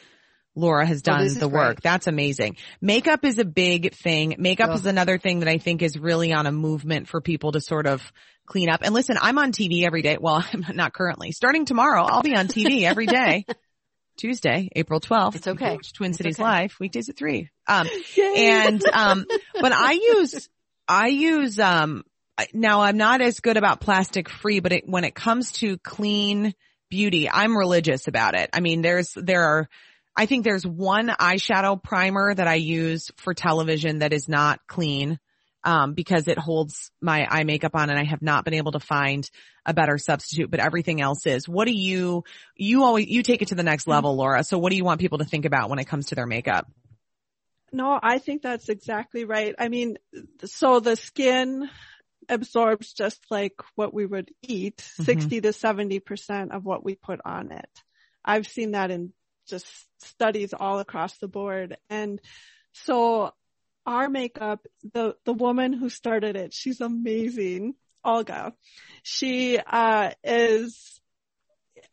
Laura 0.55 0.85
has 0.87 0.99
Oh, 1.07 1.11
done 1.11 1.27
the 1.35 1.47
work. 1.47 1.75
great. 1.75 1.83
That's 1.83 2.07
amazing. 2.07 2.57
Makeup 2.81 3.23
is 3.23 3.37
a 3.37 3.45
big 3.45 3.93
thing. 3.93 4.35
Makeup 4.39 4.69
Ugh. 4.71 4.75
is 4.79 4.85
another 4.87 5.19
thing 5.19 5.39
that 5.41 5.47
I 5.47 5.59
think 5.59 5.83
is 5.83 5.97
really 5.99 6.33
on 6.33 6.47
a 6.47 6.51
movement 6.51 7.07
for 7.07 7.21
people 7.21 7.51
to 7.51 7.61
sort 7.61 7.85
of 7.85 8.01
clean 8.47 8.67
up. 8.69 8.79
And 8.83 8.93
listen, 8.95 9.17
I'm 9.21 9.37
on 9.37 9.51
TV 9.51 9.85
every 9.85 10.01
day. 10.01 10.17
Well, 10.19 10.43
I'm 10.53 10.65
not 10.75 10.93
currently. 10.93 11.31
Starting 11.31 11.65
tomorrow, 11.65 12.03
I'll 12.03 12.23
be 12.23 12.35
on 12.35 12.47
TV 12.47 12.83
every 12.83 13.05
day. 13.05 13.45
Tuesday, 14.17 14.69
April 14.75 14.99
12th. 14.99 15.35
It's 15.35 15.47
okay. 15.47 15.75
Watch 15.75 15.93
Twin 15.93 16.09
It's 16.09 16.17
Cities 16.17 16.35
okay. 16.39 16.43
Live, 16.43 16.75
weekdays 16.79 17.09
at 17.09 17.17
three. 17.17 17.49
Um, 17.67 17.87
Yay. 18.15 18.33
and 18.37 18.83
um 18.93 19.25
but 19.59 19.71
i 19.73 19.91
use 19.91 20.49
i 20.87 21.07
use 21.07 21.59
um 21.59 22.03
now 22.53 22.81
i'm 22.81 22.97
not 22.97 23.21
as 23.21 23.39
good 23.39 23.57
about 23.57 23.81
plastic 23.81 24.29
free 24.29 24.59
but 24.59 24.71
it, 24.71 24.87
when 24.87 25.03
it 25.03 25.13
comes 25.13 25.51
to 25.53 25.77
clean 25.79 26.53
beauty 26.89 27.29
i'm 27.29 27.57
religious 27.57 28.07
about 28.07 28.35
it 28.35 28.49
i 28.53 28.59
mean 28.61 28.81
there's 28.81 29.11
there 29.15 29.43
are 29.43 29.69
i 30.15 30.25
think 30.25 30.45
there's 30.45 30.65
one 30.65 31.09
eyeshadow 31.09 31.81
primer 31.81 32.33
that 32.33 32.47
i 32.47 32.55
use 32.55 33.11
for 33.17 33.33
television 33.33 33.99
that 33.99 34.13
is 34.13 34.29
not 34.29 34.59
clean 34.67 35.19
um 35.63 35.93
because 35.93 36.27
it 36.27 36.37
holds 36.37 36.91
my 37.01 37.27
eye 37.29 37.43
makeup 37.43 37.75
on 37.75 37.89
and 37.89 37.99
i 37.99 38.03
have 38.03 38.21
not 38.21 38.45
been 38.45 38.53
able 38.53 38.71
to 38.71 38.79
find 38.79 39.29
a 39.65 39.73
better 39.73 39.97
substitute 39.97 40.49
but 40.49 40.59
everything 40.59 41.01
else 41.01 41.25
is 41.25 41.47
what 41.47 41.65
do 41.65 41.73
you 41.73 42.23
you 42.55 42.83
always 42.83 43.07
you 43.07 43.23
take 43.23 43.41
it 43.41 43.49
to 43.49 43.55
the 43.55 43.63
next 43.63 43.87
level 43.87 44.15
laura 44.15 44.43
so 44.43 44.57
what 44.57 44.69
do 44.69 44.75
you 44.75 44.83
want 44.83 44.99
people 44.99 45.17
to 45.17 45.25
think 45.25 45.45
about 45.45 45.69
when 45.69 45.79
it 45.79 45.85
comes 45.85 46.07
to 46.07 46.15
their 46.15 46.27
makeup 46.27 46.67
No, 47.73 47.99
I 48.01 48.19
think 48.19 48.41
that's 48.41 48.69
exactly 48.69 49.25
right. 49.25 49.53
I 49.59 49.67
mean, 49.67 49.97
so 50.45 50.79
the 50.79 50.95
skin 50.95 51.69
absorbs 52.29 52.93
just 52.93 53.19
like 53.29 53.55
what 53.75 53.93
we 53.93 54.05
would 54.05 54.31
eat, 54.41 54.77
Mhm. 54.77 55.05
60 55.05 55.41
to 55.41 55.53
70% 55.53 56.51
of 56.51 56.63
what 56.65 56.83
we 56.83 56.95
put 56.95 57.19
on 57.25 57.51
it. 57.51 57.69
I've 58.23 58.47
seen 58.47 58.71
that 58.71 58.91
in 58.91 59.13
just 59.47 59.65
studies 59.99 60.53
all 60.53 60.79
across 60.79 61.17
the 61.17 61.27
board. 61.27 61.77
And 61.89 62.21
so 62.73 63.33
our 63.87 64.09
makeup, 64.09 64.67
the, 64.93 65.15
the 65.25 65.33
woman 65.33 65.73
who 65.73 65.89
started 65.89 66.35
it, 66.35 66.53
she's 66.53 66.81
amazing. 66.81 67.75
Olga. 68.03 68.53
She, 69.03 69.59
uh, 69.59 70.11
is, 70.23 71.01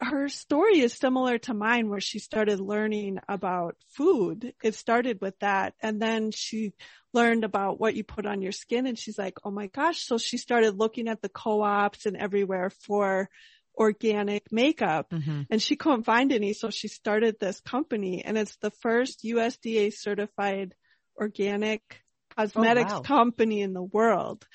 her 0.01 0.29
story 0.29 0.81
is 0.81 0.93
similar 0.93 1.39
to 1.39 1.55
mine 1.55 1.89
where 1.89 2.01
she 2.01 2.19
started 2.19 2.61
learning 2.61 3.19
about 3.29 3.77
food. 3.89 4.55
It 4.63 4.75
started 4.75 5.21
with 5.21 5.39
that. 5.41 5.75
And 5.81 6.01
then 6.01 6.31
she 6.31 6.73
learned 7.13 7.45
about 7.45 7.81
what 7.81 7.95
you 7.95 8.05
put 8.05 8.27
on 8.27 8.43
your 8.43 8.53
skin 8.53 8.87
and 8.87 8.99
she's 8.99 9.19
like, 9.19 9.39
Oh 9.45 9.51
my 9.51 9.69
gosh. 9.69 10.05
So 10.05 10.19
she 10.19 10.37
started 10.37 10.79
looking 10.79 11.09
at 11.09 11.23
the 11.23 11.29
co-ops 11.29 12.07
and 12.07 12.17
everywhere 12.17 12.71
for 12.71 13.29
organic 13.77 14.53
makeup 14.53 15.11
mm-hmm. 15.11 15.43
and 15.51 15.61
she 15.61 15.77
couldn't 15.77 16.05
find 16.05 16.33
any. 16.33 16.53
So 16.53 16.71
she 16.71 16.89
started 16.89 17.39
this 17.39 17.61
company 17.61 18.25
and 18.25 18.39
it's 18.39 18.57
the 18.57 18.71
first 18.71 19.25
USDA 19.25 19.93
certified 19.93 20.75
organic 21.17 22.03
cosmetics 22.37 22.93
wow. 22.93 23.01
company 23.01 23.61
in 23.63 23.73
the 23.73 23.83
world. 23.83 24.47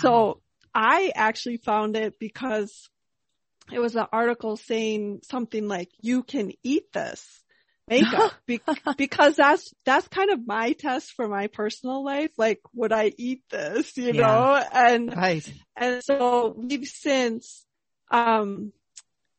So 0.00 0.40
I 0.74 1.12
actually 1.14 1.58
found 1.58 1.96
it 1.96 2.18
because 2.18 2.88
it 3.72 3.78
was 3.78 3.96
an 3.96 4.06
article 4.12 4.56
saying 4.56 5.20
something 5.24 5.68
like, 5.68 5.90
you 6.00 6.22
can 6.22 6.52
eat 6.62 6.92
this 6.92 7.44
makeup 7.88 8.32
Be- 8.46 8.60
because 8.96 9.36
that's, 9.36 9.72
that's 9.84 10.08
kind 10.08 10.30
of 10.30 10.46
my 10.46 10.72
test 10.72 11.12
for 11.12 11.28
my 11.28 11.46
personal 11.48 12.04
life. 12.04 12.30
Like, 12.36 12.60
would 12.74 12.92
I 12.92 13.12
eat 13.16 13.42
this, 13.50 13.96
you 13.96 14.12
Yeah. 14.12 14.26
know? 14.26 14.64
And, 14.72 15.14
Right. 15.14 15.52
and 15.76 16.02
so 16.02 16.54
we've 16.56 16.86
since, 16.86 17.64
um, 18.10 18.72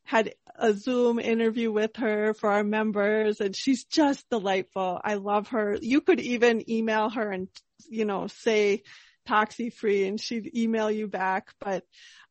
had 0.04 0.34
a 0.60 0.72
Zoom 0.74 1.18
interview 1.18 1.72
with 1.72 1.96
her 1.96 2.34
for 2.34 2.50
our 2.50 2.62
members 2.62 3.40
and 3.40 3.56
she's 3.56 3.84
just 3.84 4.28
delightful. 4.30 5.00
I 5.02 5.14
love 5.14 5.48
her. 5.48 5.76
You 5.80 6.00
could 6.02 6.20
even 6.20 6.70
email 6.70 7.08
her 7.10 7.30
and, 7.32 7.48
you 7.88 8.04
know, 8.04 8.26
say 8.26 8.82
ToxyFree 9.28 10.06
and 10.06 10.20
she'd 10.20 10.54
email 10.56 10.90
you 10.90 11.08
back. 11.08 11.54
But, 11.60 11.84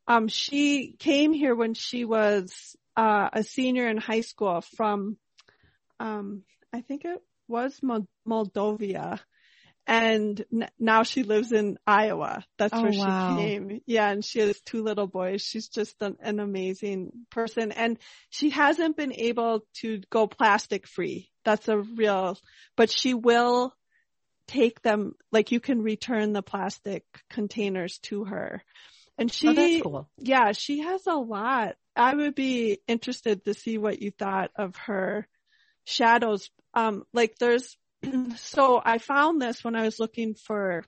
um, 0.08 0.28
she 0.28 0.96
came 1.00 1.34
here 1.34 1.56
when 1.56 1.74
she 1.74 2.06
was, 2.06 2.76
uh, 2.96 3.30
a 3.34 3.44
senior 3.44 3.88
in 3.88 3.98
high 3.98 4.22
school 4.22 4.62
from, 4.62 5.18
um, 6.00 6.44
I 6.72 6.82
think 6.82 7.06
it 7.06 7.22
was 7.48 7.82
Mol- 7.82 8.08
Moldovia. 8.28 9.20
And 9.90 10.46
n- 10.54 10.70
now 10.78 11.02
she 11.02 11.24
lives 11.24 11.52
in 11.52 11.80
Iowa. 11.88 12.46
That's 12.60 12.76
Oh, 12.76 12.84
where 12.84 12.92
wow. 12.94 13.28
she 13.28 13.36
came. 13.36 13.82
Yeah. 13.88 14.12
And 14.12 14.24
she 14.24 14.38
has 14.40 14.62
two 14.62 14.84
little 14.84 15.08
boys. 15.08 15.42
She's 15.42 15.68
just 15.68 16.00
an, 16.04 16.16
an 16.22 16.40
amazing 16.40 17.12
person. 17.32 17.72
And 17.72 17.98
she 18.30 18.52
hasn't 18.52 18.96
been 18.96 19.14
able 19.14 19.66
to 19.82 20.00
go 20.12 20.28
plastic 20.28 20.86
free. 20.86 21.32
That's 21.44 21.68
a 21.68 21.80
real, 21.80 22.38
but 22.78 22.92
she 22.92 23.16
will 23.16 23.74
take 24.48 24.84
them, 24.84 25.16
like 25.32 25.52
you 25.52 25.60
can 25.60 25.82
return 25.82 26.34
the 26.34 26.44
plastic 26.44 27.04
containers 27.32 27.98
to 28.04 28.26
her. 28.26 28.62
And 29.18 29.32
she, 29.32 29.80
oh, 29.82 29.90
cool. 29.90 30.10
yeah, 30.20 30.52
she 30.52 30.82
has 30.82 31.08
a 31.08 31.16
lot. 31.16 31.78
I 31.96 32.14
would 32.14 32.36
be 32.36 32.80
interested 32.88 33.44
to 33.46 33.56
see 33.56 33.80
what 33.80 34.00
you 34.02 34.12
thought 34.12 34.52
of 34.56 34.76
her 34.86 35.28
shadows. 35.86 36.52
Um, 36.76 37.06
like 37.12 37.40
there's, 37.40 37.76
so 38.38 38.82
I 38.84 38.98
found 38.98 39.42
this 39.42 39.64
when 39.64 39.76
I 39.76 39.84
was 39.84 40.00
looking 40.00 40.36
for 40.36 40.84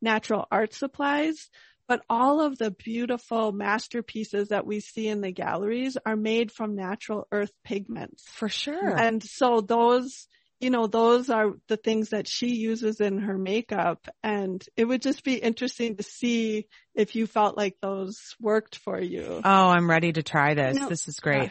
natural 0.00 0.46
art 0.50 0.74
supplies, 0.74 1.48
but 1.88 2.02
all 2.08 2.40
of 2.40 2.58
the 2.58 2.70
beautiful 2.70 3.52
masterpieces 3.52 4.48
that 4.48 4.66
we 4.66 4.80
see 4.80 5.08
in 5.08 5.20
the 5.20 5.32
galleries 5.32 5.96
are 6.06 6.16
made 6.16 6.52
from 6.52 6.74
natural 6.74 7.26
earth 7.32 7.52
pigments. 7.64 8.24
for 8.26 8.48
sure 8.48 8.96
And 8.96 9.22
so 9.22 9.60
those, 9.60 10.26
you 10.60 10.70
know, 10.70 10.86
those 10.86 11.28
are 11.28 11.52
the 11.68 11.76
things 11.76 12.10
that 12.10 12.28
she 12.28 12.54
uses 12.54 13.00
in 13.00 13.18
her 13.18 13.36
makeup. 13.36 14.08
And 14.22 14.64
it 14.76 14.84
would 14.84 15.02
just 15.02 15.24
be 15.24 15.34
interesting 15.34 15.96
to 15.96 16.02
see 16.02 16.66
if 16.94 17.16
you 17.16 17.26
felt 17.26 17.56
like 17.56 17.76
those 17.82 18.36
worked 18.40 18.76
for 18.76 19.00
you. 19.00 19.40
Oh, 19.44 19.68
I'm 19.68 19.90
ready 19.90 20.12
to 20.12 20.22
try 20.22 20.54
this. 20.54 20.78
No. 20.78 20.88
this 20.88 21.08
is 21.08 21.16
great. 21.20 21.50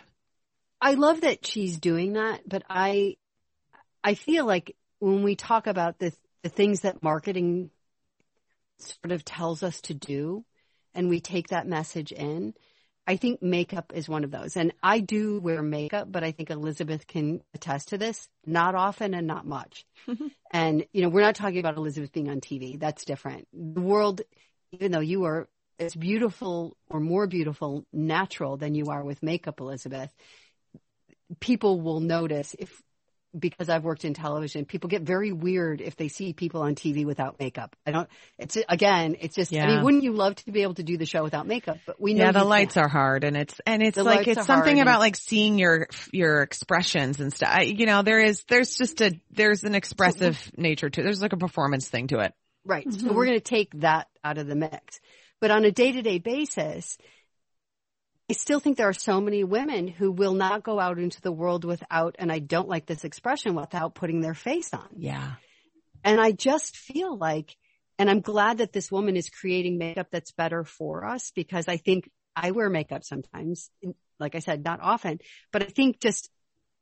I 0.79 0.95
love 0.95 1.21
that 1.21 1.45
she's 1.45 1.79
doing 1.79 2.13
that, 2.13 2.41
but 2.47 2.63
I, 2.67 3.17
I 4.03 4.15
feel 4.15 4.47
like 4.47 4.75
when 5.01 5.23
we 5.23 5.35
talk 5.35 5.67
about 5.67 5.97
the, 5.97 6.13
the 6.43 6.49
things 6.49 6.81
that 6.81 7.03
marketing 7.03 7.71
sort 8.77 9.11
of 9.11 9.25
tells 9.25 9.63
us 9.63 9.81
to 9.81 9.93
do 9.93 10.45
and 10.93 11.09
we 11.09 11.19
take 11.19 11.49
that 11.49 11.67
message 11.67 12.11
in, 12.11 12.53
I 13.07 13.15
think 13.15 13.41
makeup 13.41 13.93
is 13.95 14.07
one 14.07 14.23
of 14.23 14.29
those. 14.29 14.55
And 14.55 14.73
I 14.83 14.99
do 14.99 15.39
wear 15.39 15.63
makeup, 15.63 16.11
but 16.11 16.23
I 16.23 16.31
think 16.31 16.51
Elizabeth 16.51 17.07
can 17.07 17.41
attest 17.55 17.89
to 17.89 17.97
this. 17.97 18.29
Not 18.45 18.75
often 18.75 19.15
and 19.15 19.25
not 19.25 19.45
much. 19.45 19.85
and, 20.51 20.85
you 20.93 21.01
know, 21.01 21.09
we're 21.09 21.21
not 21.21 21.35
talking 21.35 21.59
about 21.59 21.77
Elizabeth 21.77 22.11
being 22.11 22.29
on 22.29 22.39
TV. 22.39 22.79
That's 22.79 23.03
different. 23.03 23.47
The 23.51 23.81
world, 23.81 24.21
even 24.71 24.91
though 24.91 24.99
you 24.99 25.23
are 25.23 25.49
as 25.79 25.95
beautiful 25.95 26.77
or 26.89 26.99
more 26.99 27.25
beautiful 27.25 27.85
natural 27.91 28.55
than 28.55 28.75
you 28.75 28.91
are 28.91 29.03
with 29.03 29.23
makeup, 29.23 29.59
Elizabeth, 29.61 30.13
people 31.39 31.81
will 31.81 32.01
notice 32.01 32.55
if 32.59 32.83
because 33.37 33.69
I've 33.69 33.83
worked 33.83 34.05
in 34.05 34.13
television, 34.13 34.65
people 34.65 34.89
get 34.89 35.01
very 35.03 35.31
weird 35.31 35.81
if 35.81 35.95
they 35.95 36.07
see 36.07 36.33
people 36.33 36.61
on 36.61 36.75
TV 36.75 37.05
without 37.05 37.39
makeup. 37.39 37.75
I 37.85 37.91
don't, 37.91 38.09
it's 38.37 38.57
again, 38.67 39.15
it's 39.19 39.35
just, 39.35 39.51
yeah. 39.51 39.63
I 39.65 39.67
mean, 39.75 39.83
wouldn't 39.83 40.03
you 40.03 40.13
love 40.13 40.35
to 40.35 40.51
be 40.51 40.63
able 40.63 40.73
to 40.75 40.83
do 40.83 40.97
the 40.97 41.05
show 41.05 41.23
without 41.23 41.47
makeup? 41.47 41.77
But 41.85 41.99
we 42.01 42.13
know 42.13 42.25
Yeah, 42.25 42.31
the 42.31 42.43
lights 42.43 42.73
can't. 42.75 42.85
are 42.87 42.89
hard 42.89 43.23
and 43.23 43.37
it's, 43.37 43.59
and 43.65 43.81
it's 43.81 43.95
The 43.95 44.03
like, 44.03 44.27
it's 44.27 44.45
something 44.45 44.79
about 44.81 44.95
and- 44.95 44.99
like 44.99 45.15
seeing 45.15 45.57
your, 45.57 45.87
your 46.11 46.41
expressions 46.41 47.19
and 47.19 47.33
stuff. 47.33 47.49
I, 47.51 47.61
you 47.61 47.85
know, 47.85 48.01
there 48.01 48.19
is, 48.19 48.43
there's 48.49 48.75
just 48.75 49.01
a, 49.01 49.11
there's 49.31 49.63
an 49.63 49.75
expressive 49.75 50.37
nature 50.57 50.89
to, 50.89 51.01
there's 51.03 51.21
like 51.21 51.33
a 51.33 51.37
performance 51.37 51.87
thing 51.87 52.07
to 52.07 52.19
it. 52.19 52.33
Right. 52.65 52.91
So 52.91 52.99
Mhm. 53.07 53.15
we're 53.15 53.25
going 53.25 53.37
to 53.37 53.43
take 53.43 53.79
that 53.79 54.07
out 54.23 54.37
of 54.37 54.47
the 54.47 54.55
mix. 54.55 54.99
But 55.39 55.49
on 55.51 55.65
a 55.65 55.71
day 55.71 55.91
to 55.93 56.01
day 56.03 56.19
basis, 56.19 56.97
I 58.31 58.33
still 58.33 58.61
think 58.61 58.77
there 58.77 58.87
are 58.87 58.93
so 58.93 59.19
many 59.19 59.43
women 59.43 59.89
who 59.89 60.09
will 60.09 60.33
not 60.33 60.63
go 60.63 60.79
out 60.79 60.97
into 60.99 61.19
the 61.19 61.33
world 61.33 61.65
without, 61.65 62.15
and 62.17 62.31
I 62.31 62.39
don't 62.39 62.69
like 62.69 62.85
this 62.85 63.03
expression, 63.03 63.55
without 63.55 63.93
putting 63.93 64.21
their 64.21 64.33
face 64.33 64.73
on. 64.73 64.87
Yeah. 64.95 65.33
And 66.05 66.21
I 66.21 66.31
just 66.31 66.77
feel 66.77 67.17
like, 67.17 67.57
and 67.99 68.09
I'm 68.09 68.21
glad 68.21 68.59
that 68.59 68.71
this 68.71 68.89
woman 68.89 69.17
is 69.17 69.29
creating 69.29 69.77
makeup 69.77 70.07
that's 70.11 70.31
better 70.31 70.63
for 70.63 71.05
us 71.05 71.31
because 71.35 71.67
I 71.67 71.75
think 71.75 72.09
I 72.33 72.51
wear 72.51 72.69
makeup 72.69 73.03
sometimes, 73.03 73.69
like 74.17 74.35
I 74.35 74.39
said, 74.39 74.63
not 74.63 74.79
often, 74.81 75.19
but 75.51 75.63
I 75.63 75.65
think 75.65 75.99
just 75.99 76.29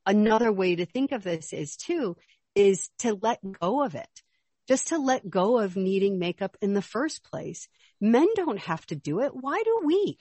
another 0.06 0.52
way 0.52 0.76
to 0.76 0.86
think 0.86 1.10
of 1.10 1.24
this 1.24 1.52
is 1.52 1.76
too, 1.76 2.16
is 2.54 2.90
to 2.98 3.18
let 3.20 3.40
go 3.60 3.82
of 3.82 3.96
it. 3.96 4.22
just 4.70 4.86
to 4.86 4.98
let 4.98 5.28
go 5.28 5.58
of 5.58 5.74
needing 5.74 6.20
makeup 6.20 6.56
in 6.60 6.74
the 6.74 6.82
first 6.82 7.24
place. 7.24 7.66
Men 8.00 8.28
don't 8.34 8.58
have 8.58 8.84
to 8.86 8.96
do 8.96 9.20
it. 9.20 9.32
Why 9.34 9.62
do 9.64 9.82
we? 9.84 10.18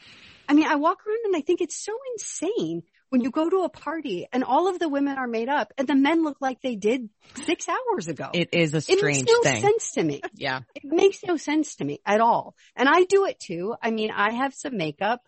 I 0.47 0.53
mean, 0.53 0.67
I 0.67 0.75
walk 0.75 0.99
around 1.05 1.25
and 1.25 1.35
I 1.35 1.41
think 1.41 1.61
it's 1.61 1.77
so 1.77 1.93
insane 2.13 2.83
when 3.09 3.21
you 3.21 3.31
go 3.31 3.49
to 3.49 3.63
a 3.63 3.69
party 3.69 4.27
and 4.31 4.43
all 4.43 4.67
of 4.67 4.79
the 4.79 4.89
women 4.89 5.17
are 5.17 5.27
made 5.27 5.49
up 5.49 5.73
and 5.77 5.87
the 5.87 5.95
men 5.95 6.23
look 6.23 6.37
like 6.41 6.61
they 6.61 6.75
did 6.75 7.09
six 7.45 7.67
hours 7.67 8.07
ago. 8.07 8.29
It 8.33 8.49
is 8.53 8.73
a 8.73 8.81
strange 8.81 9.01
it 9.01 9.05
makes 9.05 9.31
no 9.31 9.41
thing. 9.41 9.61
sense 9.61 9.91
to 9.93 10.03
me. 10.03 10.21
Yeah. 10.35 10.61
It 10.75 10.83
makes 10.85 11.23
no 11.25 11.37
sense 11.37 11.75
to 11.77 11.85
me 11.85 11.99
at 12.05 12.21
all. 12.21 12.55
And 12.75 12.87
I 12.87 13.03
do 13.03 13.25
it 13.25 13.39
too. 13.39 13.75
I 13.81 13.91
mean, 13.91 14.11
I 14.11 14.33
have 14.33 14.53
some 14.53 14.77
makeup 14.77 15.21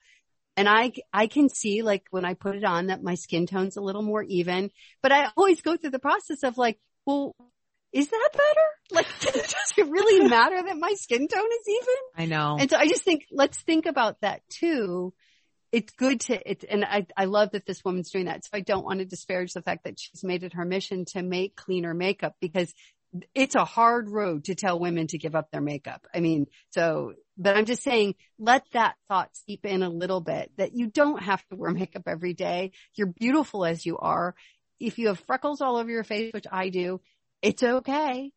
and 0.57 0.67
I, 0.69 0.91
I 1.11 1.27
can 1.27 1.49
see 1.49 1.81
like 1.81 2.05
when 2.11 2.25
I 2.25 2.33
put 2.33 2.55
it 2.55 2.63
on 2.63 2.87
that 2.87 3.03
my 3.03 3.15
skin 3.15 3.47
tone's 3.47 3.77
a 3.77 3.81
little 3.81 4.03
more 4.03 4.23
even, 4.23 4.71
but 5.01 5.11
I 5.11 5.29
always 5.35 5.61
go 5.61 5.75
through 5.77 5.91
the 5.91 5.99
process 5.99 6.43
of 6.43 6.57
like, 6.57 6.79
well, 7.05 7.35
is 7.93 8.07
that 8.07 8.29
better? 8.31 8.67
Like, 8.91 9.07
does 9.19 9.73
it 9.77 9.89
really 9.89 10.27
matter 10.27 10.61
that 10.63 10.77
my 10.77 10.93
skin 10.93 11.27
tone 11.27 11.49
is 11.51 11.67
even? 11.67 11.95
I 12.17 12.25
know. 12.25 12.57
And 12.59 12.69
so 12.69 12.77
I 12.77 12.87
just 12.87 13.03
think, 13.03 13.25
let's 13.31 13.61
think 13.61 13.85
about 13.85 14.21
that 14.21 14.41
too. 14.49 15.13
It's 15.71 15.93
good 15.93 16.19
to, 16.21 16.51
it, 16.51 16.65
and 16.69 16.83
I, 16.83 17.07
I 17.15 17.25
love 17.25 17.51
that 17.51 17.65
this 17.65 17.83
woman's 17.83 18.11
doing 18.11 18.25
that. 18.25 18.43
So 18.43 18.49
I 18.53 18.59
don't 18.59 18.83
want 18.83 18.99
to 18.99 19.05
disparage 19.05 19.53
the 19.53 19.61
fact 19.61 19.85
that 19.85 19.99
she's 19.99 20.23
made 20.23 20.43
it 20.43 20.53
her 20.53 20.65
mission 20.65 21.05
to 21.13 21.21
make 21.21 21.55
cleaner 21.55 21.93
makeup 21.93 22.35
because 22.41 22.73
it's 23.35 23.55
a 23.55 23.65
hard 23.65 24.09
road 24.09 24.45
to 24.45 24.55
tell 24.55 24.79
women 24.79 25.07
to 25.07 25.17
give 25.17 25.35
up 25.35 25.51
their 25.51 25.61
makeup. 25.61 26.07
I 26.13 26.19
mean, 26.19 26.47
so, 26.69 27.13
but 27.37 27.57
I'm 27.57 27.65
just 27.65 27.83
saying, 27.83 28.15
let 28.39 28.63
that 28.73 28.95
thought 29.07 29.35
seep 29.35 29.65
in 29.65 29.83
a 29.83 29.89
little 29.89 30.21
bit 30.21 30.51
that 30.57 30.73
you 30.73 30.87
don't 30.87 31.21
have 31.21 31.45
to 31.49 31.55
wear 31.55 31.71
makeup 31.71 32.03
every 32.07 32.33
day. 32.33 32.71
You're 32.95 33.07
beautiful 33.07 33.65
as 33.65 33.85
you 33.85 33.97
are. 33.97 34.35
If 34.79 34.97
you 34.97 35.07
have 35.07 35.19
freckles 35.19 35.61
all 35.61 35.77
over 35.77 35.89
your 35.89 36.03
face, 36.03 36.33
which 36.33 36.47
I 36.51 36.69
do, 36.69 37.01
it's 37.41 37.63
okay. 37.63 38.31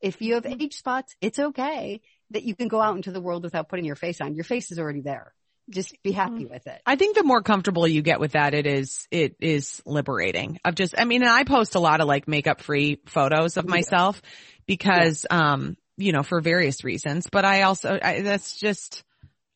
If 0.00 0.22
you 0.22 0.34
have 0.34 0.46
age 0.46 0.74
spots, 0.74 1.14
it's 1.20 1.38
okay 1.38 2.00
that 2.30 2.44
you 2.44 2.54
can 2.54 2.68
go 2.68 2.80
out 2.80 2.96
into 2.96 3.10
the 3.10 3.20
world 3.20 3.42
without 3.42 3.68
putting 3.68 3.84
your 3.84 3.96
face 3.96 4.20
on. 4.20 4.34
Your 4.34 4.44
face 4.44 4.70
is 4.70 4.78
already 4.78 5.00
there. 5.00 5.34
Just 5.70 6.02
be 6.02 6.12
happy 6.12 6.46
with 6.46 6.66
it. 6.66 6.80
I 6.86 6.96
think 6.96 7.14
the 7.16 7.24
more 7.24 7.42
comfortable 7.42 7.86
you 7.86 8.00
get 8.00 8.20
with 8.20 8.32
that, 8.32 8.54
it 8.54 8.66
is, 8.66 9.06
it 9.10 9.36
is 9.40 9.82
liberating 9.84 10.58
of 10.64 10.74
just, 10.74 10.94
I 10.96 11.04
mean, 11.04 11.22
and 11.22 11.30
I 11.30 11.44
post 11.44 11.74
a 11.74 11.80
lot 11.80 12.00
of 12.00 12.06
like 12.06 12.26
makeup 12.26 12.62
free 12.62 13.00
photos 13.06 13.58
of 13.58 13.68
myself 13.68 14.22
because, 14.66 15.26
um, 15.30 15.76
you 15.98 16.12
know, 16.12 16.22
for 16.22 16.40
various 16.40 16.84
reasons, 16.84 17.26
but 17.30 17.44
I 17.44 17.62
also, 17.62 17.98
I, 18.02 18.22
that's 18.22 18.56
just, 18.56 19.04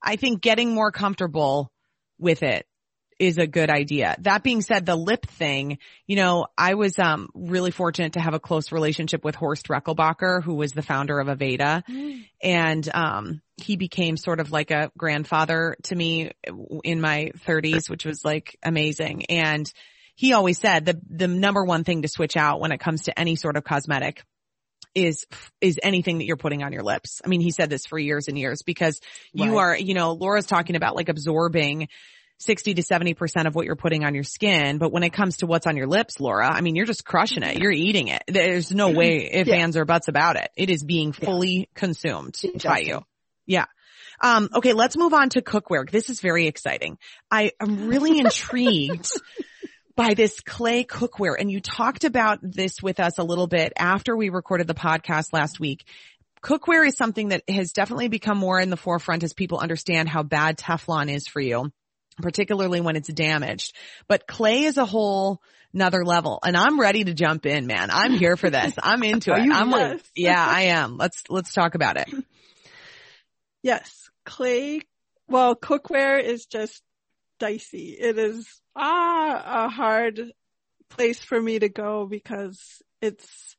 I 0.03 0.17
think 0.17 0.43
getting 0.43 0.75
more 0.75 0.93
comfortable 0.93 1.73
with 2.19 2.43
it 2.43 2.67
is 3.23 3.39
a 3.39 3.47
good 3.47 3.71
idea. 3.71 4.17
That 4.23 4.43
being 4.43 4.63
said, 4.63 4.85
the 4.85 4.97
lip 4.97 5.27
thing, 5.27 5.79
you 6.09 6.17
know, 6.17 6.49
I 6.59 6.75
was 6.75 6.99
um 6.99 7.29
really 7.35 7.71
fortunate 7.71 8.15
to 8.15 8.21
have 8.21 8.35
a 8.35 8.41
close 8.41 8.73
relationship 8.73 9.25
with 9.25 9.37
Horst 9.37 9.69
Rechelbacher, 9.69 10.43
who 10.43 10.55
was 10.55 10.73
the 10.73 10.83
founder 10.83 11.21
of 11.21 11.29
Aveda. 11.29 11.85
And 12.43 12.91
um 12.93 13.41
he 13.59 13.77
became 13.77 14.17
sort 14.17 14.41
of 14.41 14.51
like 14.51 14.73
a 14.73 14.91
grandfather 14.99 15.77
to 15.85 15.95
me 15.95 16.33
in 16.83 17.01
my 17.01 17.31
30s, 17.47 17.89
which 17.89 18.05
was 18.05 18.25
like 18.25 18.59
amazing. 18.65 19.27
And 19.27 19.73
he 20.17 20.33
always 20.33 20.59
said 20.59 20.85
the 20.85 21.01
the 21.09 21.29
number 21.29 21.65
one 21.65 21.85
thing 21.85 22.03
to 22.03 22.09
switch 22.09 22.37
out 22.37 22.61
when 22.61 22.73
it 22.73 22.81
comes 22.81 23.03
to 23.05 23.17
any 23.17 23.37
sort 23.37 23.57
of 23.57 23.63
cosmetic 23.63 24.25
is 24.97 25.27
is 25.61 25.79
anything 25.81 26.19
that 26.19 26.25
you're 26.25 26.37
putting 26.37 26.65
on 26.65 26.73
your 26.73 26.83
lips. 26.83 27.23
I 27.25 27.29
mean, 27.29 27.41
he 27.41 27.53
said 27.53 27.71
this 27.71 27.87
for 27.87 28.01
years 28.01 28.27
and 28.27 28.37
years 28.37 28.63
because 28.63 29.01
you 29.33 29.53
Right. 29.53 29.59
are, 29.59 29.77
you 29.77 29.95
know, 29.95 30.13
Laura's 30.13 30.47
talking 30.47 30.75
about 30.75 30.97
like 30.97 31.09
absorbing 31.09 31.87
60 32.43 32.75
to 32.75 32.83
70% 32.83 33.47
of 33.47 33.55
what 33.55 33.67
you're 33.67 33.77
putting 33.77 34.05
on 34.05 34.15
your 34.15 34.25
skin. 34.25 34.79
But 34.79 34.93
when 34.93 35.03
it 35.03 35.11
comes 35.11 35.39
to 35.39 35.47
what's 35.47 35.67
on 35.67 35.77
your 35.77 35.87
lips, 35.87 36.21
Laura, 36.21 36.49
I 36.49 36.61
mean, 36.61 36.75
you're 36.77 36.87
just 36.87 37.05
crushing 37.05 37.43
it. 37.43 37.59
You're 37.59 37.73
eating 37.73 38.09
it. 38.09 38.23
There's 38.29 38.71
no 38.73 38.91
way 38.91 39.31
if 39.33 39.47
Yeah. 39.47 39.57
ands 39.57 39.77
or 39.77 39.85
buts 39.85 40.09
about 40.09 40.37
it. 40.37 40.51
It 40.57 40.71
is 40.71 40.83
being 40.83 41.13
fully 41.13 41.69
consumed 41.75 42.37
by 42.65 42.81
you. 42.81 43.03
Yeah. 43.47 43.67
Um, 44.21 44.51
okay, 44.55 44.73
let's 44.73 44.97
move 44.97 45.15
on 45.15 45.31
to 45.31 45.43
cookware. 45.43 45.91
This 45.91 46.09
is 46.11 46.21
very 46.21 46.47
exciting. 46.47 46.99
I 47.31 47.53
am 47.61 47.89
really 47.89 48.19
intrigued 48.21 49.11
by 49.97 50.15
this 50.15 50.41
clay 50.41 50.85
cookware. 50.85 51.35
And 51.39 51.51
you 51.51 51.61
talked 51.61 52.05
about 52.05 52.39
this 52.43 52.83
with 52.83 53.01
us 53.01 53.19
a 53.19 53.25
little 53.25 53.47
bit 53.47 53.73
after 53.77 54.17
we 54.17 54.29
recorded 54.31 54.67
the 54.67 54.75
podcast 54.75 55.33
last 55.33 55.59
week. 55.61 55.85
Cookware 56.43 56.87
is 56.87 56.97
something 56.97 57.29
that 57.29 57.43
has 57.49 57.73
definitely 57.73 58.09
become 58.09 58.37
more 58.39 58.59
in 58.61 58.71
the 58.71 58.77
forefront 58.77 59.23
as 59.23 59.33
people 59.33 59.59
understand 59.59 60.09
how 60.09 60.23
bad 60.23 60.59
Teflon 60.59 61.09
is 61.13 61.29
for 61.29 61.41
you, 61.41 61.71
particularly 62.21 62.81
when 62.81 62.97
it's 62.97 63.13
damaged. 63.13 63.75
But 64.09 64.27
clay 64.27 64.65
is 64.65 64.77
a 64.77 64.85
whole 64.85 65.41
another 65.75 66.05
level 66.05 66.39
and 66.45 66.57
I'm 66.57 66.79
ready 66.79 67.05
to 67.05 67.15
jump 67.15 67.47
in, 67.47 67.67
man. 67.67 67.91
I'm 67.91 68.13
here 68.13 68.37
for 68.37 68.51
this. 68.51 68.75
I'm 68.83 69.03
into 69.03 69.33
it. 69.33 69.39
I'm 69.51 69.71
like, 69.71 70.03
yeah, 70.15 70.45
I 70.47 70.63
am. 70.63 70.99
Let's, 70.99 71.23
let's 71.31 71.53
talk 71.53 71.75
about 71.75 71.97
it. 71.97 72.09
Yes, 73.63 74.11
clay. 74.25 74.81
Well, 75.29 75.55
cookware 75.55 76.21
is 76.21 76.47
just 76.47 76.83
dicey. 77.39 77.97
It 77.99 78.19
is 78.19 78.49
ah 78.75 79.67
a 79.67 79.69
hard 79.69 80.33
place 80.89 81.21
for 81.21 81.41
me 81.41 81.59
to 81.59 81.69
go 81.69 82.07
because 82.07 82.83
it's 83.01 83.57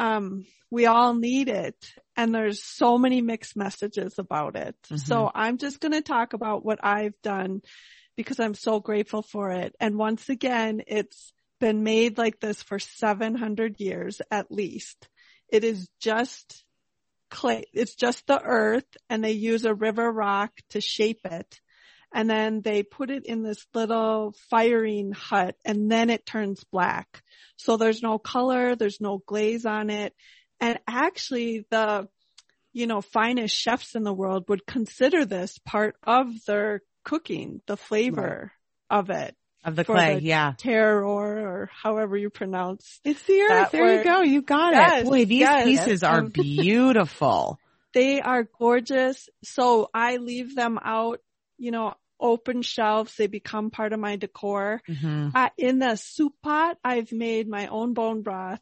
um 0.00 0.46
we 0.70 0.86
all 0.86 1.14
need 1.14 1.48
it 1.48 1.76
and 2.16 2.34
there's 2.34 2.62
so 2.62 2.96
many 2.96 3.20
mixed 3.20 3.56
messages 3.56 4.18
about 4.18 4.56
it. 4.56 4.76
So 4.94 5.30
I'm 5.34 5.58
just 5.58 5.80
going 5.80 5.92
to 5.92 6.02
talk 6.02 6.32
about 6.32 6.64
what 6.64 6.78
I've 6.84 7.20
done 7.22 7.62
because 8.16 8.38
I'm 8.38 8.54
so 8.54 8.78
grateful 8.78 9.22
for 9.22 9.50
it. 9.50 9.74
And 9.80 9.96
once 9.96 10.28
again, 10.28 10.82
it's 10.86 11.32
been 11.58 11.82
made 11.82 12.18
like 12.18 12.38
this 12.38 12.62
for 12.62 12.78
700 12.78 13.80
years 13.80 14.20
at 14.30 14.52
least. 14.52 15.08
It 15.48 15.64
is 15.64 15.88
just 16.00 16.64
clay. 17.30 17.64
It's 17.72 17.94
just 17.94 18.26
the 18.26 18.40
earth 18.42 18.96
and 19.08 19.24
they 19.24 19.32
use 19.32 19.64
a 19.64 19.74
river 19.74 20.10
rock 20.10 20.52
to 20.70 20.80
shape 20.80 21.20
it. 21.24 21.60
And 22.12 22.28
then 22.28 22.60
they 22.60 22.82
put 22.82 23.10
it 23.10 23.24
in 23.26 23.42
this 23.42 23.64
little 23.72 24.34
firing 24.50 25.12
hut 25.12 25.56
and 25.64 25.90
then 25.90 26.10
it 26.10 26.26
turns 26.26 26.64
black. 26.64 27.22
So 27.56 27.76
there's 27.76 28.02
no 28.02 28.18
color, 28.18 28.74
there's 28.74 29.00
no 29.00 29.22
glaze 29.26 29.64
on 29.64 29.90
it. 29.90 30.14
And 30.60 30.78
actually 30.88 31.66
the, 31.70 32.08
you 32.72 32.86
know, 32.86 33.00
finest 33.00 33.54
chefs 33.54 33.94
in 33.94 34.02
the 34.02 34.12
world 34.12 34.44
would 34.48 34.66
consider 34.66 35.24
this 35.24 35.58
part 35.58 35.96
of 36.04 36.26
their 36.46 36.82
cooking, 37.04 37.60
the 37.66 37.76
flavor 37.76 38.52
of 38.88 39.10
it. 39.10 39.36
Of 39.62 39.76
the 39.76 39.84
clay. 39.84 40.14
the 40.14 40.22
yeah. 40.22 40.52
Terroir 40.52 41.42
or 41.42 41.70
however 41.82 42.16
you 42.16 42.30
pronounce 42.30 42.98
It's 43.04 43.22
the 43.24 43.40
earth. 43.42 43.70
There 43.72 43.98
you 43.98 44.04
go. 44.04 44.22
You 44.22 44.40
got 44.42 44.72
Yes, 44.72 45.02
it. 45.02 45.04
Boy, 45.04 45.24
these 45.26 45.40
yes. 45.40 45.64
pieces 45.64 46.02
are 46.02 46.22
beautiful. 46.28 47.58
They 47.92 48.20
are 48.20 48.44
gorgeous. 48.58 49.28
So 49.44 49.90
I 49.92 50.16
leave 50.16 50.54
them 50.54 50.78
out, 50.82 51.20
you 51.60 51.70
know, 51.70 51.94
open 52.18 52.62
shelves. 52.62 53.14
They 53.16 53.26
become 53.26 53.70
part 53.70 53.92
of 53.92 54.00
my 54.00 54.16
decor. 54.16 54.82
hmm 54.86 55.28
Uh, 55.34 55.50
in 55.56 55.78
the 55.78 55.96
soup 55.96 56.34
pot, 56.42 56.78
I've 56.82 57.12
made 57.12 57.48
my 57.48 57.68
own 57.68 57.94
bone 57.94 58.22
broth 58.22 58.60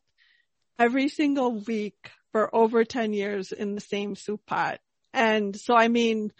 every 0.78 1.09
single 1.09 1.61
week 1.61 2.11
for 2.32 2.55
over 2.55 2.84
10 2.84 3.12
years 3.12 3.53
in 3.53 3.74
the 3.74 3.80
same 3.80 4.14
soup 4.16 4.44
pot. 4.46 4.80
And 5.14 5.57
so, 5.59 5.74
I 5.74 5.88
mean, 5.88 6.32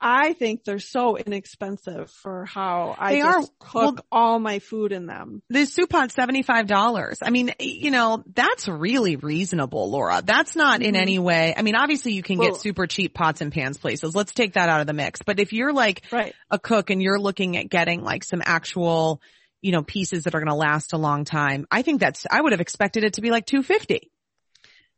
I 0.00 0.32
think 0.34 0.62
they're 0.64 0.78
so 0.78 1.16
inexpensive 1.16 2.10
for 2.10 2.44
how 2.44 2.94
I 2.98 3.14
They 3.14 3.20
just 3.20 3.50
are. 3.50 3.54
cook 3.58 3.94
Well- 3.96 4.06
all 4.12 4.38
my 4.38 4.60
food 4.60 4.92
in 4.92 5.06
them. 5.06 5.42
This 5.48 5.74
soup 5.74 5.90
pot 5.90 6.10
$75. 6.10 7.18
I 7.22 7.30
mean, 7.30 7.52
you 7.58 7.90
know, 7.90 8.22
that's 8.32 8.68
really 8.68 9.16
reasonable, 9.16 9.90
Laura. 9.90 10.22
That's 10.24 10.54
not 10.54 10.82
in 10.82 10.94
Mhm. 10.94 10.98
any 11.00 11.18
way, 11.18 11.52
I 11.56 11.62
mean, 11.62 11.74
obviously 11.74 12.12
you 12.12 12.22
can 12.22 12.38
Well- 12.38 12.52
get 12.52 12.60
super 12.60 12.86
cheap 12.86 13.12
pots 13.14 13.40
and 13.40 13.52
pans 13.52 13.76
places. 13.76 14.14
Let's 14.14 14.32
take 14.32 14.52
that 14.54 14.68
out 14.68 14.80
of 14.80 14.86
the 14.86 14.92
mix. 14.92 15.20
But 15.22 15.40
if 15.40 15.52
you're 15.52 15.72
like 15.72 16.02
Right. 16.12 16.34
a 16.50 16.58
cook 16.60 16.90
and 16.90 17.02
you're 17.02 17.18
looking 17.20 17.56
at 17.56 17.68
getting 17.68 18.02
like 18.04 18.22
some 18.22 18.42
actual, 18.44 19.20
you 19.62 19.72
know, 19.72 19.82
pieces 19.82 20.24
that 20.24 20.34
are 20.36 20.38
going 20.38 20.46
to 20.48 20.54
last 20.54 20.92
a 20.92 20.98
long 20.98 21.24
time, 21.24 21.66
I 21.72 21.82
think 21.82 21.98
that's, 22.00 22.24
I 22.30 22.40
would 22.40 22.52
have 22.52 22.60
expected 22.60 23.02
it 23.02 23.14
to 23.14 23.20
be 23.20 23.30
like 23.30 23.46
250. 23.46 24.12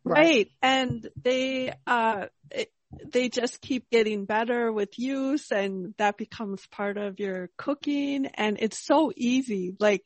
Right. 0.05 0.51
And 0.62 1.07
they, 1.22 1.72
uh, 1.86 2.26
it, 2.51 2.70
they 3.12 3.28
just 3.28 3.61
keep 3.61 3.88
getting 3.91 4.24
better 4.24 4.72
with 4.72 4.99
use 4.99 5.51
and 5.53 5.95
that 5.99 6.16
becomes 6.16 6.66
part 6.66 6.97
of 6.97 7.20
your 7.20 7.51
cooking 7.57 8.26
and 8.26 8.57
it's 8.61 8.84
so 8.84 9.12
easy. 9.16 9.74
Like 9.78 10.03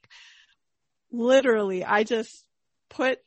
literally 1.10 1.84
I 1.84 2.04
just 2.04 2.44
put 2.90 3.18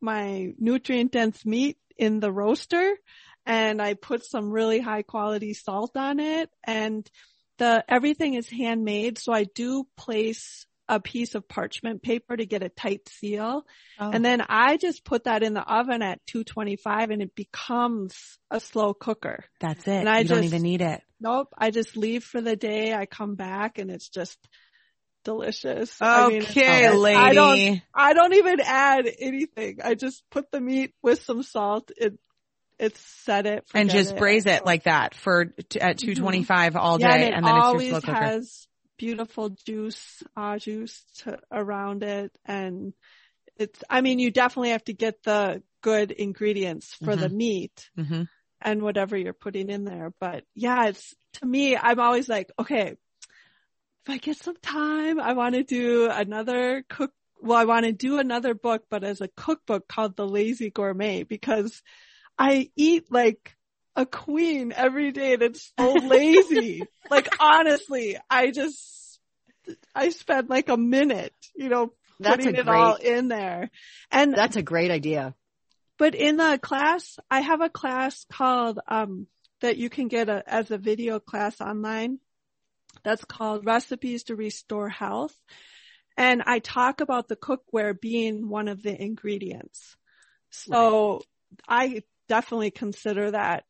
my 0.00 0.52
nutrient 0.58 1.12
dense 1.12 1.44
meat 1.46 1.78
in 1.96 2.20
the 2.20 2.32
roaster 2.32 2.94
and 3.46 3.80
I 3.80 3.94
put 3.94 4.24
some 4.24 4.50
really 4.50 4.80
high 4.80 5.02
quality 5.02 5.54
salt 5.54 5.96
on 5.96 6.20
it 6.20 6.50
and 6.64 7.08
the, 7.58 7.84
everything 7.88 8.34
is 8.34 8.50
handmade. 8.50 9.18
So 9.18 9.32
I 9.32 9.44
do 9.44 9.86
place 9.96 10.66
a 10.88 11.00
piece 11.00 11.34
of 11.34 11.48
parchment 11.48 12.02
paper 12.02 12.36
to 12.36 12.46
get 12.46 12.62
a 12.62 12.68
tight 12.68 13.08
seal. 13.08 13.66
And 13.98 14.24
then 14.24 14.42
I 14.48 14.76
just 14.76 15.04
put 15.04 15.24
that 15.24 15.42
in 15.42 15.54
the 15.54 15.62
oven 15.62 16.02
at 16.02 16.24
225 16.26 17.10
and 17.10 17.22
it 17.22 17.34
becomes 17.34 18.38
a 18.50 18.60
slow 18.60 18.94
cooker. 18.94 19.44
that's 19.60 19.86
it. 19.88 19.94
and 19.94 20.08
I 20.08 20.20
you 20.20 20.28
don't 20.28 20.38
just- 20.38 20.46
even 20.46 20.62
need 20.62 20.82
it. 20.82 21.02
Nope. 21.18 21.48
I 21.56 21.70
just 21.70 21.96
leave 21.96 22.24
for 22.24 22.42
the 22.42 22.56
day. 22.56 22.92
I 22.92 23.06
come 23.06 23.36
back 23.36 23.78
and 23.78 23.90
it's 23.90 24.10
just 24.10 24.38
delicious. 25.24 25.90
Okay, 26.00 26.86
I 26.86 26.90
mean, 26.90 27.00
lady. 27.00 27.16
I 27.16 27.32
don't, 27.32 27.82
I 27.94 28.12
don't 28.12 28.34
even 28.34 28.60
add 28.60 29.08
anything. 29.18 29.78
I 29.82 29.94
just 29.94 30.22
put 30.30 30.50
the 30.50 30.60
meat 30.60 30.92
with 31.02 31.22
some 31.22 31.42
salt. 31.42 31.90
It, 31.96 32.18
it's 32.78 33.00
set 33.24 33.46
it 33.46 33.64
and 33.74 33.88
just 33.88 34.12
it. 34.12 34.18
braise 34.18 34.44
it 34.44 34.66
like 34.66 34.84
that 34.84 35.14
for 35.14 35.46
t- 35.46 35.80
at 35.80 35.98
225 35.98 36.72
mm-hmm. 36.72 36.78
all 36.78 36.98
day 36.98 37.06
yeah, 37.06 37.14
and, 37.14 37.22
it 37.22 37.34
and 37.34 37.46
then 37.46 37.54
always 37.54 37.82
it's 37.84 37.92
your 37.92 38.00
slow 38.02 38.12
cooker. 38.12 38.24
has 38.24 38.66
beautiful 38.98 39.50
juice, 39.50 40.22
uh, 40.36 40.58
juice 40.58 41.04
to, 41.18 41.38
around 41.50 42.02
it. 42.02 42.36
And 42.44 42.92
it's, 43.56 43.82
I 43.88 44.00
mean, 44.00 44.18
you 44.18 44.30
definitely 44.30 44.70
have 44.70 44.84
to 44.84 44.92
get 44.94 45.22
the 45.22 45.62
good 45.82 46.10
ingredients 46.10 46.94
for 47.02 47.16
Mm-hmm. 47.16 47.20
the 47.20 47.28
meat 47.28 47.90
hmm 47.96 48.22
and 48.60 48.82
whatever 48.82 49.16
you're 49.16 49.32
putting 49.32 49.68
in 49.70 49.84
there. 49.84 50.12
But 50.20 50.44
yeah, 50.54 50.86
it's 50.88 51.14
to 51.34 51.46
me, 51.46 51.76
I'm 51.76 52.00
always 52.00 52.28
like, 52.28 52.50
okay, 52.58 52.96
if 54.06 54.08
I 54.08 54.18
get 54.18 54.36
some 54.36 54.56
time, 54.62 55.20
I 55.20 55.32
want 55.32 55.54
to 55.54 55.62
do 55.64 56.08
another 56.10 56.84
cook. 56.88 57.12
Well, 57.42 57.58
I 57.58 57.64
want 57.64 57.84
to 57.84 57.92
do 57.92 58.18
another 58.18 58.54
book, 58.54 58.84
but 58.88 59.04
as 59.04 59.20
a 59.20 59.28
cookbook 59.28 59.88
called 59.88 60.16
The 60.16 60.26
Lazy 60.26 60.70
Gourmet 60.70 61.22
because 61.22 61.82
I 62.38 62.70
eat 62.76 63.12
like 63.12 63.55
a 63.96 64.06
queen 64.06 64.72
every 64.76 65.10
day 65.10 65.34
and 65.34 65.42
it's 65.42 65.72
so 65.78 65.94
lazy. 65.94 66.86
like 67.10 67.28
honestly, 67.40 68.16
I 68.30 68.50
just, 68.50 69.18
I 69.94 70.10
spend 70.10 70.48
like 70.50 70.68
a 70.68 70.76
minute, 70.76 71.34
you 71.56 71.68
know, 71.68 71.92
That's 72.20 72.44
putting 72.44 72.60
it 72.60 72.68
all 72.68 72.96
in 72.96 73.28
there. 73.28 73.70
And 74.10 74.34
That's 74.34 74.56
a 74.56 74.62
great 74.62 74.90
idea. 74.90 75.34
but 75.98 76.14
in 76.14 76.36
the 76.36 76.58
class, 76.62 77.18
I 77.30 77.40
have 77.40 77.62
a 77.62 77.70
class 77.70 78.24
called, 78.30 78.78
um, 78.86 79.26
that 79.62 79.78
you 79.78 79.88
can 79.88 80.08
get 80.08 80.28
a, 80.28 80.42
as 80.46 80.70
a 80.70 80.78
video 80.78 81.18
class 81.18 81.60
online. 81.60 82.18
That's 83.02 83.24
called 83.24 83.64
Recipes 83.64 84.24
to 84.24 84.36
Restore 84.36 84.90
Health. 84.90 85.34
And 86.16 86.42
I 86.44 86.58
talk 86.58 87.00
about 87.00 87.28
the 87.28 87.36
cookware 87.36 87.98
being 87.98 88.48
one 88.48 88.68
of 88.68 88.82
the 88.82 89.02
ingredients. 89.02 89.96
So 90.50 91.22
I 91.68 92.02
definitely 92.28 92.70
consider 92.70 93.30
that 93.30 93.64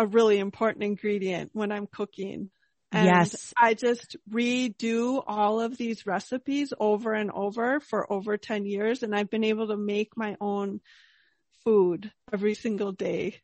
a 0.00 0.06
really 0.06 0.38
important 0.38 0.82
ingredient 0.82 1.50
when 1.52 1.70
I'm 1.70 1.86
cooking. 1.86 2.50
And 2.90 3.04
Yes. 3.04 3.52
I 3.56 3.74
just 3.74 4.16
redo 4.30 5.22
all 5.26 5.60
of 5.60 5.76
these 5.76 6.06
recipes 6.06 6.72
over 6.80 7.12
and 7.12 7.30
over 7.30 7.80
for 7.80 8.10
over 8.10 8.38
10 8.38 8.64
years 8.64 9.02
and 9.02 9.14
I've 9.14 9.28
been 9.28 9.44
able 9.44 9.68
to 9.68 9.76
make 9.76 10.16
my 10.16 10.36
own 10.40 10.80
food 11.64 12.10
every 12.32 12.54
single 12.54 12.92
day. 12.92 13.42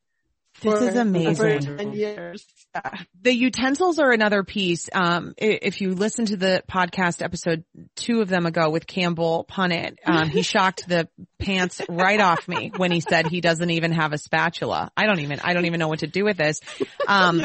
This 0.60 0.82
is 0.82 0.96
amazing. 0.96 1.68
Over 1.68 1.76
10 1.78 1.92
years. 1.92 2.46
Yeah. 2.74 2.98
the 3.22 3.32
utensils 3.32 3.98
are 3.98 4.12
another 4.12 4.42
piece. 4.42 4.88
Um, 4.92 5.34
if 5.38 5.80
you 5.80 5.94
listen 5.94 6.26
to 6.26 6.36
the 6.36 6.62
podcast 6.70 7.22
episode 7.22 7.64
two 7.94 8.20
of 8.20 8.28
them 8.28 8.46
ago 8.46 8.70
with 8.70 8.86
Campbell 8.86 9.46
Punnett, 9.50 9.96
um, 10.04 10.28
he 10.28 10.42
shocked 10.42 10.88
the 10.88 11.08
pants 11.38 11.80
right 11.88 12.20
off 12.20 12.48
me 12.48 12.72
when 12.76 12.90
he 12.90 13.00
said 13.00 13.26
he 13.26 13.40
doesn't 13.40 13.70
even 13.70 13.92
have 13.92 14.12
a 14.12 14.18
spatula. 14.18 14.90
I 14.96 15.06
don't 15.06 15.20
even, 15.20 15.40
I 15.40 15.54
don't 15.54 15.66
even 15.66 15.78
know 15.80 15.88
what 15.88 16.00
to 16.00 16.06
do 16.06 16.24
with 16.24 16.36
this. 16.36 16.60
Um, 17.06 17.42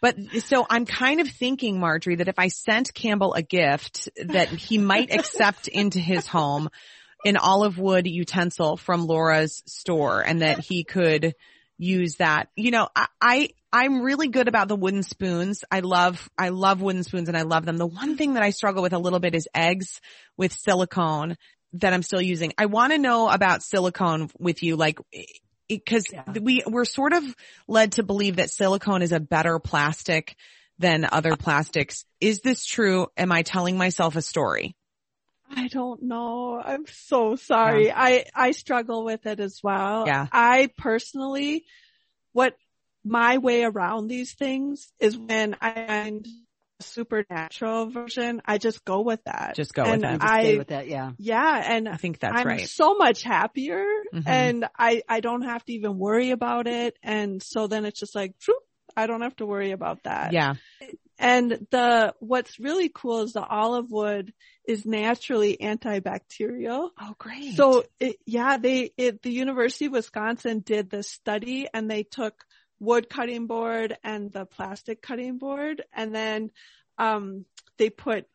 but 0.00 0.16
so 0.40 0.66
I'm 0.68 0.86
kind 0.86 1.20
of 1.20 1.28
thinking, 1.28 1.78
Marjorie, 1.80 2.16
that 2.16 2.28
if 2.28 2.38
I 2.38 2.48
sent 2.48 2.92
Campbell 2.94 3.34
a 3.34 3.42
gift 3.42 4.08
that 4.24 4.48
he 4.48 4.78
might 4.78 5.12
accept 5.12 5.68
into 5.68 5.98
his 5.98 6.26
home, 6.26 6.68
an 7.24 7.36
olive 7.36 7.78
wood 7.78 8.06
utensil 8.06 8.76
from 8.76 9.06
Laura's 9.06 9.62
store 9.66 10.20
and 10.20 10.42
that 10.42 10.60
he 10.60 10.84
could 10.84 11.34
use 11.78 12.16
that. 12.16 12.48
You 12.56 12.70
know, 12.70 12.88
I, 12.94 13.06
I 13.20 13.48
I'm 13.72 14.02
really 14.02 14.28
good 14.28 14.48
about 14.48 14.68
the 14.68 14.76
wooden 14.76 15.02
spoons. 15.02 15.64
I 15.70 15.80
love 15.80 16.30
I 16.38 16.50
love 16.50 16.80
wooden 16.80 17.02
spoons 17.02 17.28
and 17.28 17.36
I 17.36 17.42
love 17.42 17.64
them. 17.64 17.76
The 17.76 17.86
one 17.86 18.16
thing 18.16 18.34
that 18.34 18.42
I 18.42 18.50
struggle 18.50 18.82
with 18.82 18.92
a 18.92 18.98
little 18.98 19.20
bit 19.20 19.34
is 19.34 19.48
eggs 19.54 20.00
with 20.36 20.52
silicone 20.52 21.36
that 21.74 21.92
I'm 21.92 22.02
still 22.02 22.22
using. 22.22 22.52
I 22.56 22.66
want 22.66 22.92
to 22.92 22.98
know 22.98 23.28
about 23.28 23.62
silicone 23.62 24.30
with 24.38 24.62
you 24.62 24.76
like 24.76 24.98
because 25.68 26.06
Yeah. 26.12 26.24
we 26.40 26.62
we're 26.66 26.84
sort 26.84 27.12
of 27.12 27.24
led 27.66 27.92
to 27.92 28.02
believe 28.02 28.36
that 28.36 28.50
silicone 28.50 29.02
is 29.02 29.12
a 29.12 29.20
better 29.20 29.58
plastic 29.58 30.36
than 30.78 31.06
other 31.10 31.32
uh, 31.32 31.36
plastics. 31.36 32.04
Is 32.20 32.40
this 32.40 32.64
true? 32.64 33.08
Am 33.16 33.32
I 33.32 33.42
telling 33.42 33.76
myself 33.76 34.16
a 34.16 34.22
story? 34.22 34.76
I 35.50 35.68
don't 35.68 36.02
know. 36.02 36.60
I'm 36.64 36.84
so 36.86 37.36
sorry. 37.36 37.92
I, 37.92 38.24
I 38.34 38.50
struggle 38.52 39.04
with 39.04 39.26
it 39.26 39.40
as 39.40 39.60
well. 39.62 40.04
Yeah. 40.06 40.26
I 40.32 40.70
personally, 40.76 41.64
what 42.32 42.56
my 43.04 43.38
way 43.38 43.64
around 43.64 44.08
these 44.08 44.32
things 44.34 44.90
is 44.98 45.16
when 45.16 45.56
I 45.60 45.86
find 45.86 46.26
a 46.80 46.82
supernatural 46.82 47.90
version, 47.90 48.42
I 48.44 48.58
just 48.58 48.84
go 48.84 49.02
with 49.02 49.22
that. 49.24 49.54
Just 49.54 49.74
go 49.74 49.84
and 49.84 50.02
with 50.02 50.10
You 50.10 50.16
it. 50.16 50.20
just 50.20 50.34
stay 50.34 50.54
I, 50.54 50.58
with 50.58 50.68
that, 50.68 50.88
yeah. 50.88 51.12
yeah. 51.18 51.62
And 51.66 51.88
I 51.88 51.96
think 51.96 52.18
that's 52.18 52.40
I'm 52.40 52.46
right. 52.46 52.68
so 52.68 52.94
much 52.94 53.22
happier 53.22 53.84
Mhm. 54.12 54.22
and 54.26 54.68
I, 54.78 55.02
I 55.08 55.20
don't 55.20 55.42
have 55.42 55.64
to 55.66 55.72
even 55.74 55.98
worry 55.98 56.30
about 56.30 56.66
it. 56.66 56.96
And 57.02 57.42
so 57.42 57.66
then 57.66 57.84
it's 57.84 58.00
just 58.00 58.14
like, 58.14 58.34
I 58.96 59.06
don't 59.06 59.22
have 59.22 59.36
to 59.36 59.46
worry 59.46 59.72
about 59.72 60.02
that. 60.04 60.32
Yeah. 60.32 60.54
And 61.18 61.66
the, 61.70 62.14
what's 62.18 62.58
really 62.58 62.90
cool 62.92 63.22
is 63.22 63.34
the 63.34 63.44
olive 63.44 63.90
wood 63.90 64.32
is 64.66 64.84
naturally 64.84 65.56
antibacterial. 65.60 66.90
Oh, 67.00 67.14
great. 67.18 67.56
So 67.56 67.84
it, 68.00 68.16
yeah, 68.26 68.56
they, 68.56 68.90
it, 68.96 69.22
the 69.22 69.30
University 69.30 69.86
of 69.86 69.92
Wisconsin 69.92 70.60
did 70.60 70.90
this 70.90 71.08
study 71.08 71.68
and 71.72 71.90
they 71.90 72.02
took 72.02 72.44
wood 72.80 73.08
cutting 73.08 73.46
board 73.46 73.96
and 74.02 74.32
the 74.32 74.44
plastic 74.44 75.00
cutting 75.00 75.38
board 75.38 75.82
and 75.92 76.14
then, 76.14 76.50
um, 76.98 77.44
they 77.78 77.90
put 77.90 78.26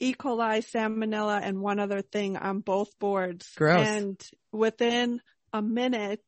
E. 0.00 0.14
coli, 0.14 0.64
salmonella 0.66 1.40
and 1.42 1.60
one 1.60 1.78
other 1.78 2.02
thing 2.02 2.36
on 2.36 2.60
both 2.60 2.98
boards. 2.98 3.48
Gross. 3.56 3.86
And 3.86 4.20
within 4.50 5.20
a 5.52 5.62
minute, 5.62 6.24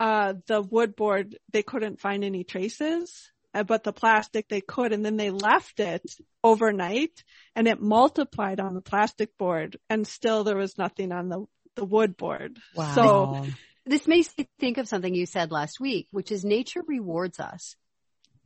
uh, 0.00 0.34
the 0.46 0.62
wood 0.62 0.96
board, 0.96 1.36
they 1.52 1.62
couldn't 1.62 2.00
find 2.00 2.24
any 2.24 2.44
traces, 2.44 3.30
Uh, 3.58 3.64
but 3.64 3.82
the 3.82 3.92
plastic 3.92 4.48
they 4.48 4.60
could, 4.60 4.92
and 4.92 5.04
then 5.04 5.16
they 5.16 5.30
left 5.30 5.80
it 5.80 6.02
overnight 6.44 7.24
and 7.56 7.66
it 7.66 7.80
multiplied 7.80 8.60
on 8.60 8.74
the 8.74 8.80
plastic 8.80 9.36
board 9.36 9.76
and 9.90 10.06
still 10.06 10.44
there 10.44 10.56
was 10.56 10.78
nothing 10.78 11.10
on 11.10 11.28
the, 11.28 11.44
the 11.74 11.84
wood 11.84 12.16
board. 12.16 12.58
wow. 12.76 12.94
So 12.94 13.52
This 13.84 14.06
makes 14.06 14.30
me 14.38 14.48
think 14.60 14.78
of 14.78 14.86
something 14.86 15.12
you 15.12 15.26
said 15.26 15.50
last 15.50 15.80
week, 15.80 16.06
which 16.12 16.30
is 16.30 16.44
nature 16.44 16.82
rewards 16.86 17.40
us. 17.40 17.74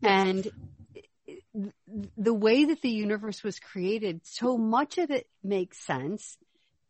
And 0.03 0.51
the 2.17 2.35
way 2.35 2.65
that 2.65 2.81
the 2.81 2.91
universe 2.91 3.43
was 3.43 3.61
created, 3.61 4.23
so 4.25 4.57
much 4.57 4.97
of 4.97 5.11
it 5.11 5.27
makes 5.45 5.79
sense. 5.79 6.39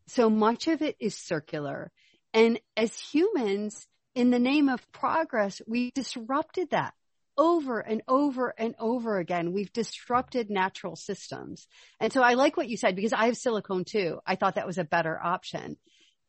So 0.07 0.29
much 0.29 0.67
of 0.67 0.81
it 0.81 0.95
is 0.99 1.17
circular. 1.17 1.91
And 2.33 2.59
as 2.77 2.97
humans, 2.97 3.85
in 4.15 4.29
the 4.29 4.39
name 4.39 4.69
of 4.69 4.89
progress, 4.93 5.61
we 5.67 5.91
disrupted 5.91 6.69
that 6.69 6.93
over 7.37 7.79
and 7.79 8.01
over 8.07 8.53
and 8.57 8.75
over 8.79 9.17
again. 9.17 9.53
We've 9.53 9.71
disrupted 9.73 10.49
natural 10.49 10.95
systems. 10.95 11.67
And 11.99 12.13
so 12.13 12.21
I 12.21 12.33
like 12.33 12.57
what 12.57 12.69
you 12.69 12.77
said 12.77 12.95
because 12.95 13.13
I 13.13 13.25
have 13.25 13.37
silicone 13.37 13.85
too. 13.85 14.19
I 14.25 14.35
thought 14.35 14.55
that 14.55 14.67
was 14.67 14.77
a 14.77 14.83
better 14.83 15.19
option. 15.21 15.77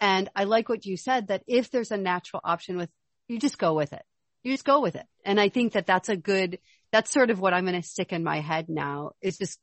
And 0.01 0.29
I 0.35 0.45
like 0.45 0.69
what 0.69 0.87
you 0.87 0.97
said 0.97 1.29
that 1.29 1.43
if 1.47 1.71
there's 1.71 1.91
a 1.91 1.97
natural 1.97 2.41
option 2.45 2.77
with, 2.77 2.91
you 3.29 3.39
just 3.39 3.59
go 3.59 3.75
with 3.75 3.93
it. 3.93 4.03
You 4.43 4.53
just 4.53 4.65
go 4.65 4.81
with 4.81 4.97
it. 4.97 5.07
And 5.25 5.41
I 5.41 5.49
think 5.49 5.73
that 5.73 5.87
that's 5.87 6.09
a 6.09 6.17
good, 6.17 6.59
that's 6.93 7.11
sort 7.11 7.31
of 7.31 7.41
what 7.41 7.55
I'm 7.55 7.65
going 7.65 7.81
to 7.81 7.87
stick 7.87 8.13
in 8.13 8.23
my 8.23 8.41
head 8.41 8.69
now 8.69 9.13
is 9.23 9.39
just, 9.39 9.59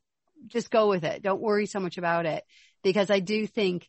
just 0.47 0.71
go 0.71 0.89
with 0.89 1.03
it. 1.03 1.21
Don't 1.21 1.41
worry 1.41 1.67
so 1.67 1.79
much 1.79 1.97
about 1.97 2.25
it 2.25 2.43
because 2.83 3.11
I 3.11 3.19
do 3.19 3.45
think 3.45 3.87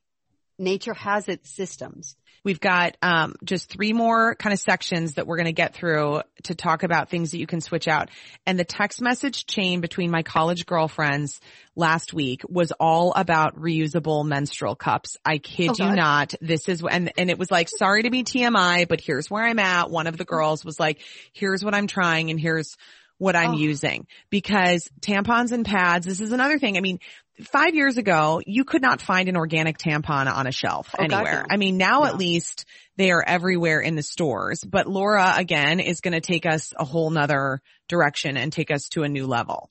nature 0.59 0.95
has 0.95 1.29
its 1.29 1.51
systems. 1.51 2.17
We've 2.45 2.59
got 2.61 2.97
um, 3.03 3.37
just 3.45 3.69
three 3.71 3.93
more 3.93 4.35
kind 4.35 4.53
of 4.53 4.59
sections 4.59 5.15
that 5.15 5.29
we're 5.29 5.37
going 5.37 5.47
to 5.47 5.53
get 5.53 5.75
through 5.75 6.23
to 6.45 6.55
talk 6.57 6.83
about 6.83 7.09
things 7.09 7.31
that 7.31 7.39
you 7.39 7.47
can 7.47 7.61
switch 7.61 7.87
out. 7.87 8.09
And 8.47 8.59
the 8.59 8.65
text 8.65 9.01
message 9.01 9.47
chain 9.47 9.81
between 9.81 10.11
my 10.11 10.25
college 10.25 10.67
girlfriends 10.67 11.41
last 11.77 12.13
week 12.13 12.43
was 12.49 12.73
all 12.81 13.13
about 13.15 13.55
reusable 13.57 14.25
menstrual 14.27 14.75
cups. 14.75 15.17
I 15.25 15.39
kid 15.39 15.71
Oh, 15.81 15.89
you 15.91 15.95
not. 15.95 16.35
This 16.41 16.69
is 16.69 16.83
and 16.83 17.13
and 17.17 17.31
it 17.31 17.39
was 17.39 17.51
like 17.51 17.69
sorry 17.69 18.03
to 18.03 18.11
be 18.11 18.25
TMI, 18.25 18.89
but 18.89 19.01
here's 19.01 19.31
where 19.31 19.45
I'm 19.45 19.61
at. 19.61 19.89
One 19.89 20.09
of 20.09 20.17
the 20.17 20.25
girls 20.25 20.65
was 20.65 20.81
like, 20.81 21.01
"Here's 21.33 21.65
what 21.65 21.75
I'm 21.75 21.87
trying, 21.87 22.31
and 22.31 22.41
here's." 22.41 22.77
What 23.19 23.37
I'm 23.37 23.51
Oh. 23.53 23.57
using 23.59 24.09
because 24.31 24.91
tampons 25.01 25.53
and 25.53 25.65
pads, 25.65 26.05
this 26.07 26.21
is 26.21 26.33
another 26.33 26.59
thing. 26.59 26.77
I 26.77 26.81
mean, 26.81 26.99
five 27.45 27.75
years 27.75 27.97
ago, 27.97 28.41
you 28.47 28.65
could 28.65 28.83
not 28.83 29.01
find 29.01 29.29
an 29.29 29.37
organic 29.37 29.79
tampon 29.79 30.33
on 30.33 30.47
a 30.47 30.53
shelf 30.53 30.95
Oh, 30.99 31.03
anywhere. 31.05 31.41
no. 31.41 31.47
I 31.51 31.57
mean, 31.57 31.77
now 31.79 32.05
at 32.05 32.17
least 32.19 32.65
they 32.97 33.11
are 33.11 33.25
everywhere 33.27 33.81
in 33.81 33.95
the 33.95 34.03
stores, 34.03 34.63
but 34.65 34.87
Laura 34.87 35.33
again 35.37 35.81
is 35.81 36.01
going 36.01 36.13
to 36.13 36.21
take 36.21 36.47
us 36.47 36.73
a 36.79 36.85
whole 36.85 37.11
nother 37.11 37.61
direction 37.89 38.37
and 38.37 38.53
take 38.53 38.71
us 38.71 38.89
to 38.91 39.03
a 39.03 39.09
new 39.09 39.27
level. 39.27 39.71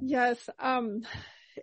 yes, 0.00 0.38
um, 0.58 1.02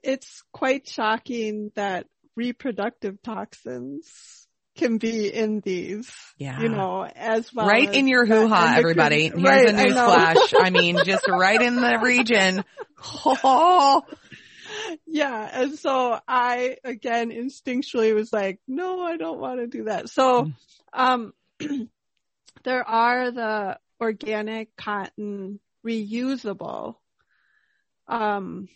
it's 0.04 0.44
quite 0.52 0.88
shocking 0.88 1.72
that 1.76 2.06
reproductive 2.36 3.22
toxins 3.22 4.48
can 4.78 4.98
be 4.98 5.30
in 5.34 5.62
these, 5.62 6.12
Yeah. 6.38 6.60
you 6.60 6.68
know, 6.68 7.06
as 7.06 7.54
well. 7.54 7.66
right 7.66 7.88
as 7.88 7.96
in 7.96 8.10
your 8.10 8.26
hoo-ha, 8.26 8.76
everybody. 8.78 9.30
Here's 9.30 9.42
Right, 9.42 9.70
a 9.70 9.74
I 9.78 9.84
news 9.86 9.96
know. 9.96 10.06
flash. 10.08 10.54
I 10.60 10.70
mean, 10.70 10.98
just 11.06 11.28
right 11.30 11.62
in 11.62 11.76
the 11.78 12.00
region. 12.04 12.64
Oh, 13.44 14.04
yeah. 15.06 15.50
And 15.54 15.78
so 15.78 16.20
I, 16.28 16.78
again, 16.84 17.32
instinctually 17.32 18.14
was 18.14 18.32
like, 18.32 18.60
no, 18.68 19.02
I 19.02 19.18
don't 19.18 19.40
want 19.40 19.60
to 19.60 19.68
do 19.68 19.86
that. 19.86 20.10
So, 20.10 20.52
um, 20.94 21.34
there 22.64 22.88
are 22.88 23.32
the 23.32 23.80
organic 24.02 24.76
cotton 24.76 25.60
reusable. 25.86 26.96
Um, 28.08 28.68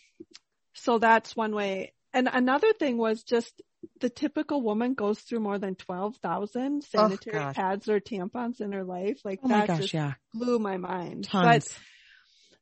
so 0.73 0.99
that's 0.99 1.35
one 1.35 1.53
way. 1.53 1.93
And 2.13 2.29
another 2.31 2.73
thing 2.73 2.97
was 2.97 3.23
just 3.23 3.61
the 3.99 4.09
typical 4.09 4.61
woman 4.61 4.93
goes 4.93 5.19
through 5.19 5.39
more 5.39 5.57
than 5.57 5.75
12,000 5.75 6.83
sanitary 6.83 7.39
Oh, 7.39 7.51
pads 7.53 7.87
or 7.87 7.99
tampons 7.99 8.61
in 8.61 8.71
her 8.71 8.83
life. 8.83 9.19
Like 9.23 9.39
Oh 9.43 9.49
that 9.49 9.67
gosh, 9.67 9.79
just 9.79 9.93
yeah. 9.93 10.13
blew 10.33 10.59
my 10.59 10.77
mind. 10.77 11.25
Tons. 11.25 11.67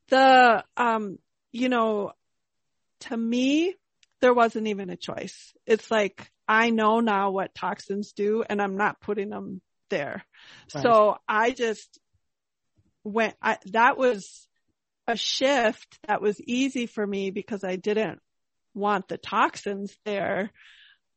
But 0.10 0.18
the, 0.18 0.64
um, 0.76 1.20
you 1.52 1.70
know, 1.70 2.12
to 3.02 3.18
me, 3.18 3.76
there 4.22 4.34
wasn't 4.34 4.68
even 4.68 4.90
a 4.90 4.98
choice. 4.98 5.54
It's 5.66 5.92
like, 5.92 6.32
I 6.48 6.70
know 6.70 7.00
now 7.00 7.32
what 7.32 7.54
toxins 7.54 8.14
do 8.14 8.44
and 8.48 8.62
I'm 8.62 8.78
not 8.78 9.02
putting 9.02 9.30
them 9.30 9.62
there. 9.90 10.26
Right. 10.74 10.82
So 10.82 11.18
I 11.28 11.52
just 11.52 12.00
went, 13.04 13.36
I, 13.42 13.58
that 13.68 13.98
was 13.98 14.48
a 15.08 15.16
shift 15.16 16.00
that 16.08 16.22
was 16.22 16.42
easy 16.42 16.86
for 16.86 17.06
me 17.06 17.32
because 17.32 17.64
I 17.64 17.76
didn't 17.76 18.20
want 18.74 19.08
the 19.08 19.18
toxins 19.18 19.96
there. 20.06 20.52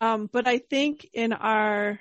Um, 0.01 0.29
but 0.33 0.47
I 0.47 0.59
think 0.59 1.09
in 1.13 1.33
our 1.33 2.01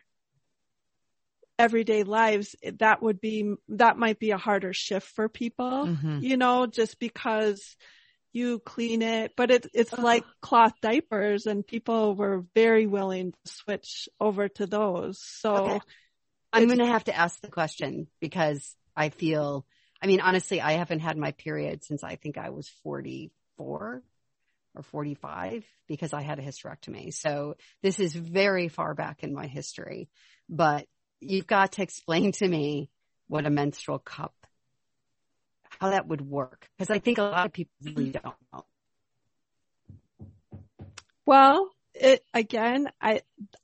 everyday 1.58 2.04
lives, 2.04 2.56
that 2.80 3.02
would 3.02 3.20
be, 3.20 3.54
that 3.70 3.98
might 3.98 4.20
be 4.20 4.32
a 4.32 4.38
harder 4.38 4.74
shift 4.74 5.08
for 5.08 5.28
people, 5.28 5.88
Mhm. 5.88 6.22
you 6.22 6.38
know, 6.38 6.66
just 6.66 7.00
because 7.00 7.76
you 8.32 8.60
clean 8.60 9.02
it, 9.02 9.34
but 9.36 9.52
it, 9.52 9.68
it's 9.74 9.94
uh-huh. 9.94 10.02
like 10.02 10.24
cloth 10.42 10.74
diapers 10.82 11.46
and 11.46 11.66
people 11.66 12.16
were 12.16 12.46
very 12.56 12.86
willing 12.86 13.32
to 13.32 13.52
switch 13.52 14.08
over 14.20 14.48
to 14.50 14.68
those. 14.68 15.20
So 15.22 15.56
Okay. 15.56 15.80
I'm 16.52 16.68
going 16.68 16.80
to 16.80 16.86
have 16.86 17.04
to 17.06 17.16
ask 17.16 17.40
the 17.42 17.48
question 17.48 18.08
because 18.20 18.76
I 18.96 19.10
feel, 19.10 19.66
I 20.02 20.08
mean, 20.08 20.20
honestly, 20.22 20.62
I 20.62 20.74
haven't 20.74 21.00
had 21.00 21.18
my 21.18 21.32
period 21.32 21.84
since 21.84 22.04
I 22.04 22.16
think 22.16 22.38
I 22.38 22.50
was 22.50 22.68
44 22.84 24.04
or 24.76 24.84
45 24.84 25.66
because 25.88 26.14
I 26.14 26.22
had 26.22 26.40
a 26.40 26.44
hysterectomy. 26.44 27.14
So 27.14 27.56
this 27.82 28.00
is 28.00 28.14
very 28.16 28.68
far 28.68 28.94
back 28.96 29.24
in 29.24 29.34
my 29.34 29.48
history, 29.48 30.10
but 30.50 30.88
you've 31.20 31.48
got 31.48 31.74
to 31.74 31.82
explain 31.84 32.32
to 32.34 32.48
me 32.48 32.90
what 33.28 33.46
a 33.46 33.52
menstrual 33.52 34.00
cup, 34.00 34.34
how 35.80 35.92
that 35.92 36.08
would 36.08 36.22
work. 36.22 36.68
Cause 36.78 36.90
I 36.90 37.00
think 37.00 37.18
a 37.18 37.24
lot 37.24 37.46
of 37.46 37.54
people 37.54 37.72
really 37.84 38.12
don't 38.12 38.36
know. 38.54 38.66
Well, 41.26 41.70
it 41.94 42.24
again, 42.34 42.90
I 43.02 43.22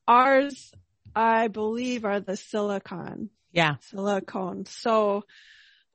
ours 0.08 0.72
I 1.16 1.48
believe 1.48 2.06
are 2.06 2.20
the 2.20 2.38
silicone 2.38 3.30
Yeah. 3.52 3.76
silicone. 3.82 4.66
So 4.66 5.24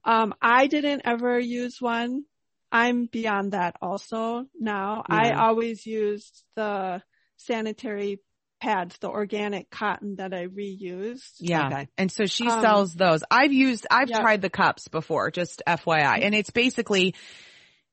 um 0.04 0.34
I 0.40 0.66
didn't 0.66 1.02
ever 1.04 1.38
use 1.38 1.80
one. 1.80 2.24
I'm 2.72 3.06
beyond 3.06 3.52
that 3.52 3.76
also 3.82 4.46
now. 4.58 5.02
I 5.08 5.32
always 5.32 5.86
used 5.86 6.44
the 6.54 7.02
sanitary 7.36 8.20
pads, 8.60 8.96
the 8.98 9.08
organic 9.08 9.70
cotton 9.70 10.16
that 10.16 10.32
I 10.32 10.46
reused. 10.46 11.32
Yeah. 11.38 11.66
Okay. 11.66 11.88
And 11.98 12.10
so 12.12 12.26
she 12.26 12.46
Um, 12.48 12.60
sells 12.60 12.94
those. 12.94 13.22
I've 13.30 13.52
used, 13.52 13.86
I've 13.90 14.08
yeah. 14.10 14.20
tried 14.20 14.42
the 14.42 14.50
cups 14.50 14.88
before, 14.88 15.30
just 15.30 15.62
FYI. 15.66 16.24
And 16.24 16.34
it's 16.34 16.50
basically, 16.50 17.14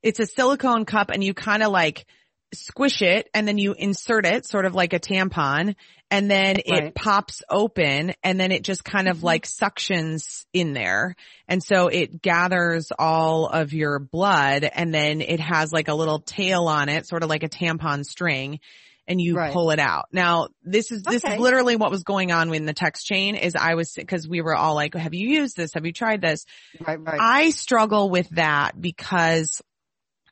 it's 0.04 0.20
a 0.20 0.26
silicone 0.26 0.86
cup 0.86 1.10
and 1.10 1.24
you 1.24 1.34
kind 1.34 1.64
of 1.64 1.72
like 1.72 2.06
squish 2.54 3.02
it 3.02 3.30
and 3.34 3.48
then 3.48 3.58
you 3.58 3.74
insert 3.74 4.26
it 4.26 4.46
sort 4.46 4.66
of 4.66 4.74
like 4.74 4.94
a 4.94 5.00
tampon 5.00 5.76
and 6.10 6.32
then 6.32 6.56
it 6.66 6.96
pops 6.96 7.42
open 7.50 8.14
and 8.24 8.40
then 8.40 8.54
it 8.54 8.64
just 8.64 8.86
kind 8.86 9.10
of 9.10 9.18
Mhm. 9.18 9.24
like 9.24 9.46
suctions 9.46 10.46
in 10.54 10.72
there. 10.72 11.16
And 11.50 11.62
so 11.62 11.88
it 11.88 12.22
gathers 12.22 12.94
all 12.98 13.48
of 13.48 13.74
your 13.74 14.00
blood 14.00 14.64
and 14.64 14.94
then 14.94 15.20
it 15.20 15.42
has 15.42 15.74
like 15.74 15.90
a 15.90 15.94
little 15.94 16.20
tail 16.20 16.68
on 16.68 16.88
it, 16.88 17.06
sort 17.06 17.24
of 17.24 17.30
like 17.30 17.44
a 17.44 17.50
tampon 17.50 18.06
string 18.06 18.60
and 19.08 19.22
you 19.22 19.36
Right. 19.36 19.54
pull 19.54 19.72
it 19.72 19.80
out. 19.80 20.06
Now, 20.12 20.50
this 20.64 20.92
is, 20.92 21.04
this 21.04 21.24
Okay. 21.24 21.36
is 21.36 21.40
literally 21.40 21.76
what 21.76 21.92
was 21.92 22.04
going 22.04 22.32
on 22.32 22.54
in 22.54 22.66
the 22.66 22.74
text 22.74 23.06
chain 23.06 23.36
is 23.36 23.56
I 23.56 23.76
was, 23.76 23.98
cause 24.08 24.28
we 24.28 24.42
were 24.42 24.56
all 24.56 24.76
like, 24.76 24.96
have 24.96 25.14
you 25.14 25.28
used 25.28 25.56
this? 25.56 25.74
Have 25.74 25.86
you 25.86 25.94
tried 25.94 26.22
this? 26.22 26.46
Right, 26.86 27.00
right. 27.00 27.22
I 27.22 27.50
struggle 27.52 28.10
with 28.10 28.30
that 28.32 28.80
because 28.80 29.62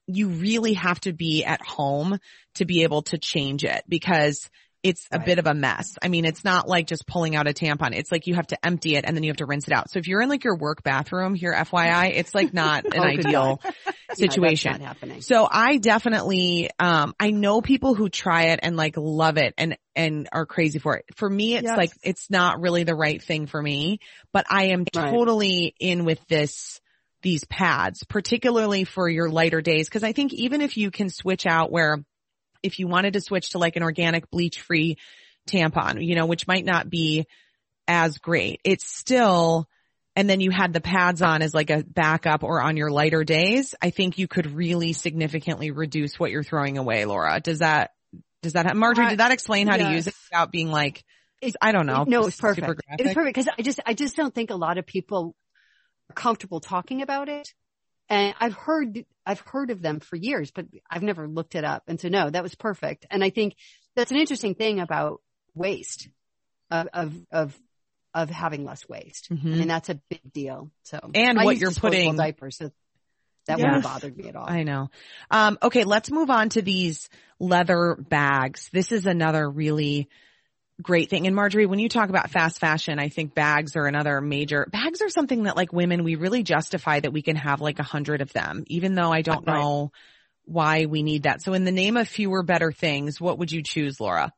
you 0.08 0.28
really 0.28 0.74
have 0.74 1.00
to 1.02 1.14
be 1.14 1.44
at 1.44 1.62
home 1.62 2.20
to 2.56 2.66
be 2.66 2.84
able 2.84 3.04
to 3.04 3.18
change 3.18 3.64
it 3.64 3.84
because 3.88 4.50
it's 4.86 5.08
a 5.12 5.18
Right. 5.18 5.26
bit 5.26 5.40
of 5.40 5.48
a 5.48 5.56
mess. 5.56 5.98
I 6.04 6.10
mean, 6.10 6.26
it's 6.26 6.44
not 6.44 6.68
like 6.68 6.86
just 6.86 7.08
pulling 7.08 7.36
out 7.36 7.48
a 7.48 7.54
tampon. 7.54 7.96
It's 7.96 8.12
like 8.12 8.28
you 8.28 8.36
have 8.36 8.46
to 8.48 8.66
empty 8.66 8.96
it 8.96 9.04
and 9.04 9.18
then 9.18 9.24
you 9.24 9.32
have 9.32 9.38
to 9.38 9.48
rinse 9.48 9.68
it 9.68 9.74
out. 9.74 9.90
So 9.90 9.98
if 9.98 10.08
you're 10.08 10.22
in 10.22 10.30
like 10.30 10.44
your 10.44 10.56
work 10.56 10.84
bathroom 10.84 11.34
here, 11.34 11.54
FYI, 11.54 12.12
it's 12.16 12.36
like 12.36 12.54
not 12.54 12.86
an 12.94 13.00
Oh, 13.00 13.04
ideal 13.04 13.60
situation. 14.14 14.80
So 15.22 15.48
I 15.50 15.78
definitely, 15.78 16.70
um, 16.78 17.16
I 17.20 17.32
know 17.32 17.62
people 17.62 17.96
who 17.96 18.10
try 18.10 18.50
it 18.50 18.60
and 18.62 18.78
like 18.78 18.96
love 18.96 19.38
it 19.38 19.56
and, 19.58 19.76
and 19.96 20.30
are 20.32 20.46
crazy 20.46 20.78
for 20.78 20.98
it. 20.98 21.06
For 21.16 21.28
me, 21.28 21.56
it's 21.56 21.66
Yes. 21.66 21.78
like, 21.78 21.92
it's 22.04 22.30
not 22.30 22.62
really 22.62 22.84
the 22.84 22.96
right 22.96 23.24
thing 23.24 23.48
for 23.48 23.60
me, 23.60 24.00
but 24.32 24.46
I 24.52 24.66
am 24.66 24.86
Right. 24.94 25.10
totally 25.10 25.74
in 25.80 26.06
with 26.06 26.20
this, 26.28 26.80
these 27.24 27.44
pads, 27.46 28.04
particularly 28.04 28.84
for 28.84 29.10
your 29.10 29.32
lighter 29.32 29.62
days. 29.62 29.90
Cause 29.90 30.04
I 30.04 30.14
think 30.14 30.32
even 30.32 30.62
if 30.62 30.78
you 30.78 30.92
can 30.92 31.10
switch 31.10 31.48
out 31.48 31.72
where 31.72 32.06
if 32.66 32.80
you 32.80 32.88
wanted 32.88 33.14
to 33.14 33.22
switch 33.22 33.52
to 33.52 33.60
like 33.60 33.76
an 33.76 33.84
organic 33.84 34.30
bleach 34.32 34.62
free 34.62 34.98
tampon, 35.48 36.04
you 36.06 36.16
know, 36.16 36.26
which 36.26 36.48
might 36.48 36.66
not 36.66 36.90
be 36.90 37.26
as 37.88 38.18
great, 38.18 38.60
it's 38.64 38.88
still, 38.88 39.68
and 40.16 40.30
then 40.30 40.40
you 40.40 40.50
had 40.50 40.74
the 40.74 40.82
pads 40.82 41.22
on 41.22 41.42
as 41.42 41.54
like 41.54 41.70
a 41.70 41.84
backup 41.84 42.44
or 42.44 42.62
on 42.62 42.78
your 42.78 42.90
lighter 42.90 43.24
days, 43.24 43.76
I 43.82 43.92
think 43.92 44.18
you 44.18 44.28
could 44.28 44.48
really 44.56 44.94
significantly 44.94 45.72
reduce 45.72 46.20
what 46.20 46.32
you're 46.32 46.44
throwing 46.44 46.78
away, 46.78 47.06
Laura. 47.06 47.40
Does 47.40 47.60
that, 47.60 47.92
does 48.42 48.54
that, 48.54 48.66
have, 48.66 48.76
Marjorie, 48.76 49.06
I- 49.06 49.10
did 49.12 49.20
that 49.20 49.32
explain 49.32 49.68
how 49.68 49.78
to 49.78 49.92
use 49.92 50.08
it 50.08 50.16
without 50.32 50.52
being 50.52 50.72
like, 50.72 51.04
It- 51.42 51.56
I 51.62 51.72
don't 51.72 51.86
know. 51.86 52.06
No, 52.08 52.26
it's 52.26 52.40
perfect. 52.40 52.82
It 52.98 53.06
was 53.06 53.14
perfect 53.14 53.36
because 53.36 53.50
I 53.58 53.62
just, 53.62 53.80
I 53.86 53.94
just 53.94 54.16
don't 54.16 54.34
think 54.34 54.50
a 54.50 54.56
lot 54.56 54.78
of 54.80 54.86
people 54.88 55.36
are 56.10 56.14
comfortable 56.14 56.60
talking 56.60 57.02
about 57.04 57.30
it. 57.30 57.54
And 58.10 58.36
I've 58.40 58.54
heard, 58.54 59.06
I've 59.26 59.40
heard 59.40 59.72
of 59.72 59.82
them 59.82 60.00
for 60.00 60.16
years, 60.16 60.52
but 60.52 60.66
I've 60.90 61.04
never 61.04 61.28
looked 61.28 61.56
it 61.56 61.64
up. 61.64 61.84
And 61.88 62.00
so 62.00 62.08
no, 62.08 62.30
that 62.30 62.44
was 62.44 62.54
perfect. 62.56 63.06
And 63.10 63.24
I 63.24 63.30
think 63.30 63.56
that's 63.96 64.12
an 64.12 64.18
interesting 64.18 64.56
thing 64.56 64.80
about 64.80 65.22
waste 65.56 66.08
of, 66.70 66.88
of, 66.94 67.14
of, 67.32 67.60
of 68.14 68.30
having 68.30 68.64
less 68.66 68.88
waste. 68.88 69.30
Mhm. 69.32 69.46
I 69.54 69.58
mean, 69.58 69.68
that's 69.68 69.90
a 69.90 70.00
big 70.10 70.22
deal. 70.34 70.72
So, 70.84 71.00
And 71.14 71.40
I 71.40 71.46
what 71.46 71.58
you're 71.58 71.72
putting- 71.72 72.16
diapers. 72.16 72.58
So 72.58 72.72
that 73.48 73.60
Yes. 73.60 73.66
wouldn't 73.66 73.84
have 73.84 73.94
bothered 73.94 74.18
me 74.18 74.28
at 74.30 74.36
all. 74.36 74.50
I 74.50 74.64
know. 74.64 74.90
Um, 75.30 75.58
okay, 75.62 75.84
let's 75.84 76.10
move 76.10 76.30
on 76.32 76.50
to 76.50 76.62
these 76.64 77.10
leather 77.40 77.96
bags. 78.00 78.70
This 78.74 78.92
is 78.92 79.06
another 79.06 79.48
really 79.50 80.10
great 80.82 81.10
thing. 81.10 81.28
And 81.28 81.36
Marjorie, 81.36 81.66
when 81.66 81.80
you 81.80 81.90
talk 81.90 82.10
about 82.10 82.30
fast 82.30 82.60
fashion, 82.60 83.00
I 83.00 83.10
think 83.10 83.34
bags 83.34 83.76
are 83.76 83.86
another 83.86 84.22
major, 84.22 84.68
bags 84.72 85.02
are 85.02 85.10
something 85.10 85.44
that 85.44 85.56
like 85.56 85.72
women, 85.72 86.04
we 86.04 86.16
really 86.16 86.44
justify 86.44 87.00
that 87.00 87.14
we 87.14 87.22
can 87.22 87.36
have 87.36 87.62
like 87.62 87.80
a 87.80 87.84
hundred 87.84 88.22
of 88.22 88.34
them, 88.34 88.64
even 88.68 88.96
though 88.96 89.12
I 89.12 89.22
don't 89.22 89.46
Right. 89.48 89.62
know 89.62 89.92
why 90.46 90.86
we 90.86 91.04
need 91.04 91.24
that. 91.24 91.42
So 91.42 91.54
in 91.54 91.64
the 91.64 91.72
name 91.72 91.98
of 91.98 92.08
fewer 92.08 92.44
better 92.44 92.72
things, 92.72 93.20
what 93.20 93.40
would 93.40 93.52
you 93.52 93.64
choose, 93.64 94.00
Laura? 94.00 94.32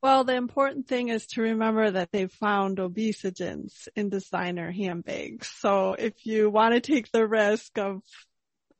Well, 0.00 0.22
the 0.22 0.36
important 0.36 0.86
thing 0.86 1.08
is 1.08 1.26
to 1.28 1.42
remember 1.42 1.90
that 1.90 2.12
they 2.12 2.28
found 2.28 2.78
obesogens 2.78 3.88
in 3.96 4.10
designer 4.10 4.70
handbags. 4.70 5.48
So 5.48 5.94
if 5.94 6.24
you 6.24 6.50
want 6.50 6.74
to 6.74 6.80
take 6.80 7.10
the 7.10 7.26
risk 7.26 7.78
of 7.78 8.02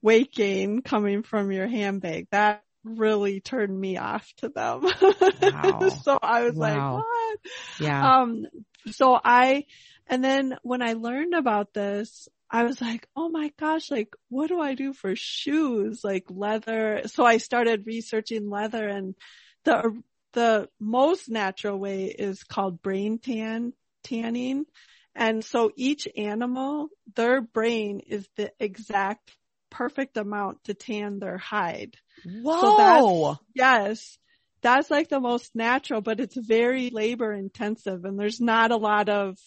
weight 0.01 0.33
gain 0.33 0.81
coming 0.81 1.25
from 1.25 1.51
your 1.51 1.67
handbag, 1.67 2.29
that 2.31 2.63
really 2.85 3.41
turned 3.41 3.79
me 3.79 3.97
off 3.97 4.31
to 4.39 4.49
them. 4.49 4.83
Wow. 5.43 5.89
so 6.03 6.19
I 6.21 6.43
was 6.45 6.57
Wow. 6.57 6.61
like, 6.61 6.91
what? 6.91 7.39
Yeah. 7.81 8.13
Um, 8.23 8.47
so 8.91 9.19
I, 9.23 9.65
and 10.07 10.23
then 10.25 10.57
when 10.63 10.83
I 10.83 10.95
learned 10.95 11.35
about 11.35 11.75
this, 11.75 12.29
I 12.51 12.65
was 12.65 12.81
like, 12.81 13.07
oh 13.17 13.29
my 13.29 13.53
gosh, 13.59 13.91
like, 13.91 14.15
what 14.29 14.49
do 14.49 14.61
I 14.61 14.75
do 14.75 14.93
for 14.93 15.15
shoes? 15.15 16.01
Like 16.03 16.25
leather. 16.31 17.03
So 17.07 17.25
I 17.25 17.39
started 17.39 17.87
researching 17.87 18.49
leather 18.49 18.87
and 18.89 19.15
the, 19.65 20.01
the 20.33 20.69
most 20.81 21.29
natural 21.29 21.79
way 21.79 22.05
is 22.07 22.43
called 22.45 22.83
brain 22.83 23.19
tan, 23.19 23.73
tanning. 24.05 24.65
And 25.15 25.45
so 25.45 25.71
each 25.77 26.09
animal, 26.17 26.89
their 27.17 27.41
brain 27.41 28.01
is 28.07 28.27
the 28.37 28.53
exact 28.61 29.33
perfect 29.71 30.17
amount 30.17 30.65
to 30.65 30.75
tan 30.75 31.19
their 31.19 31.39
hide. 31.39 31.97
Whoa. 32.25 32.77
that's- 32.77 33.39
Yes. 33.55 34.19
That's 34.61 34.91
like 34.91 35.09
the 35.09 35.21
most 35.21 35.55
natural, 35.55 36.01
but 36.01 36.19
it's 36.19 36.37
very 36.37 36.91
labor 36.91 37.33
intensive 37.33 38.05
and 38.05 38.19
there's 38.19 38.41
not 38.41 38.73
a 38.73 38.77
lot 38.77 39.09
of 39.09 39.39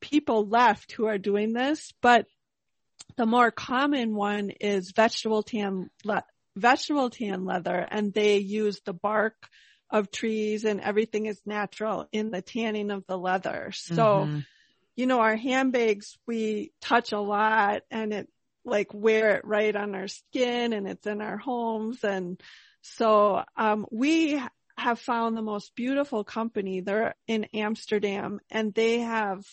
people 0.00 0.48
left 0.48 0.92
who 0.92 1.06
are 1.06 1.18
doing 1.18 1.52
this, 1.52 1.92
but 2.02 2.26
the 3.16 3.26
more 3.26 3.50
common 3.50 4.14
one 4.14 4.50
is 4.50 4.90
vegetable 4.90 5.42
tan, 5.42 5.90
le- 6.04 6.24
vegetable 6.56 7.10
tan 7.10 7.44
leather 7.44 7.86
and 7.90 8.12
they 8.12 8.38
use 8.38 8.80
the 8.84 8.92
bark 8.92 9.34
of 9.90 10.10
trees 10.10 10.64
and 10.64 10.80
everything 10.80 11.26
is 11.26 11.40
natural 11.46 12.08
in 12.12 12.30
the 12.30 12.42
tanning 12.42 12.90
of 12.90 13.04
the 13.06 13.18
leather. 13.18 13.70
So, 13.72 13.94
mm-hmm. 13.94 14.38
you 14.96 15.06
know, 15.06 15.20
our 15.20 15.36
handbags, 15.36 16.16
we 16.26 16.72
touch 16.80 17.12
a 17.12 17.20
lot 17.20 17.82
and 17.90 18.12
it 18.12 18.28
like 18.64 18.92
wear 18.92 19.36
it 19.36 19.44
right 19.44 19.74
on 19.74 19.94
our 19.94 20.08
skin 20.08 20.72
and 20.72 20.86
it's 20.86 21.06
in 21.06 21.20
our 21.20 21.36
homes. 21.36 22.04
And 22.04 22.40
so, 22.82 23.42
um, 23.56 23.86
we 23.90 24.40
have 24.76 24.98
found 24.98 25.36
the 25.36 25.42
most 25.42 25.74
beautiful 25.74 26.24
company. 26.24 26.80
They're 26.80 27.14
in 27.26 27.44
Amsterdam 27.54 28.40
and 28.50 28.74
they 28.74 29.00
have 29.00 29.44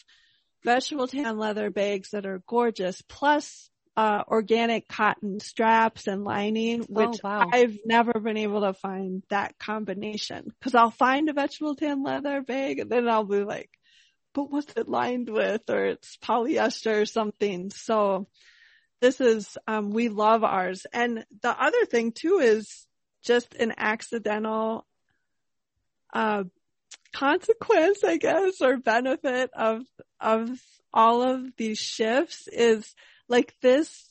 vegetable 0.63 1.07
tan 1.07 1.37
leather 1.37 1.69
bags 1.69 2.11
that 2.11 2.25
are 2.25 2.41
gorgeous 2.47 3.01
plus 3.07 3.69
uh, 3.95 4.23
organic 4.27 4.87
cotton 4.87 5.39
straps 5.39 6.07
and 6.07 6.23
lining, 6.23 6.81
oh, 6.81 6.85
which 6.87 7.19
oh, 7.23 7.27
wow. 7.27 7.49
I've 7.51 7.77
never 7.85 8.13
been 8.19 8.37
able 8.37 8.61
to 8.61 8.73
find 8.73 9.23
that 9.29 9.57
combination. 9.57 10.51
Cause 10.61 10.75
I'll 10.75 10.91
find 10.91 11.29
a 11.29 11.33
vegetable 11.33 11.75
tan 11.75 12.03
leather 12.03 12.41
bag 12.41 12.79
and 12.79 12.91
then 12.91 13.09
I'll 13.09 13.23
be 13.23 13.43
like, 13.43 13.71
but 14.33 14.51
what's 14.51 14.73
it 14.75 14.87
lined 14.87 15.29
with? 15.29 15.67
Or 15.69 15.85
it's 15.85 16.17
polyester 16.17 17.01
or 17.01 17.05
something. 17.05 17.71
So 17.71 18.27
this 19.01 19.21
is, 19.21 19.57
um, 19.67 19.91
we 19.91 20.09
love 20.09 20.43
ours. 20.43 20.85
And 20.93 21.25
the 21.41 21.61
other 21.61 21.85
thing 21.85 22.11
too 22.11 22.39
is 22.41 22.85
just 23.23 23.53
an 23.55 23.73
accidental, 23.77 24.85
uh, 26.13 26.43
consequence, 27.13 28.03
I 28.03 28.17
guess, 28.17 28.61
or 28.61 28.77
benefit 28.77 29.51
of, 29.53 29.83
of 30.19 30.49
all 30.93 31.21
of 31.21 31.55
these 31.57 31.79
shifts 31.79 32.47
is 32.47 32.95
like 33.27 33.53
this 33.61 34.07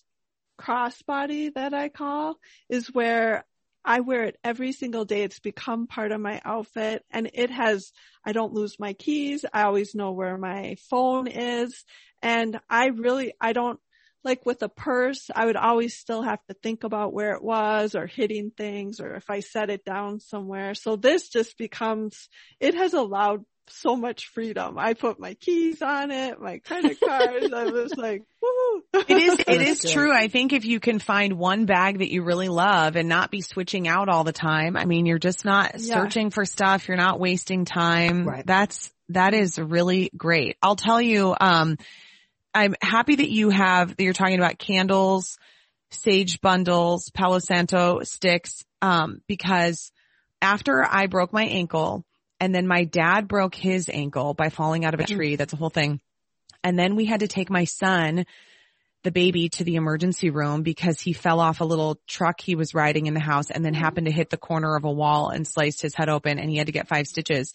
crossbody 0.60 1.52
that 1.54 1.74
I 1.74 1.88
call 1.88 2.38
is 2.68 2.92
where 2.92 3.44
I 3.84 4.00
wear 4.00 4.24
it 4.24 4.38
every 4.42 4.72
single 4.72 5.04
day. 5.04 5.22
It's 5.22 5.38
become 5.38 5.86
part 5.86 6.10
of 6.10 6.20
my 6.20 6.40
outfit 6.44 7.04
and 7.10 7.30
it 7.32 7.50
has, 7.50 7.92
I 8.24 8.32
don't 8.32 8.52
lose 8.52 8.80
my 8.80 8.94
keys. 8.94 9.44
I 9.52 9.62
always 9.62 9.94
know 9.94 10.10
where 10.12 10.36
my 10.36 10.76
phone 10.90 11.28
is. 11.28 11.84
And 12.20 12.58
I 12.68 12.86
really, 12.86 13.34
I 13.40 13.52
don't, 13.52 13.78
like 14.24 14.44
with 14.44 14.62
a 14.62 14.68
purse, 14.68 15.30
I 15.34 15.46
would 15.46 15.56
always 15.56 15.96
still 15.96 16.22
have 16.22 16.44
to 16.48 16.54
think 16.54 16.84
about 16.84 17.12
where 17.12 17.32
it 17.32 17.42
was 17.42 17.94
or 17.94 18.06
hitting 18.06 18.50
things 18.50 19.00
or 19.00 19.14
if 19.14 19.30
I 19.30 19.40
set 19.40 19.70
it 19.70 19.84
down 19.84 20.20
somewhere. 20.20 20.74
So 20.74 20.96
this 20.96 21.28
just 21.28 21.56
becomes, 21.56 22.28
it 22.60 22.74
has 22.74 22.92
allowed 22.92 23.44
so 23.68 23.96
much 23.96 24.26
freedom. 24.28 24.78
I 24.78 24.94
put 24.94 25.18
my 25.18 25.34
keys 25.34 25.82
on 25.82 26.10
it, 26.10 26.40
my 26.40 26.58
credit 26.58 26.98
cards. 27.04 27.52
I 27.52 27.64
was 27.64 27.96
like, 27.96 28.22
woo. 28.42 28.82
It 29.08 29.16
is, 29.16 29.38
it 29.46 29.62
is 29.62 29.92
true. 29.92 30.12
I 30.12 30.28
think 30.28 30.52
if 30.52 30.64
you 30.64 30.80
can 30.80 30.98
find 30.98 31.34
one 31.34 31.66
bag 31.66 31.98
that 31.98 32.10
you 32.10 32.22
really 32.22 32.48
love 32.48 32.96
and 32.96 33.08
not 33.08 33.30
be 33.30 33.40
switching 33.40 33.88
out 33.88 34.08
all 34.08 34.24
the 34.24 34.32
time, 34.32 34.76
I 34.76 34.84
mean, 34.84 35.06
you're 35.06 35.18
just 35.18 35.44
not 35.44 35.74
yeah. 35.78 36.02
searching 36.02 36.30
for 36.30 36.44
stuff. 36.44 36.88
You're 36.88 36.96
not 36.96 37.18
wasting 37.20 37.64
time. 37.64 38.26
Right. 38.26 38.46
That's, 38.46 38.92
that 39.10 39.34
is 39.34 39.58
really 39.58 40.10
great. 40.16 40.56
I'll 40.62 40.76
tell 40.76 41.00
you, 41.00 41.34
um, 41.40 41.76
I'm 42.56 42.74
happy 42.80 43.16
that 43.16 43.28
you 43.28 43.50
have, 43.50 43.94
that 43.94 44.02
you're 44.02 44.14
talking 44.14 44.38
about 44.38 44.58
candles, 44.58 45.36
sage 45.90 46.40
bundles, 46.40 47.10
Palo 47.10 47.38
Santo 47.38 48.00
sticks, 48.02 48.64
um, 48.80 49.20
because 49.26 49.92
after 50.40 50.82
I 50.82 51.06
broke 51.06 51.34
my 51.34 51.44
ankle, 51.44 52.02
and 52.40 52.54
then 52.54 52.66
my 52.66 52.84
dad 52.84 53.28
broke 53.28 53.54
his 53.54 53.90
ankle 53.90 54.32
by 54.32 54.48
falling 54.48 54.86
out 54.86 54.94
of 54.94 55.00
a 55.00 55.04
tree. 55.04 55.36
That's 55.36 55.52
a 55.52 55.56
whole 55.56 55.70
thing. 55.70 56.00
And 56.64 56.78
then 56.78 56.96
we 56.96 57.04
had 57.04 57.20
to 57.20 57.28
take 57.28 57.50
my 57.50 57.64
son, 57.64 58.24
the 59.04 59.12
baby 59.12 59.50
to 59.50 59.64
the 59.64 59.76
emergency 59.76 60.30
room 60.30 60.62
because 60.62 60.98
he 60.98 61.12
fell 61.12 61.40
off 61.40 61.60
a 61.60 61.64
little 61.64 62.00
truck 62.08 62.40
he 62.40 62.56
was 62.56 62.74
riding 62.74 63.06
in 63.06 63.14
the 63.14 63.20
house 63.20 63.50
and 63.50 63.64
then 63.64 63.74
happened 63.74 64.06
to 64.06 64.12
hit 64.12 64.30
the 64.30 64.36
corner 64.36 64.76
of 64.76 64.84
a 64.84 64.90
wall 64.90 65.28
and 65.28 65.46
sliced 65.46 65.82
his 65.82 65.94
head 65.94 66.08
open 66.08 66.38
and 66.38 66.50
he 66.50 66.56
had 66.56 66.66
to 66.66 66.72
get 66.72 66.88
five 66.88 67.06
stitches. 67.06 67.52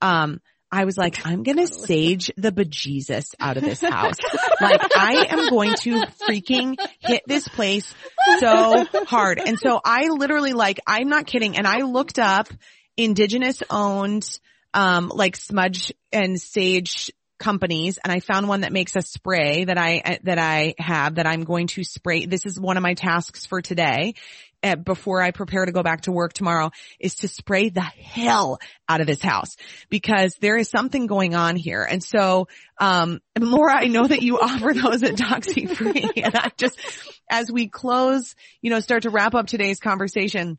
Um, 0.00 0.40
I 0.70 0.84
was 0.84 0.96
like, 0.98 1.26
I'm 1.26 1.42
gonna 1.42 1.66
sage 1.86 2.30
the 2.36 2.52
bejesus 2.52 3.34
out 3.40 3.56
of 3.56 3.64
this 3.64 3.80
house. 3.80 4.16
like 4.60 4.80
I 4.96 5.26
am 5.30 5.48
going 5.48 5.74
to 5.80 6.02
freaking 6.28 6.76
hit 6.98 7.22
this 7.26 7.48
place 7.48 7.92
so 8.38 8.84
hard. 9.06 9.40
And 9.44 9.58
so 9.58 9.80
I 9.84 10.08
literally 10.08 10.52
like, 10.52 10.80
I'm 10.86 11.08
not 11.08 11.26
kidding. 11.26 11.56
And 11.56 11.66
I 11.66 11.78
looked 11.82 12.18
up 12.18 12.48
indigenous 12.96 13.62
owned, 13.70 14.28
um, 14.74 15.10
like 15.14 15.36
smudge 15.36 15.92
and 16.12 16.40
sage 16.40 17.10
companies 17.38 17.98
and 18.02 18.12
I 18.12 18.20
found 18.20 18.48
one 18.48 18.62
that 18.62 18.72
makes 18.72 18.96
a 18.96 19.02
spray 19.02 19.64
that 19.64 19.78
I, 19.78 20.18
that 20.24 20.38
I 20.38 20.74
have 20.78 21.16
that 21.16 21.26
I'm 21.26 21.44
going 21.44 21.68
to 21.68 21.84
spray. 21.84 22.26
This 22.26 22.46
is 22.46 22.58
one 22.58 22.76
of 22.76 22.82
my 22.82 22.94
tasks 22.94 23.46
for 23.46 23.62
today. 23.62 24.14
Uh, 24.60 24.74
before 24.74 25.22
I 25.22 25.30
prepare 25.30 25.64
to 25.64 25.70
go 25.70 25.84
back 25.84 26.00
to 26.00 26.10
work 26.10 26.32
tomorrow 26.32 26.72
is 26.98 27.14
to 27.16 27.28
spray 27.28 27.68
the 27.68 27.80
hell 27.80 28.58
out 28.88 29.00
of 29.00 29.06
this 29.06 29.22
house 29.22 29.56
because 29.88 30.34
there 30.40 30.56
is 30.56 30.68
something 30.68 31.06
going 31.06 31.36
on 31.36 31.54
here. 31.54 31.84
And 31.84 32.02
so, 32.02 32.48
um, 32.80 33.20
Laura, 33.38 33.76
I 33.76 33.86
know 33.86 34.04
that 34.04 34.20
you 34.20 34.40
offer 34.40 34.74
those 34.74 35.04
at 35.04 35.14
ToxyFree 35.14 36.10
and 36.24 36.34
I 36.34 36.50
just, 36.56 36.76
as 37.30 37.52
we 37.52 37.68
close, 37.68 38.34
you 38.60 38.70
know, 38.70 38.80
start 38.80 39.04
to 39.04 39.10
wrap 39.10 39.36
up 39.36 39.46
today's 39.46 39.78
conversation, 39.78 40.58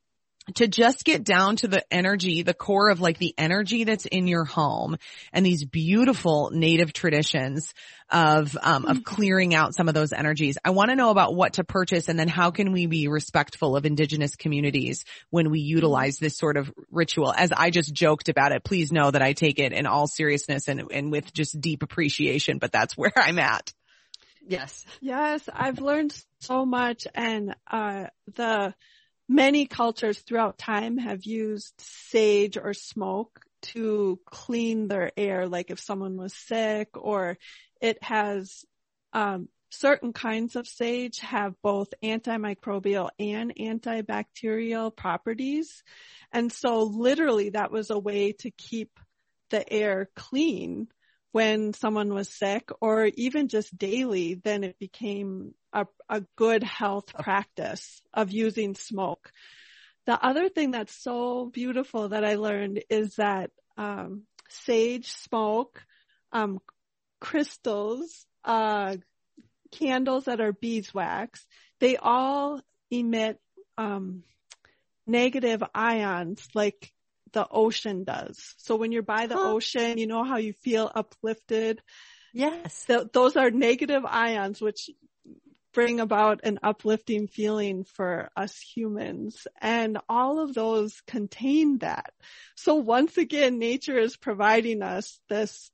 to 0.55 0.67
just 0.67 1.03
get 1.03 1.23
down 1.23 1.55
to 1.57 1.67
the 1.67 1.83
energy, 1.91 2.43
the 2.43 2.53
core 2.53 2.89
of 2.89 3.01
like 3.01 3.17
the 3.17 3.33
energy 3.37 3.83
that's 3.83 4.05
in 4.05 4.27
your 4.27 4.45
home 4.45 4.97
and 5.33 5.45
these 5.45 5.65
beautiful 5.65 6.51
native 6.51 6.93
traditions 6.93 7.73
of, 8.09 8.57
um, 8.61 8.85
of 8.85 9.03
clearing 9.03 9.53
out 9.53 9.75
some 9.75 9.87
of 9.87 9.93
those 9.93 10.13
energies. 10.13 10.57
I 10.63 10.71
want 10.71 10.89
to 10.89 10.95
know 10.95 11.11
about 11.11 11.35
what 11.35 11.53
to 11.53 11.63
purchase 11.63 12.09
and 12.09 12.17
then 12.19 12.27
how 12.27 12.51
can 12.51 12.71
we 12.71 12.85
be 12.87 13.07
respectful 13.07 13.75
of 13.75 13.85
indigenous 13.85 14.35
communities 14.35 15.05
when 15.29 15.51
we 15.51 15.59
utilize 15.59 16.17
this 16.17 16.37
sort 16.37 16.57
of 16.57 16.71
ritual? 16.91 17.33
As 17.35 17.51
I 17.51 17.69
just 17.69 17.93
joked 17.93 18.29
about 18.29 18.51
it, 18.51 18.63
please 18.63 18.91
know 18.91 19.11
that 19.11 19.21
I 19.21 19.33
take 19.33 19.59
it 19.59 19.73
in 19.73 19.85
all 19.85 20.07
seriousness 20.07 20.67
and, 20.67 20.83
and 20.91 21.11
with 21.11 21.33
just 21.33 21.59
deep 21.59 21.83
appreciation, 21.83 22.57
but 22.57 22.71
that's 22.71 22.97
where 22.97 23.13
I'm 23.15 23.39
at. 23.39 23.73
Yes. 24.47 24.85
Yes. 24.99 25.47
I've 25.53 25.79
learned 25.79 26.15
so 26.39 26.65
much 26.65 27.05
and, 27.13 27.55
uh, 27.69 28.07
the, 28.35 28.73
many 29.29 29.67
cultures 29.67 30.19
throughout 30.19 30.57
time 30.57 30.97
have 30.97 31.23
used 31.23 31.73
sage 31.77 32.57
or 32.57 32.73
smoke 32.73 33.39
to 33.61 34.19
clean 34.25 34.87
their 34.87 35.11
air, 35.15 35.47
like 35.47 35.69
if 35.69 35.79
someone 35.79 36.17
was 36.17 36.33
sick 36.33 36.89
or 36.95 37.37
it 37.79 38.01
has, 38.03 38.65
um, 39.13 39.47
certain 39.69 40.13
kinds 40.13 40.55
of 40.55 40.67
sage 40.67 41.19
have 41.19 41.53
both 41.61 41.93
antimicrobial 42.03 43.09
and 43.19 43.55
antibacterial 43.55 44.95
properties. 44.95 45.83
And 46.31 46.51
so 46.51 46.83
literally 46.83 47.51
that 47.51 47.71
was 47.71 47.91
a 47.91 47.99
way 47.99 48.31
to 48.39 48.49
keep 48.49 48.99
the 49.51 49.71
air 49.71 50.09
clean 50.15 50.87
when 51.31 51.73
someone 51.73 52.13
was 52.13 52.29
sick 52.29 52.69
or 52.81 53.05
even 53.05 53.47
just 53.47 53.77
daily, 53.77 54.35
then 54.35 54.63
it 54.63 54.79
became 54.79 55.53
a, 55.73 55.85
a 56.07 56.23
good 56.35 56.63
health 56.63 57.13
practice 57.13 58.01
of 58.13 58.31
using 58.31 58.75
smoke. 58.75 59.31
The 60.05 60.23
other 60.23 60.49
thing 60.49 60.71
that's 60.71 60.95
so 60.95 61.45
beautiful 61.45 62.09
that 62.09 62.25
I 62.25 62.35
learned 62.35 62.83
is 62.89 63.15
that 63.15 63.51
um, 63.77 64.23
sage 64.49 65.11
smoke, 65.11 65.83
um, 66.31 66.59
crystals, 67.21 68.25
uh, 68.43 68.97
candles 69.71 70.25
that 70.25 70.41
are 70.41 70.53
beeswax, 70.53 71.45
they 71.79 71.97
all 71.97 72.61
emit 72.89 73.39
um, 73.77 74.23
negative 75.05 75.63
ions 75.75 76.47
like 76.53 76.91
the 77.33 77.47
ocean 77.49 78.03
does. 78.03 78.55
So 78.57 78.75
when 78.75 78.91
you're 78.91 79.01
by 79.01 79.27
the 79.27 79.35
huh. 79.35 79.51
ocean, 79.51 79.97
you 79.97 80.07
know 80.07 80.23
how 80.23 80.37
you 80.37 80.53
feel 80.53 80.91
uplifted. 80.93 81.81
Yes. 82.33 82.85
Th- 82.85 83.07
those 83.11 83.35
are 83.35 83.51
negative 83.51 84.05
ions, 84.05 84.61
which 84.61 84.89
bring 85.73 85.99
about 85.99 86.41
an 86.43 86.59
uplifting 86.63 87.27
feeling 87.27 87.83
for 87.83 88.29
us 88.35 88.59
humans. 88.59 89.47
And 89.61 89.99
all 90.09 90.39
of 90.39 90.53
those 90.53 91.01
contain 91.07 91.79
that. 91.79 92.13
So 92.55 92.75
once 92.75 93.17
again, 93.17 93.59
nature 93.59 93.97
is 93.97 94.17
providing 94.17 94.81
us 94.81 95.19
this 95.29 95.71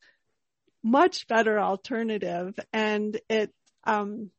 much 0.84 1.28
better 1.28 1.60
alternative 1.60 2.60
and 2.72 3.20
it, 3.30 3.52
um, 3.86 4.30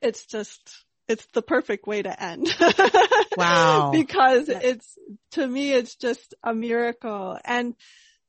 it's 0.00 0.26
just 0.26 0.84
it's 1.12 1.26
the 1.34 1.42
perfect 1.42 1.86
way 1.86 2.02
to 2.02 2.22
end. 2.22 2.48
wow. 3.36 3.90
because 3.92 4.48
it's, 4.48 4.98
to 5.32 5.46
me, 5.46 5.72
it's 5.72 5.94
just 5.96 6.34
a 6.42 6.54
miracle. 6.54 7.38
And 7.44 7.74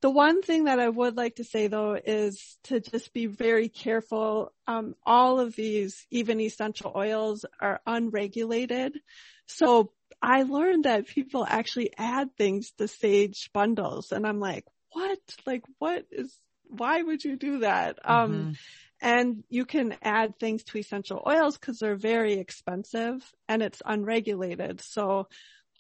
the 0.02 0.10
one 0.10 0.42
thing 0.42 0.66
that 0.66 0.82
I 0.82 0.90
would 0.90 1.16
like 1.16 1.38
to 1.38 1.46
say 1.46 1.68
though 1.68 1.94
is 1.94 2.58
to 2.66 2.82
just 2.82 3.14
be 3.14 3.26
very 3.26 3.70
careful. 3.70 4.52
Um, 4.68 4.96
all 5.06 5.40
of 5.40 5.56
these, 5.56 6.06
even 6.12 6.42
essential 6.42 6.92
oils 6.94 7.46
are 7.62 7.80
unregulated. 7.88 9.00
So 9.46 9.94
I 10.22 10.44
learned 10.44 10.84
that 10.84 11.08
people 11.08 11.46
actually 11.48 11.92
add 11.98 12.36
things 12.36 12.74
to 12.80 12.90
sage 12.90 13.50
bundles 13.54 14.12
and 14.12 14.28
I'm 14.28 14.42
like, 14.42 14.66
what? 14.92 15.20
Like 15.46 15.64
what 15.80 16.06
is, 16.12 16.38
why 16.68 17.02
would 17.02 17.24
you 17.24 17.38
do 17.38 17.60
that? 17.60 18.00
Um, 18.04 18.32
mm-hmm. 18.32 18.40
Um, 18.40 18.58
and 19.04 19.44
you 19.50 19.66
can 19.66 19.96
add 20.02 20.40
things 20.40 20.64
to 20.64 20.78
essential 20.78 21.22
oils 21.28 21.58
because 21.58 21.78
they're 21.78 21.98
very 21.98 22.36
expensive 22.36 23.22
and 23.50 23.62
it's 23.62 23.82
unregulated. 23.86 24.80
So 24.82 25.28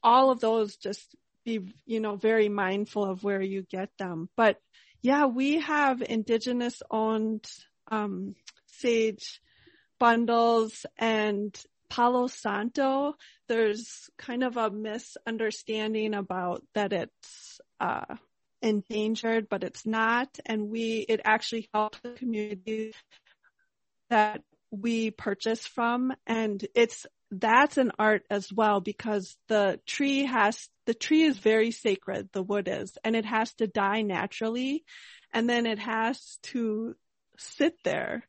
all 0.04 0.30
of 0.30 0.42
those 0.42 0.76
just 0.76 1.16
be, 1.46 1.62
you 1.86 2.02
know, 2.02 2.18
very 2.18 2.50
mindful 2.50 3.06
of 3.06 3.24
where 3.24 3.42
you 3.42 3.62
get 3.62 3.90
them. 3.98 4.28
But 4.36 4.58
yeah, 5.02 5.26
we 5.26 5.62
have 5.62 6.02
indigenous 6.02 6.84
owned, 6.92 7.46
um, 7.90 8.36
sage 8.68 9.42
bundles 10.00 10.86
and 10.98 11.58
Palo 11.90 12.28
Santo. 12.28 13.16
There's 13.48 14.10
kind 14.18 14.44
of 14.44 14.58
a 14.58 14.70
misunderstanding 14.70 16.14
about 16.14 16.62
that 16.74 16.92
it's, 16.92 17.62
uh, 17.80 18.16
endangered, 18.64 19.48
but 19.50 19.64
it's 19.64 19.86
not. 19.86 20.30
And 20.46 20.70
we, 20.70 21.06
it 21.08 21.22
actually 21.24 21.70
helps 21.74 22.00
the 22.02 22.12
community 22.12 22.94
that 24.10 24.42
we 24.72 25.12
purchase 25.12 25.68
from. 25.68 26.14
And 26.26 26.66
it's, 26.74 27.06
that's 27.30 27.78
an 27.78 27.92
art 28.00 28.24
as 28.30 28.52
well 28.52 28.80
because 28.80 29.36
the 29.48 29.80
tree 29.86 30.26
has, 30.26 30.70
the 30.86 30.94
tree 30.94 31.24
is 31.24 31.38
very 31.38 31.72
sacred, 31.72 32.30
the 32.32 32.44
wood 32.44 32.68
is, 32.68 32.98
and 33.04 33.16
it 33.16 33.26
has 33.26 33.54
to 33.56 33.68
die 33.68 34.02
naturally. 34.02 34.84
And 35.34 35.50
then 35.50 35.66
it 35.66 35.80
has 35.80 36.38
to 36.44 36.96
sit 37.38 37.76
there 37.84 38.24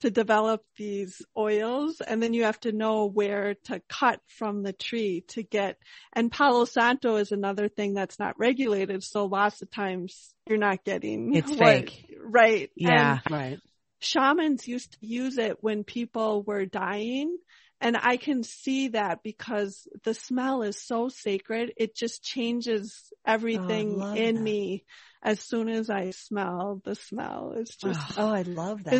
to 0.00 0.10
develop 0.10 0.62
these 0.76 1.22
oils 1.36 2.00
and 2.00 2.22
then 2.22 2.32
you 2.32 2.44
have 2.44 2.58
to 2.60 2.72
know 2.72 3.06
where 3.06 3.54
to 3.64 3.80
cut 3.88 4.20
from 4.26 4.62
the 4.62 4.72
tree 4.72 5.24
to 5.28 5.42
get 5.42 5.76
and 6.12 6.32
palo 6.32 6.64
santo 6.64 7.16
is 7.16 7.32
another 7.32 7.68
thing 7.68 7.94
that's 7.94 8.18
not 8.18 8.38
regulated 8.38 9.02
so 9.02 9.26
lots 9.26 9.62
of 9.62 9.70
times 9.70 10.34
you're 10.46 10.58
not 10.58 10.84
getting 10.84 11.34
it's 11.34 11.50
what, 11.50 11.58
fake. 11.58 12.06
Right 12.22 12.70
yeah. 12.76 13.20
And 13.24 13.34
right. 13.34 13.58
shamans 14.00 14.66
used 14.66 14.92
to 14.92 15.06
use 15.06 15.38
it 15.38 15.58
when 15.62 15.84
people 15.84 16.42
were 16.42 16.64
dying 16.64 17.36
and 17.80 17.96
I 17.96 18.16
can 18.16 18.42
see 18.42 18.88
that 18.88 19.22
because 19.22 19.88
the 20.04 20.14
smell 20.14 20.62
is 20.62 20.76
so 20.76 21.08
sacred. 21.08 21.72
It 21.76 21.96
just 21.96 22.22
changes 22.22 23.10
oh, 23.12 23.16
everything 23.32 24.02
oh, 24.02 24.14
in 24.14 24.36
that. 24.36 24.42
me 24.42 24.84
as 25.22 25.40
soon 25.40 25.68
as 25.68 25.88
I 25.88 26.10
smell 26.10 26.82
the 26.84 26.94
smell. 26.94 27.54
It's 27.56 27.76
just, 27.76 28.18
oh, 28.18 28.28
I 28.28 28.42
love 28.42 28.84
that. 28.84 28.92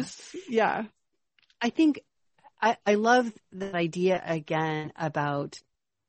yeah. 0.48 0.84
I 1.60 1.70
think 1.70 2.00
I, 2.60 2.76
I 2.86 2.94
love 2.94 3.32
the 3.52 3.74
idea 3.74 4.22
again 4.24 4.92
about 4.96 5.58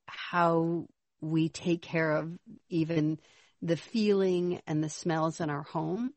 how 0.05 0.87
we 1.19 1.49
take 1.49 1.81
care 1.81 2.13
of 2.13 2.31
even 2.69 3.19
the 3.61 3.77
feeling 3.77 4.61
and 4.65 4.83
the 4.83 4.89
smells 4.89 5.39
in 5.39 5.49
our 5.49 5.63
home. 5.63 6.13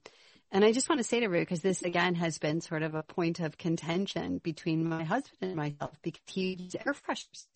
And 0.54 0.64
I 0.64 0.70
just 0.70 0.88
want 0.88 1.00
to 1.00 1.04
say 1.04 1.18
to 1.18 1.24
everybody, 1.24 1.44
because 1.44 1.62
this 1.62 1.82
again 1.82 2.14
has 2.14 2.38
been 2.38 2.60
sort 2.60 2.84
of 2.84 2.94
a 2.94 3.02
point 3.02 3.40
of 3.40 3.58
contention 3.58 4.38
between 4.38 4.88
my 4.88 5.02
husband 5.02 5.36
and 5.40 5.56
myself 5.56 5.98
because 6.00 6.22
he 6.26 6.54
uses 6.54 6.76
air 6.76 6.94
fresheners. 6.94 7.46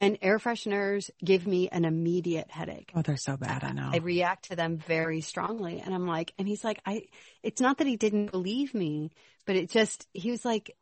And 0.00 0.16
air 0.22 0.38
fresheners 0.38 1.10
give 1.22 1.46
me 1.46 1.68
an 1.68 1.84
immediate 1.84 2.50
headache. 2.50 2.90
Oh, 2.94 3.02
they're 3.02 3.18
so 3.18 3.36
bad. 3.36 3.64
I 3.64 3.72
know. 3.72 3.90
I 3.92 3.98
react 3.98 4.48
to 4.48 4.56
them 4.56 4.78
very 4.78 5.20
strongly. 5.20 5.82
And 5.84 5.94
I'm 5.94 6.06
like, 6.06 6.32
and 6.38 6.48
he's 6.48 6.64
like, 6.64 6.80
I, 6.86 7.02
it's 7.42 7.60
not 7.60 7.78
that 7.78 7.86
he 7.86 7.96
didn't 7.96 8.30
believe 8.30 8.72
me, 8.72 9.10
but 9.44 9.56
it 9.56 9.70
just, 9.70 10.06
he 10.14 10.30
was 10.30 10.42
like, 10.42 10.74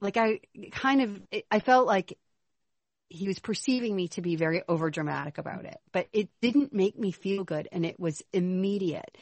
like 0.00 0.16
I 0.16 0.40
kind 0.72 1.02
of, 1.02 1.42
I 1.50 1.60
felt 1.60 1.86
like 1.86 2.16
he 3.10 3.28
was 3.28 3.38
perceiving 3.38 3.94
me 3.94 4.08
to 4.08 4.22
be 4.22 4.36
very 4.36 4.62
over 4.66 4.88
dramatic 4.88 5.36
about 5.36 5.66
it, 5.66 5.76
but 5.92 6.06
it 6.14 6.30
didn't 6.40 6.72
make 6.72 6.98
me 6.98 7.12
feel 7.12 7.44
good 7.44 7.68
and 7.70 7.84
it 7.84 8.00
was 8.00 8.22
immediate. 8.32 9.18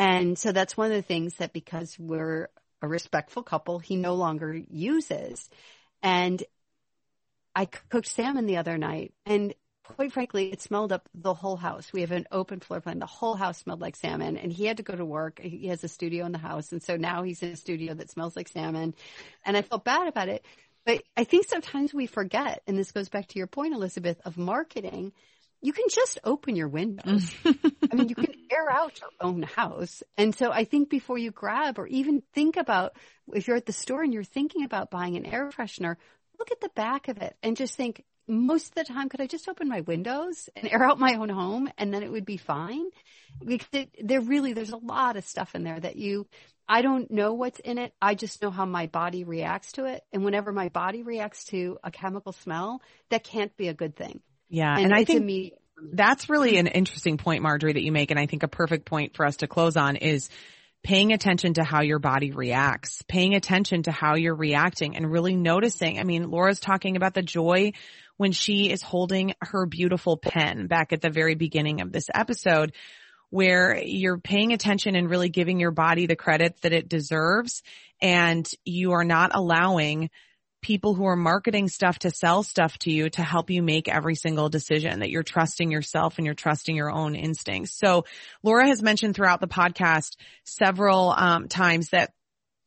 And 0.00 0.38
so 0.38 0.50
that's 0.50 0.78
one 0.78 0.90
of 0.90 0.96
the 0.96 1.02
things 1.02 1.34
that 1.34 1.52
because 1.52 1.94
we're 1.98 2.48
a 2.80 2.88
respectful 2.88 3.42
couple, 3.42 3.78
he 3.80 3.96
no 3.96 4.14
longer 4.14 4.54
uses. 4.54 5.46
And 6.02 6.42
I 7.54 7.66
cooked 7.66 8.06
salmon 8.06 8.46
the 8.46 8.56
other 8.56 8.78
night 8.78 9.12
and 9.26 9.54
quite 9.84 10.10
frankly, 10.12 10.52
it 10.52 10.62
smelled 10.62 10.90
up 10.90 11.06
the 11.14 11.34
whole 11.34 11.56
house. 11.56 11.92
We 11.92 12.00
have 12.00 12.12
an 12.12 12.26
open 12.32 12.60
floor 12.60 12.80
plan. 12.80 12.98
The 12.98 13.04
whole 13.04 13.34
house 13.34 13.58
smelled 13.58 13.82
like 13.82 13.94
salmon 13.94 14.38
and 14.38 14.50
he 14.50 14.64
had 14.64 14.78
to 14.78 14.82
go 14.82 14.96
to 14.96 15.04
work. 15.04 15.38
He 15.38 15.66
has 15.66 15.84
a 15.84 15.88
studio 15.88 16.24
in 16.24 16.32
the 16.32 16.38
house. 16.38 16.72
And 16.72 16.82
so 16.82 16.96
now 16.96 17.22
he's 17.22 17.42
in 17.42 17.50
a 17.50 17.56
studio 17.56 17.92
that 17.92 18.08
smells 18.08 18.36
like 18.36 18.48
salmon 18.48 18.94
and 19.44 19.54
I 19.54 19.60
felt 19.60 19.84
bad 19.84 20.08
about 20.08 20.30
it. 20.30 20.46
But 20.86 21.02
I 21.14 21.24
think 21.24 21.46
sometimes 21.46 21.92
we 21.92 22.06
forget, 22.06 22.62
and 22.66 22.78
this 22.78 22.92
goes 22.92 23.10
back 23.10 23.26
to 23.28 23.38
your 23.38 23.48
point, 23.48 23.74
Elizabeth, 23.74 24.18
of 24.24 24.38
marketing 24.38 25.12
you 25.62 25.72
can 25.72 25.86
just 25.90 26.18
open 26.24 26.56
your 26.56 26.68
windows. 26.68 27.34
Mm. 27.44 27.72
I 27.92 27.94
mean, 27.94 28.08
you 28.08 28.14
can 28.14 28.34
air 28.50 28.70
out 28.70 29.00
your 29.00 29.10
own 29.20 29.42
house. 29.42 30.02
And 30.16 30.34
so 30.34 30.50
I 30.50 30.64
think 30.64 30.88
before 30.88 31.18
you 31.18 31.30
grab 31.30 31.78
or 31.78 31.86
even 31.86 32.22
think 32.32 32.56
about, 32.56 32.96
if 33.32 33.46
you're 33.46 33.56
at 33.56 33.66
the 33.66 33.72
store 33.72 34.02
and 34.02 34.12
you're 34.12 34.24
thinking 34.24 34.64
about 34.64 34.90
buying 34.90 35.16
an 35.16 35.26
air 35.26 35.50
freshener, 35.50 35.96
look 36.38 36.50
at 36.50 36.60
the 36.60 36.70
back 36.70 37.08
of 37.08 37.18
it 37.18 37.36
and 37.42 37.56
just 37.56 37.74
think, 37.74 38.04
most 38.28 38.68
of 38.68 38.74
the 38.76 38.84
time, 38.84 39.08
could 39.08 39.20
I 39.20 39.26
just 39.26 39.48
open 39.48 39.68
my 39.68 39.80
windows 39.80 40.48
and 40.54 40.70
air 40.70 40.84
out 40.84 41.00
my 41.00 41.16
own 41.16 41.28
home 41.28 41.68
and 41.76 41.92
then 41.92 42.04
it 42.04 42.12
would 42.12 42.24
be 42.24 42.36
fine? 42.36 42.84
Because 43.44 43.66
it, 43.72 44.06
there 44.06 44.20
really, 44.20 44.52
there's 44.52 44.70
a 44.70 44.76
lot 44.76 45.16
of 45.16 45.24
stuff 45.24 45.56
in 45.56 45.64
there 45.64 45.80
that 45.80 45.96
you, 45.96 46.26
I 46.68 46.82
don't 46.82 47.10
know 47.10 47.32
what's 47.34 47.58
in 47.58 47.78
it. 47.78 47.92
I 48.00 48.14
just 48.14 48.40
know 48.40 48.50
how 48.50 48.66
my 48.66 48.86
body 48.86 49.24
reacts 49.24 49.72
to 49.72 49.86
it. 49.86 50.04
And 50.12 50.24
whenever 50.24 50.52
my 50.52 50.68
body 50.68 51.02
reacts 51.02 51.44
to 51.46 51.78
a 51.82 51.90
chemical 51.90 52.32
smell, 52.32 52.80
that 53.08 53.24
can't 53.24 53.56
be 53.56 53.66
a 53.66 53.74
good 53.74 53.96
thing. 53.96 54.20
Yeah. 54.50 54.74
And, 54.74 54.86
and 54.86 54.94
I 54.94 55.04
think 55.04 55.54
that's 55.92 56.28
really 56.28 56.58
an 56.58 56.66
interesting 56.66 57.16
point, 57.16 57.42
Marjorie, 57.42 57.72
that 57.72 57.82
you 57.82 57.92
make. 57.92 58.10
And 58.10 58.20
I 58.20 58.26
think 58.26 58.42
a 58.42 58.48
perfect 58.48 58.84
point 58.84 59.16
for 59.16 59.24
us 59.24 59.38
to 59.38 59.46
close 59.46 59.76
on 59.76 59.96
is 59.96 60.28
paying 60.82 61.12
attention 61.12 61.54
to 61.54 61.62
how 61.62 61.82
your 61.82 61.98
body 61.98 62.32
reacts, 62.32 63.02
paying 63.06 63.34
attention 63.34 63.84
to 63.84 63.92
how 63.92 64.16
you're 64.16 64.34
reacting 64.34 64.96
and 64.96 65.10
really 65.10 65.36
noticing. 65.36 65.98
I 65.98 66.04
mean, 66.04 66.30
Laura's 66.30 66.60
talking 66.60 66.96
about 66.96 67.14
the 67.14 67.22
joy 67.22 67.72
when 68.16 68.32
she 68.32 68.70
is 68.70 68.82
holding 68.82 69.34
her 69.40 69.66
beautiful 69.66 70.16
pen 70.16 70.66
back 70.66 70.92
at 70.92 71.00
the 71.00 71.10
very 71.10 71.34
beginning 71.34 71.80
of 71.80 71.92
this 71.92 72.06
episode 72.12 72.72
where 73.30 73.80
you're 73.82 74.18
paying 74.18 74.52
attention 74.52 74.96
and 74.96 75.08
really 75.08 75.28
giving 75.28 75.60
your 75.60 75.70
body 75.70 76.06
the 76.06 76.16
credit 76.16 76.60
that 76.62 76.72
it 76.72 76.88
deserves 76.88 77.62
and 78.02 78.50
you 78.64 78.92
are 78.92 79.04
not 79.04 79.30
allowing 79.34 80.10
people 80.62 80.94
who 80.94 81.06
are 81.06 81.16
marketing 81.16 81.68
stuff 81.68 81.98
to 82.00 82.10
sell 82.10 82.42
stuff 82.42 82.78
to 82.78 82.92
you 82.92 83.08
to 83.10 83.22
help 83.22 83.50
you 83.50 83.62
make 83.62 83.88
every 83.88 84.14
single 84.14 84.48
decision 84.48 85.00
that 85.00 85.10
you're 85.10 85.22
trusting 85.22 85.70
yourself 85.70 86.18
and 86.18 86.26
you're 86.26 86.34
trusting 86.34 86.76
your 86.76 86.90
own 86.90 87.14
instincts. 87.14 87.76
So 87.78 88.04
Laura 88.42 88.66
has 88.66 88.82
mentioned 88.82 89.14
throughout 89.14 89.40
the 89.40 89.48
podcast 89.48 90.16
several 90.44 91.10
um, 91.16 91.48
times 91.48 91.90
that 91.90 92.12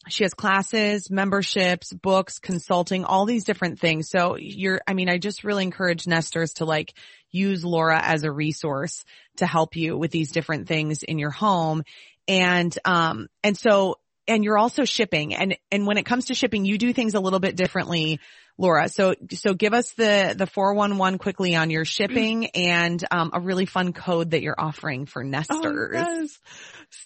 she 0.10 0.24
has 0.24 0.34
classes, 0.34 1.10
memberships, 1.10 1.94
books, 1.94 2.40
consulting, 2.40 3.06
all 3.06 3.26
these 3.26 3.46
different 3.46 3.80
things. 3.80 4.10
So 4.10 4.36
you're, 4.38 4.82
I 4.86 4.94
mean, 4.94 5.10
I 5.10 5.18
just 5.18 5.44
really 5.44 5.64
encourage 5.64 6.08
nesters 6.08 6.56
to 6.56 6.66
like 6.66 6.94
use 7.32 7.64
Laura 7.64 8.00
as 8.02 8.24
a 8.24 8.32
resource 8.32 9.06
to 9.38 9.46
help 9.46 9.76
you 9.76 9.98
with 9.98 10.12
these 10.12 10.32
different 10.32 10.68
things 10.68 11.04
in 11.04 11.20
your 11.20 11.32
home. 11.32 11.84
And, 12.28 12.78
um, 12.86 13.28
and 13.44 13.58
so 13.58 13.98
and 14.28 14.44
you're 14.44 14.58
also 14.58 14.86
shipping 14.86 15.36
and, 15.36 15.58
and 15.72 15.86
when 15.86 15.98
it 15.98 16.06
comes 16.06 16.26
to 16.26 16.34
shipping, 16.34 16.66
you 16.66 16.78
do 16.78 16.94
things 16.94 17.14
a 17.14 17.20
little 17.20 17.40
bit 17.40 17.56
differently, 17.56 18.20
Laura. 18.58 18.88
So, 18.90 19.16
so 19.32 19.54
give 19.54 19.74
us 19.74 19.92
the, 19.94 20.36
the 20.38 20.48
411 20.48 21.20
quickly 21.20 21.56
on 21.56 21.70
your 21.70 21.86
shipping 21.86 22.46
and, 22.56 23.04
um, 23.12 23.32
a 23.34 23.40
really 23.40 23.66
fun 23.66 23.94
code 23.94 24.32
that 24.32 24.42
you're 24.42 24.60
offering 24.60 25.06
for 25.06 25.24
nesters. 25.24 25.60
Oh, 25.66 25.88
yes. 25.92 26.40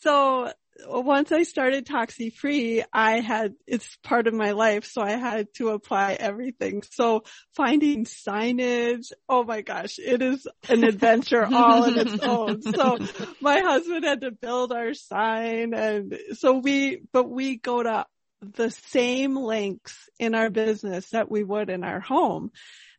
So 0.01 0.51
once 0.85 1.31
I 1.31 1.43
started 1.43 1.85
ToxyFree, 1.85 2.83
I 2.91 3.19
had, 3.19 3.53
it's 3.65 3.97
part 4.03 4.27
of 4.27 4.33
my 4.33 4.51
life, 4.51 4.85
so 4.85 5.01
I 5.01 5.11
had 5.11 5.53
to 5.55 5.69
apply 5.69 6.13
everything. 6.13 6.83
So 6.91 7.23
finding 7.55 8.05
signage, 8.05 9.11
oh 9.27 9.43
my 9.43 9.61
gosh, 9.61 9.99
it 9.99 10.21
is 10.21 10.47
an 10.69 10.83
adventure 10.83 11.45
all 11.53 11.83
on 11.83 11.97
its 11.97 12.23
own. 12.23 12.61
So 12.61 12.97
my 13.41 13.59
husband 13.59 14.03
had 14.03 14.21
to 14.21 14.31
build 14.31 14.71
our 14.71 14.93
sign 14.93 15.73
and 15.73 16.17
so 16.33 16.57
we, 16.57 17.01
but 17.11 17.29
we 17.29 17.57
go 17.57 17.83
to 17.83 18.05
the 18.41 18.71
same 18.71 19.35
lengths 19.35 20.09
in 20.19 20.35
our 20.35 20.49
business 20.49 21.09
that 21.09 21.31
we 21.31 21.43
would 21.43 21.69
in 21.69 21.83
our 21.83 21.99
home. 21.99 22.51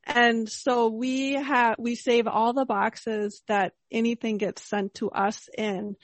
And 0.04 0.48
so 0.48 0.88
we 0.88 1.34
have, 1.34 1.76
we 1.78 1.94
save 1.94 2.26
all 2.26 2.54
the 2.54 2.64
boxes 2.64 3.42
that 3.46 3.74
anything 3.90 4.38
gets 4.38 4.62
sent 4.62 4.94
to 4.94 5.10
us 5.10 5.48
in 5.56 5.96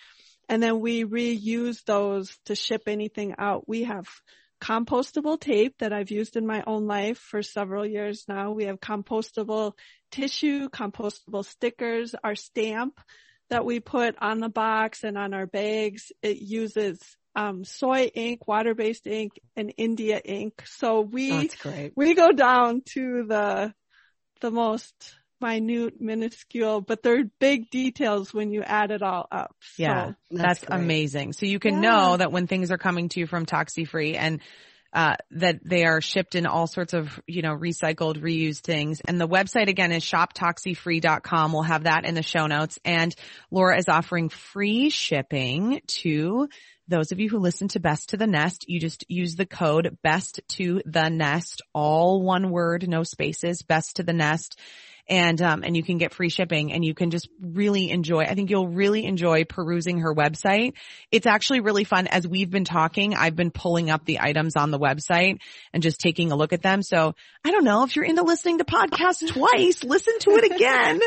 and 0.48 0.62
then 0.62 0.80
we 0.80 1.04
reuse 1.04 1.84
those 1.84 2.36
to 2.46 2.54
ship 2.54 2.82
anything 2.86 3.34
out. 3.38 3.68
We 3.68 3.84
have 3.84 4.06
compostable 4.62 5.38
tape 5.38 5.76
that 5.78 5.92
I've 5.92 6.10
used 6.10 6.36
in 6.36 6.46
my 6.46 6.62
own 6.66 6.86
life 6.86 7.18
for 7.18 7.42
several 7.42 7.84
years 7.84 8.24
now. 8.28 8.52
We 8.52 8.64
have 8.64 8.80
compostable 8.80 9.72
tissue, 10.10 10.68
compostable 10.68 11.44
stickers, 11.44 12.14
our 12.24 12.34
stamp 12.34 12.98
that 13.50 13.64
we 13.64 13.80
put 13.80 14.16
on 14.20 14.40
the 14.40 14.48
box 14.48 15.04
and 15.04 15.18
on 15.18 15.34
our 15.34 15.46
bags. 15.46 16.12
It 16.22 16.38
uses 16.38 16.98
um, 17.36 17.64
soy 17.64 18.10
ink, 18.14 18.46
water-based 18.46 19.06
ink, 19.06 19.32
and 19.56 19.72
India 19.76 20.20
ink. 20.24 20.62
So 20.66 21.00
we 21.00 21.50
we 21.96 22.14
go 22.14 22.32
down 22.32 22.82
to 22.94 23.24
the 23.26 23.74
the 24.40 24.50
most 24.50 24.94
minute, 25.44 26.00
minuscule, 26.00 26.80
but 26.80 27.02
they're 27.02 27.24
big 27.38 27.70
details 27.70 28.32
when 28.32 28.50
you 28.50 28.62
add 28.62 28.90
it 28.90 29.02
all 29.02 29.26
up. 29.30 29.54
Yeah, 29.76 30.12
that's, 30.30 30.60
that's 30.60 30.64
amazing. 30.68 31.32
So 31.32 31.46
you 31.46 31.58
can 31.58 31.74
yeah. 31.74 31.80
know 31.80 32.16
that 32.16 32.32
when 32.32 32.46
things 32.46 32.70
are 32.70 32.78
coming 32.78 33.08
to 33.10 33.20
you 33.20 33.26
from 33.26 33.46
ToxyFree 33.46 34.16
and 34.16 34.40
uh, 34.92 35.16
that 35.32 35.58
they 35.64 35.84
are 35.84 36.00
shipped 36.00 36.36
in 36.36 36.46
all 36.46 36.68
sorts 36.68 36.94
of, 36.94 37.20
you 37.26 37.42
know, 37.42 37.56
recycled, 37.56 38.22
reused 38.22 38.60
things. 38.60 39.00
And 39.04 39.20
the 39.20 39.26
website 39.26 39.68
again 39.68 39.90
is 39.90 40.04
shoptoxyfree.com. 40.04 41.52
We'll 41.52 41.62
have 41.62 41.84
that 41.84 42.04
in 42.04 42.14
the 42.14 42.22
show 42.22 42.46
notes. 42.46 42.78
And 42.84 43.12
Laura 43.50 43.76
is 43.76 43.88
offering 43.88 44.28
free 44.28 44.90
shipping 44.90 45.80
to 45.86 46.48
those 46.86 47.12
of 47.12 47.18
you 47.18 47.30
who 47.30 47.38
listen 47.38 47.68
to 47.68 47.80
Best 47.80 48.10
to 48.10 48.16
the 48.16 48.26
Nest, 48.26 48.66
you 48.68 48.78
just 48.78 49.04
use 49.08 49.36
the 49.36 49.46
code 49.46 49.96
Best 50.02 50.40
to 50.48 50.82
the 50.84 51.08
Nest, 51.08 51.62
all 51.72 52.22
one 52.22 52.50
word, 52.50 52.86
no 52.88 53.02
spaces, 53.02 53.62
Best 53.62 53.96
to 53.96 54.02
the 54.02 54.12
Nest. 54.12 54.58
And, 55.08 55.40
um, 55.42 55.62
and 55.62 55.76
you 55.76 55.82
can 55.82 55.98
get 55.98 56.14
free 56.14 56.30
shipping 56.30 56.72
and 56.72 56.82
you 56.84 56.94
can 56.94 57.10
just 57.10 57.28
really 57.40 57.90
enjoy, 57.90 58.20
I 58.20 58.34
think 58.34 58.48
you'll 58.48 58.68
really 58.68 59.04
enjoy 59.04 59.44
perusing 59.44 59.98
her 59.98 60.14
website. 60.14 60.72
It's 61.10 61.26
actually 61.26 61.60
really 61.60 61.84
fun. 61.84 62.06
As 62.06 62.26
we've 62.26 62.50
been 62.50 62.64
talking, 62.64 63.14
I've 63.14 63.36
been 63.36 63.50
pulling 63.50 63.90
up 63.90 64.06
the 64.06 64.20
items 64.20 64.56
on 64.56 64.70
the 64.70 64.78
website 64.78 65.40
and 65.74 65.82
just 65.82 66.00
taking 66.00 66.32
a 66.32 66.36
look 66.36 66.54
at 66.54 66.62
them. 66.62 66.82
So 66.82 67.14
I 67.44 67.50
don't 67.50 67.64
know 67.64 67.84
if 67.84 67.96
you're 67.96 68.04
into 68.04 68.22
listening 68.22 68.58
to 68.58 68.64
podcasts 68.64 69.28
twice, 69.32 69.84
listen 69.84 70.18
to 70.20 70.30
it 70.30 70.52
again. 70.52 71.00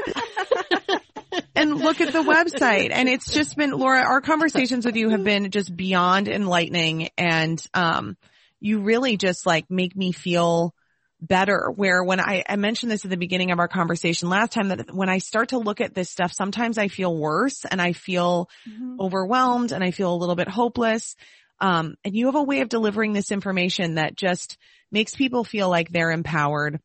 and 1.55 1.75
look 1.75 1.99
at 1.99 2.13
the 2.13 2.21
website. 2.21 2.91
And 2.91 3.09
it's 3.09 3.31
just 3.31 3.57
been, 3.57 3.71
Laura, 3.71 4.01
our 4.01 4.21
conversations 4.21 4.85
with 4.85 4.95
you 4.95 5.09
have 5.09 5.23
been 5.23 5.49
just 5.49 5.75
beyond 5.75 6.27
enlightening. 6.27 7.09
And, 7.17 7.63
um, 7.73 8.15
you 8.59 8.79
really 8.79 9.17
just 9.17 9.45
like 9.45 9.69
make 9.69 9.95
me 9.95 10.11
feel 10.11 10.73
better 11.20 11.72
where 11.76 12.03
when 12.03 12.20
I, 12.20 12.43
I 12.47 12.55
mentioned 12.57 12.91
this 12.91 13.03
at 13.03 13.11
the 13.11 13.18
beginning 13.18 13.51
of 13.51 13.59
our 13.59 13.68
conversation 13.68 14.30
last 14.30 14.51
time 14.51 14.68
that 14.70 14.93
when 14.93 15.09
I 15.09 15.18
start 15.18 15.49
to 15.49 15.57
look 15.57 15.82
at 15.82 15.95
this 15.95 16.09
stuff, 16.09 16.32
sometimes 16.32 16.78
I 16.78 16.88
feel 16.88 17.15
worse 17.15 17.65
and 17.65 17.82
I 17.82 17.93
feel 17.93 18.49
mm-hmm. 18.70 18.99
overwhelmed 18.99 19.72
and 19.72 19.84
I 19.84 19.91
feel 19.91 20.13
a 20.13 20.18
little 20.18 20.36
bit 20.36 20.47
hopeless. 20.47 21.15
Um, 21.59 21.95
and 22.03 22.15
you 22.15 22.28
have 22.28 22.36
a 22.36 22.43
way 22.43 22.61
of 22.61 22.70
delivering 22.70 23.13
this 23.13 23.32
information 23.32 23.95
that 23.95 24.15
just 24.15 24.57
makes 24.91 25.15
people 25.15 25.43
feel 25.43 25.70
like 25.70 25.89
they're 25.89 26.11
empowered 26.11 26.80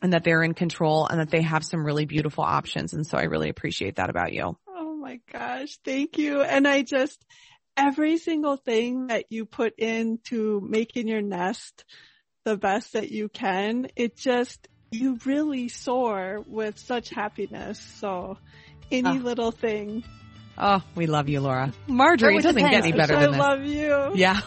and 0.00 0.12
that 0.12 0.24
they're 0.24 0.42
in 0.42 0.54
control 0.54 1.06
and 1.06 1.20
that 1.20 1.30
they 1.30 1.42
have 1.42 1.64
some 1.64 1.84
really 1.84 2.06
beautiful 2.06 2.44
options. 2.44 2.92
And 2.92 3.06
so 3.06 3.18
I 3.18 3.24
really 3.24 3.48
appreciate 3.48 3.96
that 3.96 4.10
about 4.10 4.32
you. 4.32 4.56
Oh 4.68 4.94
my 4.94 5.20
gosh. 5.32 5.78
Thank 5.84 6.18
you. 6.18 6.42
And 6.42 6.68
I 6.68 6.82
just, 6.82 7.24
every 7.76 8.18
single 8.18 8.56
thing 8.56 9.08
that 9.08 9.26
you 9.30 9.44
put 9.44 9.74
into 9.78 10.60
making 10.60 11.08
your 11.08 11.22
nest 11.22 11.84
the 12.44 12.56
best 12.56 12.94
that 12.94 13.10
you 13.10 13.28
can, 13.28 13.88
it 13.96 14.16
just, 14.16 14.68
you 14.90 15.18
really 15.24 15.68
soar 15.68 16.44
with 16.46 16.78
such 16.78 17.10
happiness. 17.10 17.78
So 17.78 18.38
any 18.90 19.18
oh. 19.18 19.22
little 19.22 19.50
thing. 19.50 20.04
Oh, 20.58 20.82
we 20.94 21.06
love 21.06 21.28
you, 21.28 21.40
Laura. 21.40 21.72
Marjorie, 21.86 22.36
it 22.36 22.42
doesn't 22.42 22.62
get 22.62 22.84
any 22.84 22.92
better 22.92 23.18
than 23.18 23.32
this. 23.32 23.40
I 23.40 23.52
love 23.52 23.64
you. 23.64 24.12
Yeah. 24.14 24.40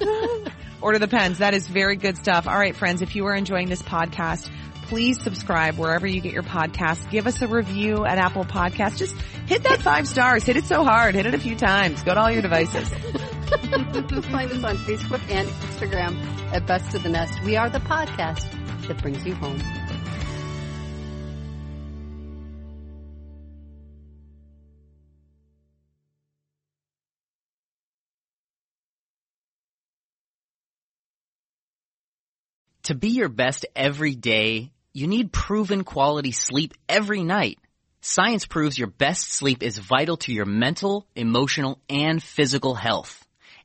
Order 0.80 1.00
the 1.00 1.08
pens. 1.08 1.38
That 1.38 1.54
is 1.54 1.66
very 1.66 1.96
good 1.96 2.16
stuff. 2.16 2.46
All 2.46 2.56
right, 2.56 2.76
friends, 2.76 3.02
if 3.02 3.16
you 3.16 3.26
are 3.26 3.34
enjoying 3.34 3.68
this 3.68 3.82
podcast, 3.82 4.48
please 4.82 5.20
subscribe 5.20 5.76
wherever 5.76 6.06
you 6.06 6.20
get 6.20 6.32
your 6.32 6.44
podcast. 6.44 7.10
Give 7.10 7.26
us 7.26 7.42
a 7.42 7.48
review 7.48 8.04
at 8.04 8.18
Apple 8.18 8.44
Podcasts. 8.44 8.98
Just 8.98 9.16
hit 9.46 9.64
that 9.64 9.82
five 9.82 10.06
stars. 10.06 10.44
Hit 10.44 10.56
it 10.56 10.64
so 10.64 10.84
hard. 10.84 11.14
Hit 11.14 11.26
it 11.26 11.34
a 11.34 11.38
few 11.38 11.56
times. 11.56 12.02
Go 12.02 12.14
to 12.14 12.20
all 12.20 12.30
your 12.30 12.42
devices. 12.42 12.88
Find 14.30 14.50
us 14.52 14.62
on 14.62 14.76
Facebook 14.76 15.22
and 15.30 15.48
Instagram 15.48 16.22
at 16.52 16.66
Best 16.66 16.94
of 16.94 17.02
the 17.02 17.08
Nest. 17.08 17.42
We 17.42 17.56
are 17.56 17.70
the 17.70 17.80
podcast 17.80 18.46
that 18.86 19.00
brings 19.00 19.24
you 19.24 19.34
home. 19.34 19.58
To 32.84 32.94
be 32.94 33.08
your 33.08 33.28
best 33.28 33.66
every 33.76 34.14
day, 34.14 34.72
you 34.92 35.06
need 35.06 35.32
proven 35.32 35.84
quality 35.84 36.32
sleep 36.32 36.74
every 36.88 37.22
night. 37.22 37.58
Science 38.00 38.46
proves 38.46 38.78
your 38.78 38.88
best 38.88 39.32
sleep 39.32 39.62
is 39.62 39.78
vital 39.78 40.16
to 40.18 40.32
your 40.32 40.46
mental, 40.46 41.06
emotional, 41.14 41.78
and 41.90 42.22
physical 42.22 42.74
health. 42.74 43.27